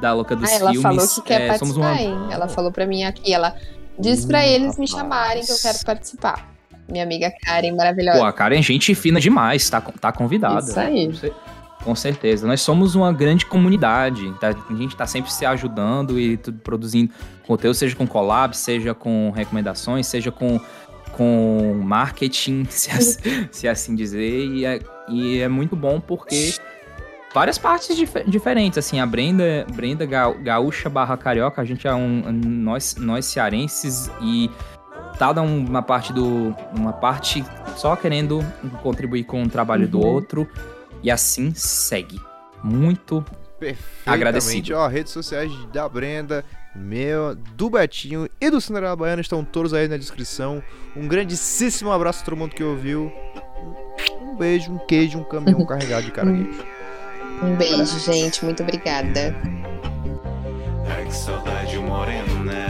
da 0.00 0.12
Louca 0.12 0.34
dos 0.36 0.50
ah, 0.50 0.54
ela 0.56 0.70
Filmes. 0.72 0.82
falou 0.82 1.08
que 1.08 1.22
quer 1.22 1.40
É, 1.42 1.58
somos 1.58 1.76
participar, 1.78 2.12
uma? 2.16 2.34
Ela 2.34 2.48
falou 2.48 2.70
pra 2.72 2.86
mim 2.86 3.04
aqui, 3.04 3.32
ela 3.32 3.54
diz 3.98 4.24
pra 4.26 4.40
Hum, 4.40 4.42
eles 4.42 4.76
me 4.78 4.86
rapaz. 4.86 4.90
chamarem 4.90 5.44
que 5.44 5.52
eu 5.52 5.56
quero 5.62 5.78
participar. 5.86 6.50
Minha 6.86 7.04
amiga 7.04 7.32
Karen, 7.46 7.72
maravilhosa. 7.72 8.18
Pô, 8.18 8.24
a 8.26 8.32
Karen 8.32 8.58
é 8.58 8.62
gente 8.62 8.94
fina 8.94 9.18
demais, 9.20 9.70
tá, 9.70 9.80
tá 9.80 10.12
convidada. 10.12 10.60
Isso 10.68 10.78
aí. 10.80 11.14
Cer- 11.16 11.32
Com 11.84 11.94
certeza. 11.94 12.46
Nós 12.46 12.62
somos 12.62 12.94
uma 12.94 13.12
grande 13.12 13.44
comunidade. 13.44 14.32
tá? 14.40 14.48
A 14.70 14.74
gente 14.74 14.96
tá 14.96 15.06
sempre 15.06 15.30
se 15.30 15.44
ajudando 15.44 16.18
e 16.18 16.36
tudo 16.38 16.58
produzindo 16.60 17.12
conteúdo, 17.46 17.74
seja 17.74 17.94
com 17.94 18.06
collab, 18.06 18.56
seja 18.56 18.94
com 18.94 19.30
recomendações, 19.36 20.06
seja 20.06 20.32
com, 20.32 20.58
com 21.12 21.78
marketing, 21.84 22.64
se, 22.70 22.90
as- 22.90 23.18
se 23.50 23.68
assim 23.68 23.94
dizer. 23.94 24.46
E 24.46 24.64
é, 24.64 24.80
e 25.10 25.40
é 25.40 25.48
muito 25.48 25.76
bom 25.76 26.00
porque 26.00 26.54
várias 27.34 27.58
partes 27.58 27.94
dif- 27.94 28.24
diferentes. 28.26 28.78
Assim, 28.78 28.98
a 28.98 29.04
Brenda, 29.04 29.66
Brenda 29.74 30.06
Ga- 30.06 30.32
Gaúcha 30.32 30.88
barra 30.88 31.16
Carioca, 31.18 31.60
a 31.60 31.64
gente 31.66 31.86
é 31.86 31.94
um. 31.94 32.22
Nós, 32.32 32.96
nós 32.98 33.26
cearenses 33.26 34.10
e 34.22 34.50
cada 35.18 35.42
uma 35.42 35.82
parte 35.82 36.14
do. 36.14 36.56
Uma 36.74 36.94
parte 36.94 37.44
só 37.76 37.94
querendo 37.94 38.42
contribuir 38.82 39.24
com 39.24 39.42
o 39.42 39.48
trabalho 39.50 39.86
do 39.86 40.00
Uhum. 40.00 40.06
outro. 40.06 40.48
E 41.04 41.10
assim 41.10 41.52
segue. 41.54 42.18
Muito. 42.62 43.22
Agradecido. 44.06 44.74
Ó, 44.74 44.88
redes 44.88 45.12
sociais 45.12 45.52
da 45.70 45.86
Brenda, 45.86 46.42
meu, 46.74 47.34
do 47.34 47.68
Betinho 47.68 48.26
e 48.40 48.50
do 48.50 48.58
Cinderela 48.58 48.96
Baiana 48.96 49.20
estão 49.20 49.44
todos 49.44 49.74
aí 49.74 49.86
na 49.86 49.98
descrição. 49.98 50.62
Um 50.96 51.06
grandíssimo 51.06 51.92
abraço 51.92 52.22
a 52.22 52.24
todo 52.24 52.38
mundo 52.38 52.54
que 52.54 52.64
ouviu. 52.64 53.12
Um 54.22 54.34
beijo, 54.34 54.72
um 54.72 54.78
queijo, 54.78 55.18
um 55.18 55.24
caminhão 55.24 55.64
carregado 55.66 56.06
de 56.06 56.10
caranguejo. 56.10 56.64
Um 57.42 57.54
beijo, 57.54 57.98
gente. 58.00 58.42
Muito 58.42 58.62
obrigada. 58.62 59.36
Ai 60.88 61.04
que 61.04 61.14
saudade 61.14 61.76
morena, 61.78 62.63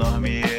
enorme 0.00 0.49